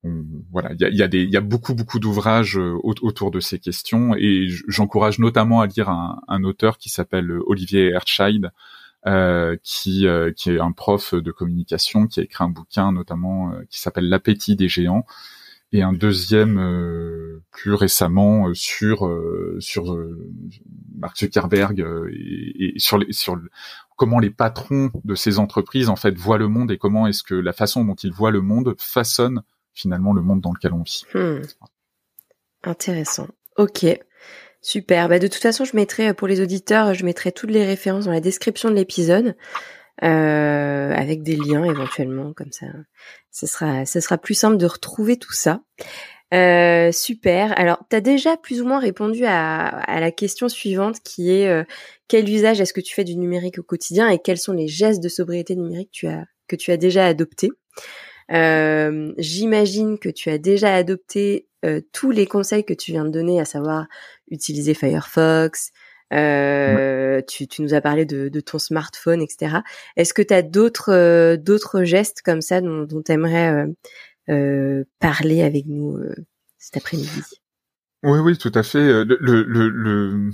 euh, 0.05 0.23
voilà, 0.51 0.73
il 0.73 0.81
y 0.81 0.85
a, 0.85 0.89
y, 0.89 1.01
a 1.03 1.07
des, 1.07 1.23
y 1.25 1.37
a 1.37 1.41
beaucoup 1.41 1.75
beaucoup 1.75 1.99
d'ouvrages 1.99 2.57
euh, 2.57 2.75
autour 2.83 3.31
de 3.31 3.39
ces 3.39 3.59
questions 3.59 4.15
et 4.17 4.47
j'encourage 4.67 5.19
notamment 5.19 5.61
à 5.61 5.67
lire 5.67 5.89
un, 5.89 6.21
un 6.27 6.43
auteur 6.43 6.77
qui 6.77 6.89
s'appelle 6.89 7.31
Olivier 7.45 7.91
Herscheid, 7.91 8.49
euh, 9.07 9.57
qui 9.63 10.05
qui 10.35 10.49
est 10.51 10.59
un 10.59 10.71
prof 10.71 11.13
de 11.15 11.31
communication, 11.31 12.07
qui 12.07 12.19
a 12.19 12.23
écrit 12.23 12.43
un 12.43 12.49
bouquin 12.49 12.91
notamment 12.91 13.51
qui 13.69 13.79
s'appelle 13.79 14.09
L'appétit 14.09 14.55
des 14.55 14.69
géants 14.69 15.05
et 15.71 15.81
un 15.81 15.93
deuxième 15.93 17.41
plus 17.51 17.73
récemment 17.73 18.53
sur 18.53 19.09
sur 19.59 19.97
Mark 20.97 21.17
Zuckerberg 21.17 21.79
et, 22.11 22.75
et, 22.75 22.79
sur 22.79 22.97
les 22.97 23.11
sur 23.13 23.39
comment 23.95 24.19
les 24.19 24.29
patrons 24.29 24.91
de 25.03 25.15
ces 25.15 25.39
entreprises 25.39 25.89
en 25.89 25.95
fait 25.95 26.17
voient 26.17 26.37
le 26.37 26.47
monde 26.47 26.71
et 26.71 26.77
comment 26.77 27.07
est-ce 27.07 27.23
que 27.23 27.35
la 27.35 27.53
façon 27.53 27.85
dont 27.85 27.95
ils 27.95 28.11
voient 28.11 28.31
le 28.31 28.41
monde 28.41 28.75
façonne 28.77 29.43
finalement 29.73 30.13
le 30.13 30.21
monde 30.21 30.41
dans 30.41 30.51
lequel 30.51 30.73
on 30.73 30.83
vit. 30.83 31.03
Hmm. 31.13 31.41
Intéressant. 32.63 33.27
Ok. 33.57 33.85
Super. 34.61 35.09
Bah, 35.09 35.19
de 35.19 35.27
toute 35.27 35.41
façon, 35.41 35.65
je 35.65 35.75
mettrai 35.75 36.13
pour 36.13 36.27
les 36.27 36.41
auditeurs, 36.41 36.93
je 36.93 37.03
mettrai 37.03 37.31
toutes 37.31 37.49
les 37.49 37.65
références 37.65 38.05
dans 38.05 38.11
la 38.11 38.19
description 38.19 38.69
de 38.69 38.75
l'épisode, 38.75 39.35
euh, 40.03 40.93
avec 40.93 41.23
des 41.23 41.35
liens 41.35 41.63
éventuellement, 41.63 42.33
comme 42.33 42.51
ça, 42.51 42.67
ce 43.31 43.45
sera, 43.45 43.85
ce 43.85 43.99
sera 43.99 44.17
plus 44.17 44.33
simple 44.33 44.57
de 44.57 44.65
retrouver 44.65 45.17
tout 45.17 45.33
ça. 45.33 45.61
Euh, 46.33 46.91
super. 46.91 47.57
Alors, 47.59 47.83
tu 47.89 47.95
as 47.95 48.01
déjà 48.01 48.37
plus 48.37 48.61
ou 48.61 48.65
moins 48.65 48.79
répondu 48.79 49.25
à, 49.25 49.67
à 49.67 49.99
la 49.99 50.11
question 50.11 50.47
suivante 50.47 51.01
qui 51.03 51.29
est 51.31 51.47
euh, 51.47 51.63
quel 52.07 52.29
usage 52.29 52.61
est-ce 52.61 52.73
que 52.73 52.81
tu 52.81 52.95
fais 52.95 53.03
du 53.03 53.17
numérique 53.17 53.59
au 53.59 53.63
quotidien 53.63 54.09
et 54.09 54.17
quels 54.17 54.37
sont 54.37 54.53
les 54.53 54.67
gestes 54.67 55.03
de 55.03 55.09
sobriété 55.09 55.55
numérique 55.55 55.91
tu 55.91 56.07
as, 56.07 56.25
que 56.47 56.55
tu 56.55 56.71
as 56.71 56.77
déjà 56.77 57.05
adoptés? 57.05 57.51
Euh, 58.31 59.11
J'imagine 59.17 59.99
que 59.99 60.09
tu 60.09 60.29
as 60.29 60.37
déjà 60.37 60.73
adopté 60.73 61.47
euh, 61.65 61.81
tous 61.91 62.11
les 62.11 62.25
conseils 62.25 62.63
que 62.63 62.73
tu 62.73 62.91
viens 62.91 63.05
de 63.05 63.09
donner, 63.09 63.39
à 63.41 63.45
savoir 63.45 63.87
utiliser 64.29 64.73
Firefox. 64.73 65.71
Euh, 66.11 67.21
tu, 67.27 67.47
tu, 67.47 67.61
nous 67.61 67.73
as 67.73 67.81
parlé 67.81 68.05
de, 68.05 68.27
de 68.27 68.39
ton 68.41 68.59
smartphone, 68.59 69.21
etc. 69.21 69.59
Est-ce 69.95 70.13
que 70.13 70.21
tu 70.21 70.33
as 70.33 70.41
d'autres 70.41 71.35
d'autres 71.37 71.83
gestes 71.83 72.21
comme 72.21 72.41
ça 72.41 72.59
dont 72.61 73.01
tu 73.03 73.11
aimerais 73.11 73.67
euh, 74.29 74.83
parler 74.99 75.41
avec 75.41 75.65
nous 75.65 75.97
euh, 75.97 76.15
cet 76.57 76.77
après-midi? 76.77 77.21
Oui, 78.03 78.19
oui, 78.19 78.37
tout 78.37 78.51
à 78.53 78.63
fait. 78.63 78.79
Euh, 78.79 79.03
le, 79.03 79.43
le, 79.43 79.69
le, 79.69 80.31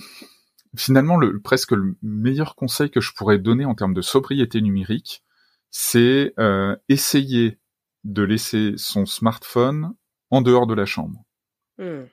finalement, 0.76 1.18
le, 1.18 1.40
presque 1.40 1.72
le 1.72 1.96
meilleur 2.02 2.56
conseil 2.56 2.90
que 2.90 3.02
je 3.02 3.14
pourrais 3.14 3.40
donner 3.40 3.66
en 3.66 3.76
termes 3.76 3.94
de 3.94 4.02
sobriété 4.02 4.62
numérique, 4.62 5.24
c'est 5.72 6.34
euh, 6.40 6.76
essayer 6.90 7.60
de 8.04 8.24
laisser 8.24 8.74
son 8.78 9.06
smartphone 9.06 9.94
en 10.30 10.42
dehors 10.42 10.68
de 10.68 10.74
la 10.74 10.86
chambre. 10.86 11.24
Hmm. 11.78 12.06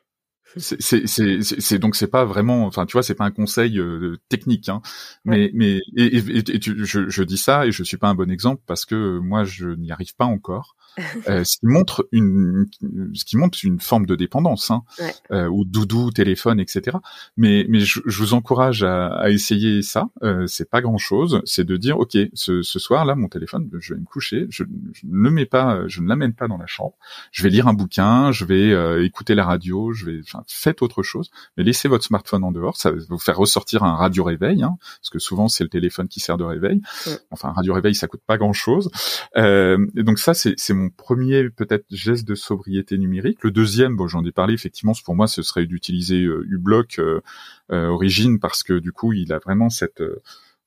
C'est 0.57 1.79
donc 1.79 1.97
c'est 1.97 2.09
pas 2.09 2.25
vraiment, 2.25 2.67
enfin 2.67 2.87
tu 2.87 2.93
vois, 2.93 3.03
c'est 3.03 3.15
pas 3.15 3.25
un 3.25 3.31
conseil 3.31 3.81
technique, 4.29 4.69
hein, 4.69 4.83
mais 5.25 5.51
mais 5.55 5.81
et, 5.97 6.17
et, 6.17 6.61
je, 6.61 7.09
je, 7.09 7.23
dis 7.23 7.39
ça 7.39 7.67
et 7.67 7.73
je 7.73 7.83
suis 7.83 7.97
pas 7.97 8.09
un 8.09 8.15
bon 8.15 8.31
exemple 8.31 8.63
parce 8.67 8.85
que 8.85 9.19
moi 9.19 9.45
je 9.45 9.69
n'y 9.69 9.93
arrive 9.93 10.15
pas 10.15 10.27
encore. 10.27 10.77
Euh, 11.29 11.43
ce 11.43 11.59
qui 11.59 11.67
montre 11.67 12.07
une, 12.13 12.67
ce 13.15 13.25
qui 13.25 13.37
montre 13.37 13.59
une 13.65 13.81
forme 13.81 14.05
de 14.05 14.15
dépendance, 14.15 14.71
hein, 14.71 14.83
euh, 15.31 15.49
ou 15.49 15.65
doudou, 15.65 16.11
téléphone, 16.11 16.61
etc. 16.61 16.99
Mais, 17.37 17.65
mais 17.69 17.81
je, 17.81 18.01
je 18.05 18.19
vous 18.19 18.35
encourage 18.35 18.83
à, 18.83 19.07
à 19.07 19.31
essayer 19.31 19.81
ça. 19.83 20.11
Euh, 20.23 20.47
c'est 20.47 20.69
pas 20.69 20.83
grand 20.83 20.99
chose. 20.99 21.41
C'est 21.45 21.65
de 21.65 21.77
dire, 21.77 21.99
ok, 21.99 22.17
ce, 22.35 22.63
ce 22.63 22.79
soir 22.79 23.05
là, 23.07 23.15
mon 23.15 23.29
téléphone, 23.29 23.71
je 23.79 23.95
vais 23.95 24.01
me 24.01 24.05
coucher. 24.05 24.47
Je, 24.51 24.65
ne 24.65 25.23
le 25.23 25.31
mets 25.31 25.47
pas, 25.47 25.87
je 25.87 26.03
ne 26.03 26.09
l'amène 26.09 26.35
pas 26.35 26.47
dans 26.47 26.59
la 26.59 26.67
chambre. 26.67 26.95
Je 27.33 27.43
vais 27.43 27.49
lire 27.49 27.69
un 27.69 27.75
bouquin, 27.75 28.33
je 28.33 28.45
vais 28.45 28.73
euh, 28.73 29.05
écouter 29.05 29.35
la 29.35 29.45
radio, 29.45 29.93
je 29.93 30.05
vais, 30.05 30.21
enfin, 30.21 30.44
faites 30.49 30.83
autre 30.83 31.03
chose. 31.03 31.31
Mais 31.57 31.65
laissez 31.65 31.89
votre 31.89 32.05
smartphone 32.05 32.45
en 32.45 32.53
dehors. 32.53 32.77
Ça 32.77 32.91
va 32.91 32.99
vous 33.09 33.19
faire 33.19 33.37
ressortir 33.37 33.85
un 33.85 33.95
radio 33.95 34.25
réveil, 34.25 34.63
hein, 34.63 34.77
parce 35.01 35.11
que 35.11 35.19
souvent 35.19 35.49
c'est 35.49 35.65
le 35.65 35.71
téléphone 35.71 36.09
qui 36.09 36.21
sert 36.21 36.37
de 36.37 36.45
réveil. 36.45 36.81
Enfin, 37.31 37.51
un 37.51 37.53
radio 37.53 37.75
réveil, 37.75 37.95
ça 37.95 38.09
coûte 38.09 38.23
pas 38.27 38.39
grand 38.39 38.53
chose. 38.53 38.91
Euh, 39.37 39.87
et 39.97 40.03
donc 40.03 40.19
ça, 40.19 40.35
c'est 40.35 40.75
mon 40.75 40.91
premier 40.91 41.51
peut-être 41.51 41.85
geste 41.91 42.27
de 42.27 42.35
sobriété 42.35 42.99
numérique. 42.99 43.39
Le 43.43 43.51
deuxième, 43.51 43.97
bon, 43.97 44.07
j'en 44.09 44.25
ai 44.25 44.33
parlé 44.33 44.55
effectivement, 44.55 44.95
pour 45.05 45.15
moi, 45.15 45.27
ce 45.27 45.43
serait 45.43 45.67
d'utiliser 45.67 46.23
euh, 46.23 46.47
uBlock 46.49 46.99
euh, 46.99 47.21
euh, 47.71 47.89
Origin 47.89 48.39
parce 48.41 48.63
que 48.63 48.75
du 48.75 48.93
coup, 48.93 49.13
il 49.13 49.33
a 49.33 49.39
vraiment 49.39 49.71
cette 49.71 50.03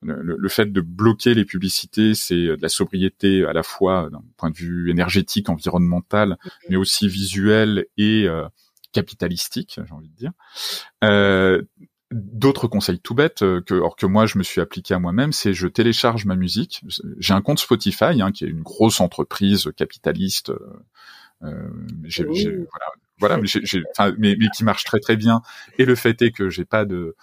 le, 0.03 0.49
fait 0.49 0.71
de 0.71 0.79
bloquer 0.79 1.33
les 1.33 1.43
publicités, 1.43 2.13
c'est 2.13 2.35
de 2.35 2.61
la 2.61 2.69
sobriété 2.69 3.45
à 3.45 3.51
la 3.53 3.63
fois 3.63 4.09
d'un 4.11 4.21
point 4.37 4.51
de 4.51 4.55
vue 4.55 4.91
énergétique, 4.91 5.49
environnemental, 5.49 6.37
mais 6.69 6.75
aussi 6.75 7.07
visuel 7.07 7.87
et 7.97 8.27
capitalistique, 8.97 9.79
j'ai 9.85 9.93
envie 9.93 10.09
de 10.09 10.15
dire. 10.15 10.31
Euh, 11.03 11.61
D'autres 12.09 12.69
conseils 12.69 13.01
tout 13.01 13.13
bêtes 13.13 13.41
euh, 13.41 13.61
que, 13.61 13.73
or 13.73 13.97
que 13.97 14.05
moi 14.05 14.25
je 14.25 14.37
me 14.37 14.43
suis 14.43 14.61
appliqué 14.61 14.93
à 14.93 14.99
moi-même, 14.99 15.33
c'est 15.33 15.53
je 15.53 15.67
télécharge 15.67 16.23
ma 16.23 16.37
musique. 16.37 16.81
J'ai 17.17 17.33
un 17.33 17.41
compte 17.41 17.59
Spotify, 17.59 18.21
hein, 18.21 18.31
qui 18.31 18.45
est 18.45 18.47
une 18.47 18.61
grosse 18.61 19.01
entreprise 19.01 19.69
capitaliste. 19.75 20.51
Euh, 20.51 20.85
euh 21.43 21.69
voilà, 22.69 22.85
voilà, 23.19 23.37
mais, 24.17 24.37
mais, 24.39 24.47
qui 24.55 24.63
marche 24.63 24.85
très 24.85 25.01
très 25.01 25.17
bien. 25.17 25.41
Et 25.77 25.83
le 25.83 25.95
fait 25.95 26.21
est 26.21 26.31
que 26.31 26.49
j'ai 26.49 26.63
pas 26.63 26.85
de 26.85 27.17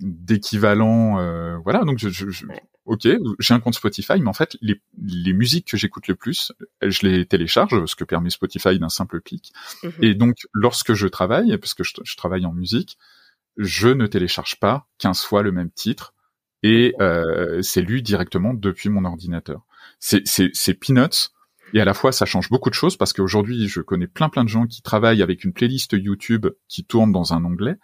d'équivalent. 0.00 1.18
Euh, 1.18 1.56
voilà, 1.64 1.84
donc 1.84 1.98
je, 1.98 2.08
je, 2.08 2.44
ok, 2.84 3.08
j'ai 3.38 3.54
un 3.54 3.60
compte 3.60 3.74
Spotify, 3.74 4.20
mais 4.20 4.28
en 4.28 4.34
fait 4.34 4.56
les, 4.60 4.80
les 5.02 5.32
musiques 5.32 5.68
que 5.68 5.76
j'écoute 5.76 6.08
le 6.08 6.14
plus, 6.14 6.52
je 6.82 7.06
les 7.06 7.26
télécharge, 7.26 7.84
ce 7.86 7.94
que 7.96 8.04
permet 8.04 8.30
Spotify 8.30 8.78
d'un 8.78 8.88
simple 8.88 9.20
clic. 9.20 9.52
Mhm. 9.82 9.92
Et 10.02 10.14
donc 10.14 10.36
lorsque 10.52 10.94
je 10.94 11.06
travaille, 11.06 11.56
parce 11.58 11.74
que 11.74 11.84
je, 11.84 11.92
je 12.02 12.16
travaille 12.16 12.46
en 12.46 12.52
musique 12.52 12.98
je 13.56 13.88
ne 13.88 14.06
télécharge 14.06 14.56
pas 14.58 14.88
15 14.98 15.22
fois 15.22 15.42
le 15.42 15.52
même 15.52 15.70
titre 15.70 16.14
et 16.62 16.94
euh, 17.00 17.62
c'est 17.62 17.82
lu 17.82 18.02
directement 18.02 18.54
depuis 18.54 18.88
mon 18.88 19.04
ordinateur. 19.04 19.62
C'est 19.98 20.74
peanuts 20.74 21.30
et 21.72 21.80
à 21.80 21.84
la 21.84 21.94
fois 21.94 22.12
ça 22.12 22.26
change 22.26 22.50
beaucoup 22.50 22.70
de 22.70 22.74
choses 22.74 22.96
parce 22.96 23.12
qu'aujourd'hui 23.12 23.68
je 23.68 23.80
connais 23.80 24.06
plein 24.06 24.28
plein 24.28 24.44
de 24.44 24.48
gens 24.48 24.66
qui 24.66 24.82
travaillent 24.82 25.22
avec 25.22 25.44
une 25.44 25.52
playlist 25.52 25.92
YouTube 25.92 26.46
qui 26.68 26.84
tourne 26.84 27.12
dans 27.12 27.32
un 27.32 27.44
onglet 27.44 27.76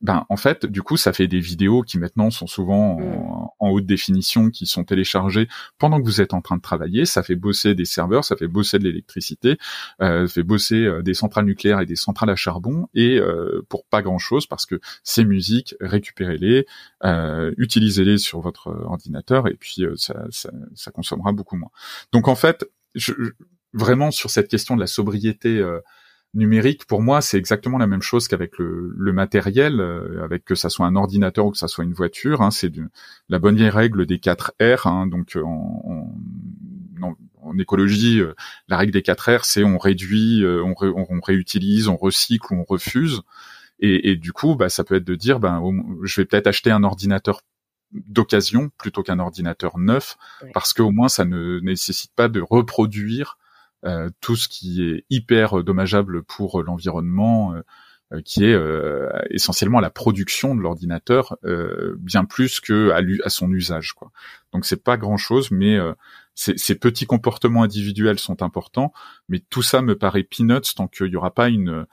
ben 0.00 0.24
en 0.28 0.36
fait 0.36 0.66
du 0.66 0.82
coup 0.82 0.96
ça 0.96 1.12
fait 1.12 1.26
des 1.28 1.40
vidéos 1.40 1.82
qui 1.82 1.98
maintenant 1.98 2.30
sont 2.30 2.46
souvent 2.46 2.96
en, 2.96 3.68
mm. 3.68 3.72
haute 3.72 3.86
définition 3.86 4.50
qui 4.50 4.66
sont 4.66 4.84
téléchargées 4.84 5.48
pendant 5.78 6.00
que 6.00 6.04
vous 6.04 6.20
êtes 6.20 6.34
en 6.34 6.40
train 6.40 6.56
de 6.56 6.62
travailler. 6.62 7.04
Ça 7.04 7.22
fait 7.22 7.36
bosser 7.36 7.74
des 7.74 7.84
serveurs 7.84 8.24
ça 8.24 8.36
fait 8.36 8.48
bosser 8.48 8.78
de 8.78 8.84
l'électricité 8.84 9.58
euh, 10.00 10.26
ça 10.26 10.34
fait 10.34 10.42
bosser 10.42 10.84
euh, 10.84 11.02
des 11.02 11.14
centrales 11.14 11.44
nucléaires 11.44 11.80
et 11.80 11.86
des 11.86 11.96
centrales 11.96 12.30
à 12.30 12.36
charbon. 12.36 12.88
Et 12.94 13.18
euh, 13.18 13.64
pour 13.68 13.84
pas 13.84 14.02
grand 14.02 14.18
chose 14.18 14.46
parce 14.46 14.66
que 14.66 14.80
ces 15.02 15.24
musiques 15.24 15.74
récupérez-les 15.80 16.66
euh, 17.04 17.52
utilisez-les 17.58 18.18
sur 18.18 18.40
votre 18.40 18.68
ordinateur 18.68 19.48
et 19.48 19.54
puis 19.54 19.84
euh, 19.84 19.94
ça, 19.96 20.24
ça, 20.30 20.50
ça, 20.74 20.90
consommera 20.90 21.32
beaucoup 21.32 21.56
moins. 21.56 21.70
Donc 22.12 22.28
en 22.28 22.34
fait 22.34 22.64
je, 22.94 23.12
vraiment 23.72 24.10
sur 24.10 24.30
cette 24.30 24.48
question 24.48 24.74
de 24.74 24.80
la 24.80 24.86
sobriété 24.86 25.62
numérique, 26.34 26.86
pour 26.86 27.02
moi, 27.02 27.20
c'est 27.20 27.38
exactement 27.38 27.78
la 27.78 27.86
même 27.86 28.02
chose 28.02 28.28
qu'avec 28.28 28.58
le, 28.58 28.94
le, 28.96 29.12
matériel, 29.12 29.80
euh, 29.80 30.22
avec 30.22 30.44
que 30.44 30.54
ça 30.54 30.68
soit 30.68 30.86
un 30.86 30.94
ordinateur 30.96 31.46
ou 31.46 31.50
que 31.50 31.58
ça 31.58 31.68
soit 31.68 31.84
une 31.84 31.92
voiture. 31.92 32.42
Hein, 32.42 32.50
c'est 32.50 32.72
la 33.28 33.38
bonne 33.38 33.56
vieille 33.56 33.70
règle 33.70 34.06
des 34.06 34.18
4 34.18 34.54
R. 34.60 34.86
Hein, 34.86 35.06
donc 35.06 35.36
euh, 35.36 35.42
en, 35.42 36.14
en, 37.02 37.16
en, 37.42 37.58
écologie, 37.58 38.20
euh, 38.20 38.34
la 38.68 38.76
règle 38.76 38.92
des 38.92 39.02
4 39.02 39.38
R, 39.38 39.44
c'est 39.44 39.64
on 39.64 39.78
réduit, 39.78 40.44
on, 40.46 40.74
on, 40.80 41.20
réutilise, 41.20 41.88
on 41.88 41.96
recycle 41.96 42.54
ou 42.54 42.60
on 42.60 42.64
refuse. 42.64 43.22
Et, 43.80 44.10
et 44.10 44.16
du 44.16 44.32
coup, 44.32 44.54
bah, 44.54 44.68
ça 44.68 44.84
peut 44.84 44.96
être 44.96 45.04
de 45.04 45.14
dire, 45.16 45.40
ben, 45.40 45.62
je 46.04 46.20
vais 46.20 46.26
peut-être 46.26 46.46
acheter 46.46 46.70
un 46.70 46.84
ordinateur 46.84 47.40
d'occasion 47.92 48.70
plutôt 48.78 49.02
qu'un 49.02 49.18
ordinateur 49.18 49.78
neuf, 49.78 50.16
parce 50.54 50.72
qu'au 50.72 50.92
moins 50.92 51.08
ça 51.08 51.24
ne 51.24 51.58
nécessite 51.58 52.12
pas 52.14 52.28
de 52.28 52.40
reproduire 52.40 53.36
tout 54.20 54.36
ce 54.36 54.48
qui 54.48 54.82
est 54.82 55.04
hyper 55.10 55.62
dommageable 55.64 56.22
pour 56.22 56.62
l'environnement, 56.62 57.54
euh, 58.12 58.20
qui 58.24 58.44
est 58.44 58.58
essentiellement 59.30 59.80
la 59.80 59.90
production 59.90 60.54
de 60.54 60.60
l'ordinateur, 60.60 61.36
bien 61.98 62.24
plus 62.24 62.60
que 62.60 62.90
à, 62.90 63.00
à, 63.24 63.28
son 63.30 63.50
usage. 63.52 63.92
Quoi. 63.92 64.10
Donc 64.52 64.66
c'est 64.66 64.82
pas 64.82 64.96
grand 64.96 65.16
chose, 65.16 65.50
mais 65.50 65.78
ces, 66.34 66.74
petits 66.74 67.06
comportements 67.06 67.62
individuels 67.62 68.18
sont 68.18 68.42
importants, 68.42 68.92
mais 69.28 69.42
tout 69.50 69.62
ça 69.62 69.82
me 69.82 69.96
paraît 69.96 70.24
peanuts 70.24 70.74
tant 70.74 70.88
qu'il 70.88 71.08
n'y 71.08 71.16
aura 71.16 71.32
pas 71.32 71.48
une 71.48 71.86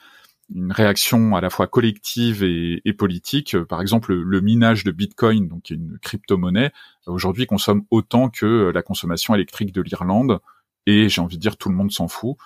une 0.54 0.72
réaction 0.72 1.36
à 1.36 1.42
la 1.42 1.50
fois 1.50 1.68
collective 1.68 2.44
et, 2.44 2.94
politique. 2.94 3.58
Par 3.66 3.82
exemple, 3.82 4.14
le, 4.14 4.42
minage 4.42 4.84
de 4.84 4.92
Bitcoin, 4.92 5.48
donc 5.48 5.70
une 5.70 5.98
crypto-monnaie, 6.02 6.72
aujourd'hui 7.06 7.46
consomme 7.46 7.84
autant 7.92 8.30
que 8.30 8.72
la 8.74 8.82
consommation 8.82 9.36
électrique 9.36 9.74
de 9.74 9.82
l'Irlande, 9.82 10.40
et 10.88 11.10
j'ai 11.10 11.22
envie 11.22 11.36
de 11.36 11.42
dire 11.42 11.58
tout 11.58 11.70
le 11.70 11.76
monde 11.76 11.92
s'en 11.92 12.08
fout, 12.08 12.38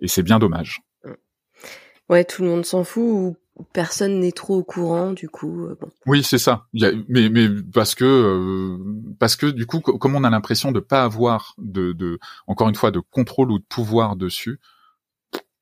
et 0.00 0.08
c'est 0.08 0.24
bien 0.24 0.38
dommage. 0.40 0.82
Ouais, 2.08 2.24
tout 2.24 2.42
le 2.42 2.48
monde 2.48 2.64
s'en 2.66 2.82
fout 2.82 3.02
ou 3.02 3.36
personne 3.72 4.20
n'est 4.20 4.32
trop 4.32 4.56
au 4.56 4.64
courant 4.64 5.12
du 5.12 5.28
coup. 5.28 5.66
Euh, 5.66 5.78
oui, 6.06 6.22
c'est 6.22 6.38
ça. 6.38 6.66
mais 7.08 7.28
mais 7.28 7.48
parce 7.72 7.94
que 7.94 8.04
euh, 8.04 9.14
parce 9.18 9.36
que 9.36 9.46
du 9.46 9.66
coup, 9.66 9.80
comme 9.80 10.14
on 10.14 10.24
a 10.24 10.30
l'impression 10.30 10.72
de 10.72 10.80
pas 10.80 11.04
avoir 11.04 11.54
de, 11.58 11.92
de 11.92 12.18
encore 12.46 12.68
une 12.68 12.74
fois 12.74 12.90
de 12.90 13.00
contrôle 13.00 13.52
ou 13.52 13.58
de 13.58 13.64
pouvoir 13.64 14.16
dessus, 14.16 14.58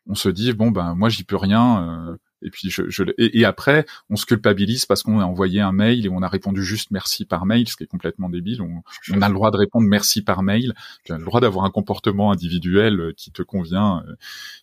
on 0.06 0.14
se 0.14 0.28
dit 0.28 0.52
bon 0.52 0.70
ben 0.70 0.94
moi 0.94 1.08
j'y 1.08 1.24
peux 1.24 1.36
rien. 1.36 2.08
Euh, 2.08 2.16
et 2.42 2.50
puis 2.50 2.70
je, 2.70 2.88
je 2.88 3.04
et, 3.18 3.44
après, 3.44 3.84
on 4.08 4.16
se 4.16 4.26
culpabilise 4.26 4.86
parce 4.86 5.02
qu'on 5.02 5.20
a 5.20 5.24
envoyé 5.24 5.60
un 5.60 5.72
mail 5.72 6.06
et 6.06 6.08
on 6.08 6.22
a 6.22 6.28
répondu 6.28 6.64
juste 6.64 6.90
merci 6.90 7.24
par 7.24 7.46
mail, 7.46 7.68
ce 7.68 7.76
qui 7.76 7.84
est 7.84 7.86
complètement 7.86 8.28
débile. 8.28 8.62
On, 8.62 8.82
on 9.12 9.22
a 9.22 9.28
le 9.28 9.34
droit 9.34 9.50
de 9.50 9.56
répondre 9.56 9.86
merci 9.86 10.22
par 10.22 10.42
mail. 10.42 10.74
Tu 11.04 11.12
as 11.12 11.18
le 11.18 11.24
droit 11.24 11.40
d'avoir 11.40 11.64
un 11.64 11.70
comportement 11.70 12.32
individuel 12.32 13.00
euh, 13.00 13.12
qui 13.16 13.30
te 13.30 13.42
convient 13.42 14.04
euh, 14.08 14.14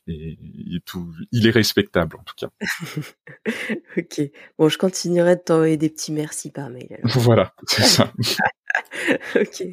et, 0.07 0.37
et, 0.73 0.79
tout. 0.85 1.13
Il 1.31 1.47
est 1.47 1.51
respectable 1.51 2.17
en 2.17 2.23
tout 2.23 2.35
cas. 2.35 2.49
ok. 3.97 4.21
Bon, 4.57 4.69
je 4.69 4.77
continuerai 4.77 5.35
de 5.35 5.41
t'envoyer 5.41 5.77
des 5.77 5.89
petits 5.89 6.11
merci 6.11 6.51
par 6.51 6.69
mail. 6.69 6.99
Voilà, 7.27 7.53
c'est 7.67 7.83
ça. 7.83 8.13
ok. 9.35 9.63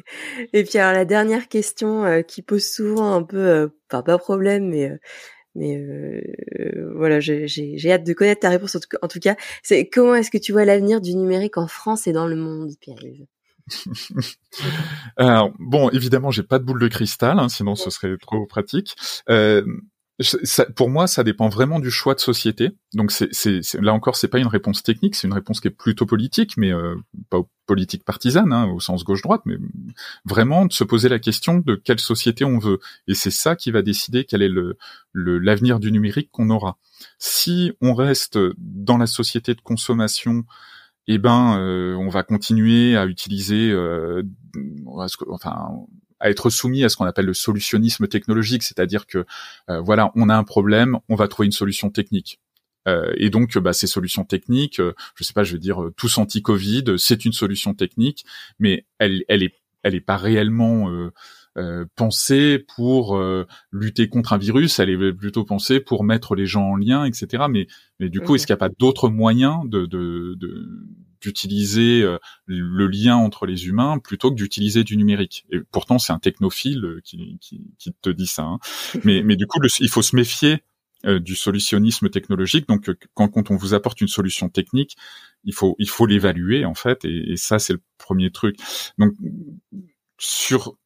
Et 0.51 0.63
puis 0.63 0.77
alors 0.77 0.93
la 0.93 1.05
dernière 1.05 1.47
question 1.47 2.05
euh, 2.05 2.21
qui 2.21 2.41
pose 2.41 2.65
souvent 2.65 3.13
un 3.13 3.23
peu, 3.23 3.71
enfin 3.89 4.01
pas 4.01 4.17
problème, 4.17 4.69
mais 4.69 4.91
mais 5.55 5.77
euh, 5.77 6.93
voilà, 6.95 7.19
j'ai 7.19 7.91
hâte 7.91 8.03
de 8.03 8.13
connaître 8.13 8.41
ta 8.41 8.49
réponse 8.49 8.75
en 8.75 9.07
tout, 9.07 9.19
cas. 9.19 9.35
C'est 9.63 9.87
comment 9.87 10.15
est-ce 10.15 10.31
que 10.31 10.37
tu 10.37 10.51
vois 10.51 10.65
l'avenir 10.65 11.01
du 11.01 11.15
numérique 11.15 11.57
en 11.57 11.67
France 11.67 12.07
et 12.07 12.13
dans 12.13 12.27
le 12.27 12.35
monde, 12.35 12.71
Pierre-Yves? 12.79 13.25
Alors, 15.17 15.51
bon, 15.57 15.89
évidemment, 15.89 16.31
j'ai 16.31 16.43
pas 16.43 16.59
de 16.59 16.63
boule 16.63 16.81
de 16.81 16.87
cristal, 16.87 17.39
hein, 17.39 17.49
sinon 17.49 17.75
ce 17.75 17.89
serait 17.89 18.15
trop 18.17 18.45
pratique. 18.45 18.95
Euh, 19.29 19.65
pour 20.75 20.89
moi, 20.89 21.07
ça 21.07 21.23
dépend 21.23 21.49
vraiment 21.49 21.79
du 21.79 21.91
choix 21.91 22.15
de 22.15 22.19
société. 22.19 22.71
Donc, 22.93 23.11
c'est, 23.11 23.29
là 23.81 23.93
encore, 23.93 24.15
c'est 24.15 24.29
pas 24.29 24.39
une 24.39 24.47
réponse 24.47 24.81
technique, 24.81 25.15
c'est 25.15 25.27
une 25.27 25.33
réponse 25.33 25.59
qui 25.59 25.67
est 25.67 25.71
plutôt 25.71 26.05
politique, 26.05 26.55
mais 26.57 26.71
euh, 26.71 26.95
pas 27.29 27.41
politique 27.65 28.05
partisane, 28.05 28.53
hein, 28.53 28.65
au 28.67 28.79
sens 28.79 29.03
gauche-droite, 29.03 29.41
mais 29.45 29.57
vraiment 30.23 30.65
de 30.65 30.73
se 30.73 30.83
poser 30.83 31.09
la 31.09 31.19
question 31.19 31.57
de 31.57 31.75
quelle 31.75 31.99
société 31.99 32.45
on 32.45 32.59
veut. 32.59 32.79
Et 33.07 33.13
c'est 33.13 33.31
ça 33.31 33.55
qui 33.55 33.71
va 33.71 33.81
décider 33.81 34.23
quel 34.23 34.41
est 34.41 34.49
le, 34.49 34.77
l'avenir 35.13 35.79
du 35.79 35.91
numérique 35.91 36.29
qu'on 36.31 36.49
aura. 36.49 36.77
Si 37.19 37.73
on 37.81 37.93
reste 37.93 38.39
dans 38.57 38.97
la 38.97 39.07
société 39.07 39.53
de 39.53 39.61
consommation 39.61 40.45
eh 41.07 41.17
ben, 41.19 41.59
euh, 41.59 41.95
on 41.95 42.09
va 42.09 42.23
continuer 42.23 42.97
à 42.97 43.05
utiliser, 43.05 43.69
euh, 43.71 44.23
enfin, 45.27 45.85
à 46.19 46.29
être 46.29 46.49
soumis 46.49 46.83
à 46.83 46.89
ce 46.89 46.95
qu'on 46.95 47.05
appelle 47.05 47.25
le 47.25 47.33
solutionnisme 47.33 48.07
technologique, 48.07 48.63
c'est-à-dire 48.63 49.05
que 49.05 49.25
euh, 49.69 49.79
voilà, 49.81 50.11
on 50.15 50.29
a 50.29 50.35
un 50.35 50.43
problème, 50.43 50.97
on 51.09 51.15
va 51.15 51.27
trouver 51.27 51.45
une 51.47 51.51
solution 51.51 51.89
technique. 51.89 52.39
Euh, 52.87 53.11
et 53.17 53.29
donc, 53.29 53.57
bah, 53.57 53.73
ces 53.73 53.87
solutions 53.87 54.23
techniques, 54.23 54.79
euh, 54.79 54.93
je 55.15 55.23
sais 55.23 55.33
pas, 55.33 55.43
je 55.43 55.53
vais 55.53 55.59
dire 55.59 55.89
tous 55.97 56.17
anti-Covid, 56.17 56.83
c'est 56.97 57.25
une 57.25 57.33
solution 57.33 57.73
technique, 57.73 58.25
mais 58.59 58.85
elle, 58.99 59.23
elle 59.27 59.43
est, 59.43 59.55
elle 59.83 59.95
est 59.95 60.01
pas 60.01 60.17
réellement 60.17 60.89
pensée 61.95 62.65
pour 62.75 63.21
lutter 63.71 64.09
contre 64.09 64.33
un 64.33 64.37
virus, 64.37 64.79
elle 64.79 64.89
est 64.89 65.13
plutôt 65.13 65.45
pensée 65.45 65.79
pour 65.79 66.03
mettre 66.03 66.33
les 66.35 66.47
gens 66.47 66.71
en 66.71 66.75
lien, 66.75 67.05
etc. 67.05 67.45
Mais, 67.47 67.67
mais 67.99 68.09
du 68.09 68.19
coup, 68.19 68.33
est-ce 68.33 68.47
qu'il 68.47 68.53
n'y 68.53 68.57
a 68.57 68.67
pas 68.67 68.73
d'autres 68.79 69.09
moyens 69.09 69.61
de, 69.65 69.85
de, 69.85 70.33
de 70.37 70.67
d'utiliser 71.25 72.03
euh, 72.03 72.19
le 72.45 72.87
lien 72.87 73.15
entre 73.15 73.47
les 73.47 73.65
humains 73.65 73.97
plutôt 73.97 74.29
que 74.29 74.35
d'utiliser 74.35 74.83
du 74.83 74.95
numérique. 74.95 75.45
Et 75.51 75.59
pourtant, 75.71 75.97
c'est 75.97 76.13
un 76.13 76.19
technophile 76.19 76.85
euh, 76.85 77.01
qui, 77.03 77.39
qui, 77.41 77.61
qui, 77.79 77.93
te 77.93 78.11
dit 78.11 78.27
ça. 78.27 78.43
Hein. 78.43 78.59
Mais, 79.03 79.23
mais 79.23 79.35
du 79.35 79.47
coup, 79.47 79.59
il 79.79 79.89
faut 79.89 80.01
se 80.01 80.15
méfier 80.15 80.63
euh, 81.05 81.19
du 81.19 81.35
solutionnisme 81.35 82.09
technologique. 82.09 82.67
Donc, 82.67 82.89
quand, 83.15 83.27
quand, 83.29 83.49
on 83.49 83.55
vous 83.55 83.73
apporte 83.73 84.01
une 84.01 84.07
solution 84.07 84.49
technique, 84.49 84.95
il 85.43 85.53
faut 85.53 85.75
il 85.79 85.89
faut 85.89 86.05
l'évaluer 86.05 86.65
en 86.65 86.75
fait, 86.75 87.05
et, 87.05 87.33
et 87.33 87.37
ça 87.37 87.59
c'est 87.59 87.73
le 87.73 87.81
premier 87.97 88.31
truc. 88.31 88.57
Donc, 88.97 89.13
sur 90.17 90.77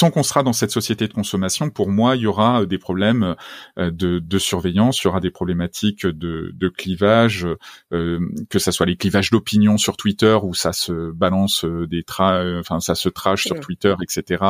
tant 0.00 0.10
qu'on 0.10 0.22
sera 0.22 0.42
dans 0.42 0.54
cette 0.54 0.70
société 0.70 1.08
de 1.08 1.12
consommation, 1.12 1.68
pour 1.68 1.90
moi, 1.90 2.16
il 2.16 2.22
y 2.22 2.26
aura 2.26 2.62
euh, 2.62 2.66
des 2.66 2.78
problèmes 2.78 3.36
euh, 3.78 3.90
de, 3.90 4.38
surveillance, 4.38 5.02
il 5.02 5.06
y 5.06 5.08
aura 5.08 5.20
des 5.20 5.30
problématiques 5.30 6.06
de, 6.06 6.68
clivage, 6.68 7.46
euh, 7.92 8.18
que 8.48 8.58
ça 8.58 8.72
soit 8.72 8.86
les 8.86 8.96
clivages 8.96 9.30
d'opinion 9.30 9.76
sur 9.76 9.98
Twitter 9.98 10.38
où 10.42 10.54
ça 10.54 10.72
se 10.72 11.10
balance 11.12 11.64
des 11.64 12.04
tra 12.04 12.42
enfin 12.58 12.80
ça 12.80 12.94
se 12.94 13.08
trash 13.08 13.44
sur 13.44 13.60
Twitter, 13.60 13.94
etc. 14.02 14.44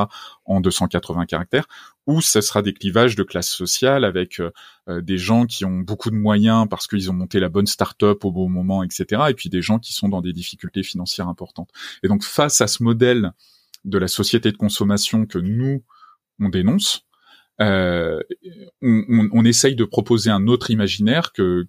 en 0.45 0.61
280 0.61 1.27
caractères, 1.27 1.67
ou 2.07 2.21
ce 2.21 2.41
sera 2.41 2.63
des 2.63 2.73
clivages 2.73 3.17
de 3.17 3.23
classe 3.25 3.49
sociale 3.49 4.05
avec 4.05 4.41
des 4.87 5.19
gens 5.19 5.47
qui 5.47 5.65
ont 5.65 5.79
beaucoup 5.79 6.11
de 6.11 6.17
moyens 6.17 6.67
parce 6.69 6.87
qu'ils 6.87 7.11
ont 7.11 7.15
monté 7.15 7.41
la 7.41 7.49
bonne 7.49 7.67
start-up 7.67 8.25
au 8.25 8.31
bon 8.31 8.49
moment, 8.49 8.85
etc. 8.85 9.23
Et 9.31 9.35
puis 9.35 9.49
des 9.49 9.63
gens 9.63 9.79
qui 9.79 9.93
sont 9.93 10.09
dans 10.09 10.21
des 10.21 10.33
difficultés 10.33 10.83
financières 10.83 11.29
importantes. 11.29 11.71
Et 12.03 12.09
donc 12.09 12.23
face 12.23 12.61
à 12.61 12.67
ce 12.67 12.83
modèle 12.83 13.33
de 13.85 13.99
la 13.99 14.09
société 14.09 14.53
de 14.53 14.57
consommation 14.57 15.27
que 15.27 15.39
nous 15.39 15.83
on 16.41 16.49
dénonce, 16.49 17.07
euh, 17.61 18.21
on, 18.81 19.29
on, 19.33 19.45
essaye 19.45 19.77
de 19.77 19.85
proposer 19.85 20.31
un 20.31 20.47
autre 20.47 20.71
imaginaire 20.71 21.33
que, 21.33 21.67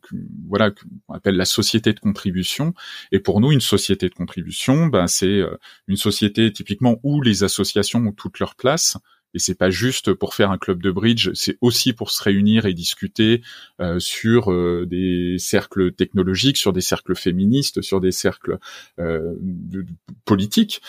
voilà 0.48 0.72
qu'on 0.72 1.14
appelle 1.14 1.36
la 1.36 1.46
société 1.46 1.92
de 1.92 2.00
contribution. 2.00 2.74
Et 3.12 3.20
pour 3.20 3.42
nous, 3.42 3.52
une 3.52 3.62
société 3.62 4.08
de 4.08 4.14
contribution, 4.14 4.88
ben 4.88 5.08
c'est 5.08 5.28
euh, 5.28 5.58
une 5.88 5.98
société 5.98 6.52
typiquement 6.54 7.00
où 7.04 7.22
les 7.22 7.44
associations 7.44 8.00
ont 8.00 8.14
toute 8.14 8.40
leur 8.40 8.56
place. 8.56 8.98
Et 9.34 9.40
c'est 9.40 9.58
pas 9.58 9.70
juste 9.70 10.14
pour 10.14 10.34
faire 10.36 10.52
un 10.52 10.58
club 10.58 10.82
de 10.82 10.92
bridge, 10.92 11.32
c'est 11.34 11.58
aussi 11.62 11.94
pour 11.94 12.12
se 12.12 12.22
réunir 12.22 12.66
et 12.66 12.74
discuter 12.74 13.42
euh, 13.80 14.00
sur 14.00 14.52
euh, 14.52 14.86
des 14.90 15.38
cercles 15.40 15.94
technologiques, 15.94 16.58
sur 16.58 16.74
des 16.74 16.82
cercles 16.82 17.16
féministes, 17.16 17.82
sur 17.82 18.02
des 18.02 18.12
cercles 18.12 18.60
euh, 19.00 19.36
politiques 20.26 20.82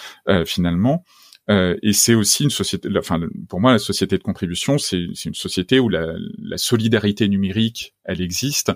finalement. 0.45 1.05
Euh, 1.51 1.76
et 1.82 1.93
c'est 1.93 2.14
aussi 2.14 2.45
une 2.45 2.51
société, 2.51 2.88
enfin 2.97 3.20
pour 3.49 3.61
moi 3.61 3.72
la 3.72 3.78
société 3.78 4.16
de 4.16 4.22
contribution, 4.22 4.78
c'est 4.78 4.99
une 5.03 5.34
société 5.34 5.80
où 5.80 5.88
la, 5.88 6.14
la, 6.38 6.57
solidarité 6.57 7.28
numérique, 7.28 7.95
elle 8.05 8.20
existe 8.20 8.70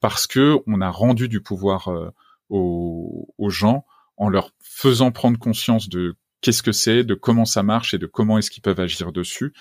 parce 0.00 0.28
que 0.28 0.58
on 0.68 0.80
a 0.80 0.88
rendu 0.88 1.28
du 1.28 1.40
pouvoir 1.40 1.88
euh, 1.88 2.10
aux, 2.48 3.28
aux, 3.38 3.50
gens 3.50 3.84
en 4.16 4.28
leur 4.28 4.52
faisant 4.62 5.10
prendre 5.10 5.38
conscience 5.38 5.88
de 5.88 6.14
qu'est-ce 6.42 6.62
que 6.62 6.72
c'est, 6.72 7.04
de 7.04 7.14
comment 7.14 7.46
ça 7.46 7.62
marche 7.62 7.94
et 7.94 7.98
de 7.98 8.06
comment 8.06 8.36
est-ce 8.36 8.50
qu'ils 8.50 8.62
peuvent 8.62 8.80
agir 8.80 9.12
dessus. 9.12 9.54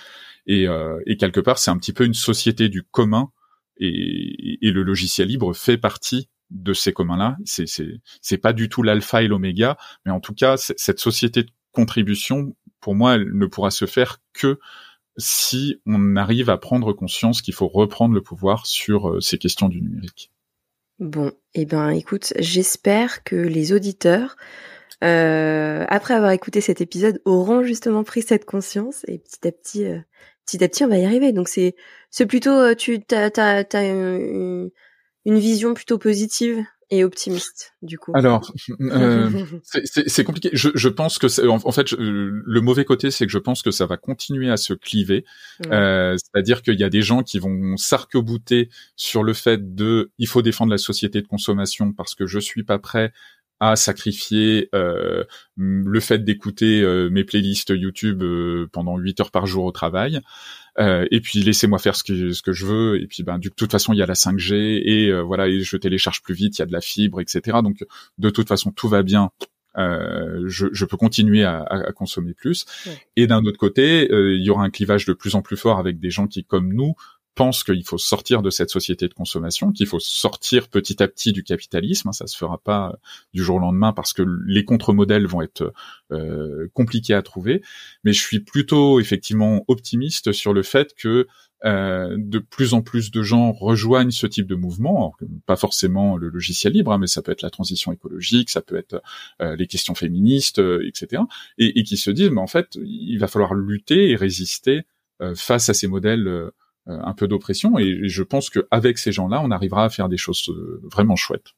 Et, 0.48 0.68
euh, 0.68 1.00
et 1.06 1.16
quelque 1.16 1.40
part, 1.40 1.58
c'est 1.58 1.72
un 1.72 1.78
petit 1.78 1.94
peu 1.94 2.06
une 2.06 2.14
société 2.14 2.68
du 2.68 2.84
commun 2.84 3.32
et, 3.78 4.58
et 4.62 4.72
le 4.72 4.84
logiciel 4.84 5.30
libre 5.30 5.54
fait 5.54 5.78
partie 5.78 6.28
de 6.50 6.74
ces 6.74 6.94
communs-là. 6.94 7.38
C'est 7.46 7.66
c'est 8.22 8.38
pas 8.38 8.54
du 8.54 8.70
tout 8.70 8.84
l'alpha 8.84 9.24
et 9.24 9.28
l'oméga, 9.28 9.78
mais 10.06 10.12
en 10.12 10.20
tout 10.20 10.34
cas, 10.34 10.58
cette 10.58 11.00
société 11.00 11.44
de 11.44 11.52
contribution, 11.72 12.56
pour 12.82 12.96
moi, 12.96 13.16
elle 13.16 13.32
ne 13.32 13.46
pourra 13.46 13.72
se 13.72 13.86
faire 13.86 14.18
que 14.34 14.60
si 15.18 15.78
on 15.86 16.16
arrive 16.16 16.50
à 16.50 16.58
prendre 16.58 16.94
conscience 16.94 17.42
qu'il 17.42 17.54
faut 17.54 17.68
reprendre 17.68 18.14
le 18.14 18.22
pouvoir 18.22 18.66
sur 18.66 19.10
euh, 19.10 19.20
ces 19.20 19.38
questions 19.38 19.70
du 19.70 19.82
numérique. 19.82 20.32
Bon, 21.00 21.32
eh 21.54 21.66
ben, 21.66 21.90
écoute, 21.90 22.34
j'espère 22.38 23.24
que 23.24 23.36
les 23.36 23.74
auditeurs, 23.74 24.36
euh, 25.04 25.86
après 25.90 26.14
avoir 26.14 26.32
écouté 26.32 26.62
cet 26.62 26.82
épisode, 26.82 27.22
auront 27.26 27.64
justement 27.64 28.04
pris 28.04 28.22
cette 28.22 28.46
conscience 28.46 29.04
et 29.08 29.20
petit 29.20 29.48
à 29.48 29.52
petit, 29.52 29.86
euh, 29.86 30.00
petit 30.46 30.64
à 30.64 30.68
petit, 30.68 30.84
on 30.84 30.90
va 30.90 30.98
y 30.98 31.06
arriver. 31.06 31.32
Donc 31.32 31.48
c'est, 31.48 31.76
c'est 32.10 32.26
plutôt, 32.26 32.76
tu, 32.76 33.02
t'as, 33.02 33.30
t'as, 33.30 33.64
une, 33.84 34.70
une 35.26 35.40
vision 35.40 35.74
plutôt 35.74 35.98
positive 35.98 36.64
et 36.92 37.06
optimiste 37.06 37.74
du 37.82 37.98
coup 37.98 38.12
Alors, 38.14 38.52
euh, 38.82 39.46
c'est 39.64 40.24
compliqué. 40.26 40.50
Je, 40.52 40.70
je, 40.76 40.90
pense 40.90 41.20
que 41.20 41.48
en, 41.48 41.60
en, 41.64 41.72
fait 41.72 41.92
le 41.94 42.60
mauvais 42.60 42.84
côté, 42.84 43.12
c'est 43.12 43.26
que 43.26 43.32
je 43.32 43.38
pense 43.38 43.62
que 43.62 43.72
ça 43.72 43.86
va 43.86 43.96
continuer 43.96 44.52
à 44.52 44.58
se 44.58 44.74
cliver. 44.74 45.24
Euh, 45.72 46.18
C'est-à-dire 46.18 46.62
qu'il 46.62 46.80
y 46.80 46.84
a 46.84 46.90
des 46.90 47.02
gens 47.02 47.24
qui 47.24 47.40
vont 47.40 47.78
s'arc-bouter 47.78 48.70
sur 48.98 49.24
le 49.24 49.34
fait 49.34 49.74
de 49.74 50.12
il 50.18 50.28
faut 50.28 50.42
défendre 50.42 50.72
la 50.72 50.78
société 50.78 51.22
de 51.22 51.28
consommation 51.28 51.94
parce 51.94 52.14
que 52.14 52.28
je 52.28 52.40
suis 52.40 52.64
pas 52.64 52.78
prêt 52.78 53.14
à 53.62 53.76
sacrifier 53.76 54.70
euh, 54.74 55.24
le 55.56 56.00
fait 56.00 56.24
d'écouter 56.24 56.82
euh, 56.82 57.10
mes 57.12 57.24
playlists 57.24 57.70
YouTube 57.70 58.24
pendant 58.72 58.98
8 58.98 59.22
heures 59.22 59.32
par 59.32 59.46
jour 59.46 59.66
au 59.66 59.72
travail. 59.72 60.20
et 60.80 61.22
puis 61.22 61.44
laissez-moi 61.44 61.78
faire 61.78 61.96
ce 61.96 62.04
que 62.04 62.32
ce 62.34 62.42
que 62.42 62.54
je 62.54 62.66
veux. 62.66 63.00
Et 63.00 63.06
puis 63.06 63.22
ben, 63.22 63.38
du, 63.38 63.50
de 63.50 63.54
toute 63.54 63.72
façon, 63.72 63.94
il 63.94 64.00
y 64.00 64.02
a 64.02 64.08
la 64.08 64.16
5G 64.16 64.82
et 64.84 65.22
voilà, 65.22 65.48
et 65.48 65.62
je 65.62 65.78
télécharge 65.78 66.24
plus 66.24 66.34
vite, 66.34 66.58
il 66.58 66.62
y 66.62 66.64
a 66.64 66.66
de 66.66 66.74
la 66.74 66.82
fibre, 66.82 67.22
etc. 67.22 67.60
Donc 67.64 67.86
de 68.18 68.30
toute 68.32 68.48
façon, 68.48 68.72
tout 68.72 68.90
va 68.90 69.04
bien. 69.04 69.30
je, 69.78 70.68
je, 70.72 70.86
peux 70.86 70.98
continuer 70.98 71.44
à, 71.44 71.62
à 71.62 71.92
consommer 71.92 72.34
plus. 72.34 72.66
Et 73.16 73.28
d'un 73.28 73.44
autre 73.46 73.60
côté, 73.60 74.08
il 74.12 74.44
y 74.44 74.50
aura 74.50 74.64
un 74.64 74.72
clivage 74.72 75.06
de 75.06 75.14
plus 75.14 75.36
en 75.36 75.44
plus 75.44 75.58
fort 75.58 75.78
avec 75.78 76.00
des 76.00 76.10
gens 76.10 76.26
qui, 76.26 76.44
comme 76.44 76.74
nous, 76.74 76.96
pense 77.36 77.64
qu'il 77.64 77.84
faut 77.84 77.98
sortir 77.98 78.42
de 78.42 78.50
cette 78.50 78.70
société 78.70 79.08
de 79.08 79.14
consommation, 79.14 79.72
qu'il 79.72 79.88
faut 79.88 80.00
sortir 80.00 80.68
petit 80.68 81.02
à 81.02 81.08
petit 81.08 81.32
du 81.32 81.44
capitalisme. 81.44 82.10
Hein, 82.10 82.14
ça 82.14 82.28
se 82.28 82.38
fera 82.38 82.58
pas 82.58 82.90
euh, 82.90 82.98
du 83.34 83.44
jour 83.44 83.58
au 83.58 83.60
lendemain 83.60 83.94
parce 83.94 84.14
que 84.14 84.24
les 84.46 84.66
contre-modèles 84.66 85.28
vont 85.28 85.42
être 85.42 85.74
euh, 86.12 86.68
compliqués 86.74 87.14
à 87.14 87.22
trouver. 87.22 87.62
Mais 88.04 88.14
je 88.14 88.20
suis 88.20 88.40
plutôt 88.40 89.00
effectivement 89.00 89.64
optimiste 89.68 90.32
sur 90.32 90.54
le 90.54 90.64
fait 90.64 90.94
que 90.96 91.28
euh, 91.64 92.16
de 92.18 92.40
plus 92.40 92.74
en 92.74 92.82
plus 92.82 93.12
de 93.12 93.22
gens 93.22 93.52
rejoignent 93.52 94.10
ce 94.10 94.26
type 94.26 94.48
de 94.48 94.56
mouvement, 94.56 95.14
pas 95.46 95.56
forcément 95.56 96.18
le 96.18 96.30
logiciel 96.30 96.74
libre, 96.74 96.92
hein, 96.92 96.98
mais 96.98 97.06
ça 97.06 97.22
peut 97.22 97.32
être 97.32 97.44
la 97.44 97.52
transition 97.52 97.92
écologique, 97.92 98.50
ça 98.50 98.62
peut 98.62 98.78
être 98.78 99.02
euh, 99.44 99.56
les 99.56 99.68
questions 99.68 99.94
féministes, 99.94 100.60
etc. 100.60 101.22
Et, 101.60 101.80
et, 101.80 101.84
qui 101.84 101.98
se 101.98 102.10
disent, 102.10 102.32
mais 102.32 102.42
en 102.42 102.48
fait, 102.48 102.80
il 102.84 103.18
va 103.20 103.28
falloir 103.28 103.54
lutter 103.54 104.10
et 104.10 104.16
résister 104.16 104.86
face 105.36 105.70
à 105.70 105.74
ces 105.74 105.88
modèles 105.88 106.28
euh, 106.28 106.52
un 106.88 107.14
peu 107.14 107.28
d'oppression. 107.28 107.78
Et 107.78 108.08
je 108.08 108.24
pense 108.24 108.50
qu'avec 108.50 108.98
ces 108.98 109.12
gens-là, 109.12 109.42
on 109.44 109.52
arrivera 109.52 109.86
à 109.86 109.90
faire 109.90 110.10
des 110.10 110.18
choses 110.18 110.50
euh, 110.50 110.82
vraiment 110.84 111.16
chouettes. 111.16 111.54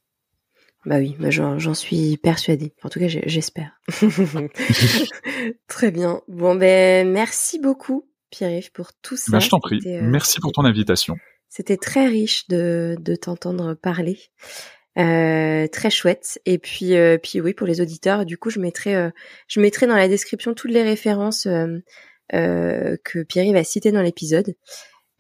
Bah 0.86 0.98
oui, 0.98 1.16
bah 1.18 1.30
j'en 1.30 1.74
suis 1.74 2.18
persuadée. 2.18 2.74
En 2.84 2.90
tout 2.90 3.00
cas, 3.00 3.08
j'espère. 3.08 3.80
Très 5.68 5.92
bien. 5.92 6.22
Bon, 6.28 6.56
ben 6.56 7.10
merci 7.10 7.60
beaucoup, 7.60 8.10
Pierre-Yves, 8.32 8.72
pour 8.72 8.92
tout 9.02 9.16
ça. 9.16 9.32
Bah, 9.32 9.40
je 9.40 9.50
t'en 9.50 9.60
prie. 9.60 9.80
Euh, 9.86 10.02
merci 10.04 10.40
pour 10.42 10.52
ton 10.52 10.66
invitation. 10.66 11.16
C'était 11.48 11.78
très 11.78 12.08
riche 12.08 12.48
de, 12.50 12.98
de 13.00 13.16
t'entendre 13.16 13.76
parler. 13.76 14.20
Euh, 14.98 15.68
très 15.68 15.90
chouette. 15.90 16.40
Et 16.46 16.58
puis, 16.58 16.96
euh, 16.96 17.18
puis 17.18 17.40
oui, 17.40 17.54
pour 17.54 17.66
les 17.66 17.80
auditeurs, 17.80 18.26
du 18.26 18.38
coup, 18.38 18.50
je 18.50 18.60
mettrai, 18.60 19.12
je 19.48 19.62
mettrai 19.62 19.88
dans 19.88 19.96
la 19.96 20.10
description 20.10 20.54
toutes 20.54 20.72
les 20.72 20.84
références 20.84 21.48
que 22.30 23.24
Pierre-Yves 23.24 23.56
a 23.56 23.64
citées 23.64 23.92
dans 23.94 24.02
l'épisode. 24.02 24.56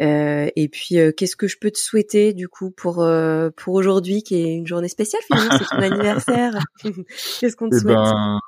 Euh, 0.03 0.49
et 0.55 0.67
puis, 0.67 0.99
euh, 0.99 1.11
qu'est-ce 1.15 1.35
que 1.35 1.47
je 1.47 1.57
peux 1.57 1.71
te 1.71 1.77
souhaiter 1.77 2.33
du 2.33 2.47
coup 2.47 2.71
pour 2.71 3.01
euh, 3.01 3.49
pour 3.55 3.73
aujourd'hui, 3.73 4.23
qui 4.23 4.35
est 4.35 4.53
une 4.53 4.67
journée 4.67 4.89
spéciale 4.89 5.21
finalement, 5.25 5.57
c'est 5.57 5.65
ton 5.65 5.81
anniversaire. 5.81 6.59
qu'est-ce 7.39 7.55
qu'on 7.55 7.69
te 7.69 7.75
eh 7.75 7.79
souhaite 7.79 7.95
ben, 7.95 8.39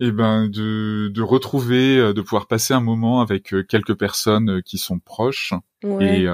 Eh 0.00 0.10
ben, 0.10 0.48
de 0.48 1.08
de 1.08 1.22
retrouver, 1.22 2.12
de 2.12 2.20
pouvoir 2.20 2.48
passer 2.48 2.74
un 2.74 2.80
moment 2.80 3.20
avec 3.20 3.54
quelques 3.68 3.94
personnes 3.94 4.62
qui 4.62 4.78
sont 4.78 4.98
proches 4.98 5.54
et 6.00 6.26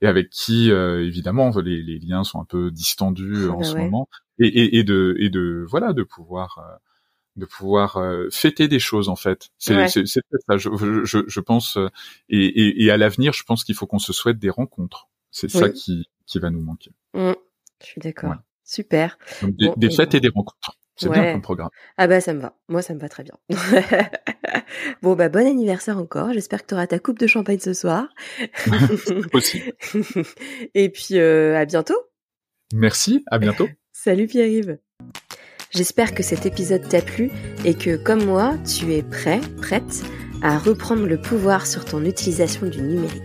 et 0.00 0.06
avec 0.06 0.30
qui 0.30 0.70
évidemment 0.70 1.50
les, 1.58 1.82
les 1.82 1.98
liens 1.98 2.24
sont 2.24 2.40
un 2.40 2.44
peu 2.44 2.70
distendus 2.70 3.46
ah 3.48 3.52
en 3.52 3.58
bah 3.58 3.64
ce 3.64 3.76
moment. 3.76 4.08
Et, 4.40 4.46
et, 4.46 4.78
et 4.78 4.84
de 4.84 5.16
et 5.18 5.30
de 5.30 5.64
voilà 5.68 5.92
de 5.92 6.02
pouvoir 6.02 6.80
de 7.38 7.46
pouvoir 7.46 7.96
euh, 7.96 8.28
fêter 8.30 8.68
des 8.68 8.78
choses 8.78 9.08
en 9.08 9.16
fait. 9.16 9.48
C'est 9.58 9.88
c'est 9.88 10.04
ça, 10.06 10.56
je, 10.56 10.68
je, 11.04 11.18
je 11.26 11.40
pense 11.40 11.76
euh, 11.76 11.88
et, 12.28 12.44
et, 12.44 12.84
et, 12.84 12.90
à 12.90 12.96
l'avenir, 12.96 13.32
je 13.32 13.44
pense 13.44 13.64
qu'il 13.64 13.74
faut 13.74 13.86
qu'on 13.86 13.98
se 13.98 14.12
souhaite 14.12 14.38
des 14.38 14.50
rencontres. 14.50 15.08
C'est 15.30 15.50
ça 15.50 15.70
qui 15.70 16.08
qui 16.26 16.38
va 16.38 16.50
nous 16.50 16.60
manquer. 16.60 16.92
Mmh. 17.14 17.32
Je 17.80 17.86
suis 17.86 18.00
d'accord. 18.00 18.34
Super. 18.64 19.18
des, 19.42 19.70
des 19.76 19.90
fêtes 19.90 20.14
et 20.14 20.20
des 20.20 20.28
rencontres. 20.28 20.76
C'est 20.96 21.08
bien 21.10 21.32
comme 21.32 21.42
programme. 21.42 21.70
Ah 21.96 22.08
bah 22.08 22.20
ça 22.20 22.34
me 22.34 22.40
va. 22.40 22.56
Moi 22.68 22.82
ça 22.82 22.92
me 22.92 22.98
va 22.98 23.08
très 23.08 23.22
bien. 23.22 23.38
bon 25.02 25.14
bah 25.14 25.28
bon 25.28 25.46
anniversaire 25.46 25.96
encore. 25.96 26.32
J'espère 26.32 26.62
que 26.62 26.66
tu 26.66 26.74
auras 26.74 26.88
ta 26.88 26.98
coupe 26.98 27.18
de 27.18 27.28
champagne 27.28 27.60
ce 27.60 27.72
soir. 27.72 28.08
Aussi. 29.32 29.62
et 30.74 30.88
puis 30.90 31.18
euh, 31.18 31.56
à 31.56 31.64
bientôt. 31.66 31.98
Merci, 32.74 33.24
à 33.28 33.38
bientôt. 33.38 33.68
Salut 33.92 34.26
Pierre-Yves. 34.26 34.78
J'espère 35.70 36.14
que 36.14 36.22
cet 36.22 36.46
épisode 36.46 36.88
t'a 36.88 37.02
plu 37.02 37.30
et 37.64 37.74
que, 37.74 37.96
comme 37.96 38.24
moi, 38.24 38.54
tu 38.64 38.94
es 38.94 39.02
prêt, 39.02 39.40
prête 39.60 40.02
à 40.42 40.56
reprendre 40.56 41.06
le 41.06 41.20
pouvoir 41.20 41.66
sur 41.66 41.84
ton 41.84 42.04
utilisation 42.04 42.66
du 42.66 42.80
numérique. 42.80 43.22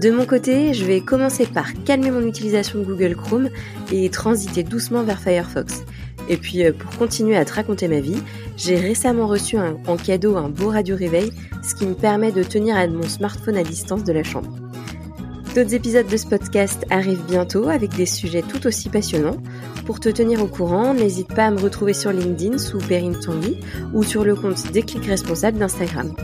De 0.00 0.10
mon 0.12 0.24
côté, 0.24 0.72
je 0.72 0.84
vais 0.84 1.00
commencer 1.00 1.46
par 1.46 1.66
calmer 1.84 2.12
mon 2.12 2.24
utilisation 2.24 2.78
de 2.78 2.84
Google 2.84 3.16
Chrome 3.16 3.48
et 3.90 4.08
transiter 4.08 4.62
doucement 4.62 5.02
vers 5.02 5.20
Firefox. 5.20 5.82
Et 6.28 6.36
puis, 6.36 6.64
euh, 6.64 6.72
pour 6.72 6.96
continuer 6.96 7.36
à 7.36 7.44
te 7.44 7.54
raconter 7.54 7.88
ma 7.88 7.98
vie, 7.98 8.22
j'ai 8.56 8.76
récemment 8.76 9.26
reçu 9.26 9.56
en 9.58 9.96
cadeau 9.96 10.36
un 10.36 10.50
beau 10.50 10.68
radio 10.68 10.94
réveil, 10.94 11.32
ce 11.64 11.74
qui 11.74 11.86
me 11.86 11.94
permet 11.94 12.30
de 12.30 12.44
tenir 12.44 12.76
mon 12.88 13.08
smartphone 13.08 13.56
à 13.56 13.64
distance 13.64 14.04
de 14.04 14.12
la 14.12 14.22
chambre. 14.22 14.67
D'autres 15.54 15.74
épisodes 15.74 16.06
de 16.06 16.16
ce 16.16 16.26
podcast 16.26 16.84
arrivent 16.90 17.24
bientôt 17.26 17.68
avec 17.68 17.94
des 17.96 18.06
sujets 18.06 18.42
tout 18.42 18.66
aussi 18.66 18.88
passionnants. 18.88 19.38
Pour 19.86 19.98
te 19.98 20.08
tenir 20.08 20.42
au 20.42 20.46
courant, 20.46 20.94
n'hésite 20.94 21.34
pas 21.34 21.46
à 21.46 21.50
me 21.50 21.58
retrouver 21.58 21.94
sur 21.94 22.12
LinkedIn 22.12 22.58
sous 22.58 22.78
Perrine 22.78 23.18
Tanguy 23.18 23.58
ou 23.92 24.02
sur 24.02 24.24
le 24.24 24.36
compte 24.36 24.70
Déclic 24.70 25.06
Responsable 25.06 25.58
d'Instagram. 25.58 26.14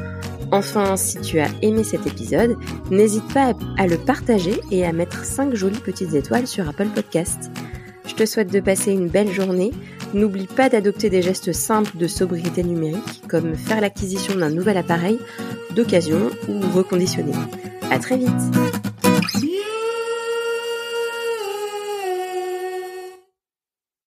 Enfin, 0.53 0.97
si 0.97 1.21
tu 1.21 1.41
as 1.41 1.49
aimé 1.63 1.83
cet 1.83 2.07
épisode, 2.07 2.57
n'hésite 2.91 3.27
pas 3.33 3.55
à 3.77 3.87
le 3.87 3.97
partager 3.97 4.61
et 4.71 4.85
à 4.85 4.93
mettre 4.93 5.25
5 5.25 5.55
jolies 5.55 5.81
petites 5.81 6.15
étoiles 6.15 6.47
sur 6.47 6.69
Apple 6.69 6.89
Podcast. 6.95 7.51
Je 8.07 8.15
te 8.15 8.27
souhaite 8.27 8.53
de 8.53 8.61
passer 8.61 8.93
une 8.93 9.09
belle 9.09 9.33
journée. 9.33 9.73
N'oublie 10.13 10.47
pas 10.47 10.69
d'adopter 10.69 11.11
des 11.11 11.23
gestes 11.23 11.53
simples 11.53 11.97
de 11.97 12.07
sobriété 12.07 12.63
numérique, 12.63 13.23
comme 13.29 13.57
faire 13.57 13.81
l'acquisition 13.81 14.37
d'un 14.37 14.51
nouvel 14.51 14.77
appareil 14.77 15.19
d'occasion 15.75 16.31
ou 16.49 16.61
reconditionner. 16.77 17.33
À 17.91 17.99
très 17.99 18.17
vite! 18.17 18.74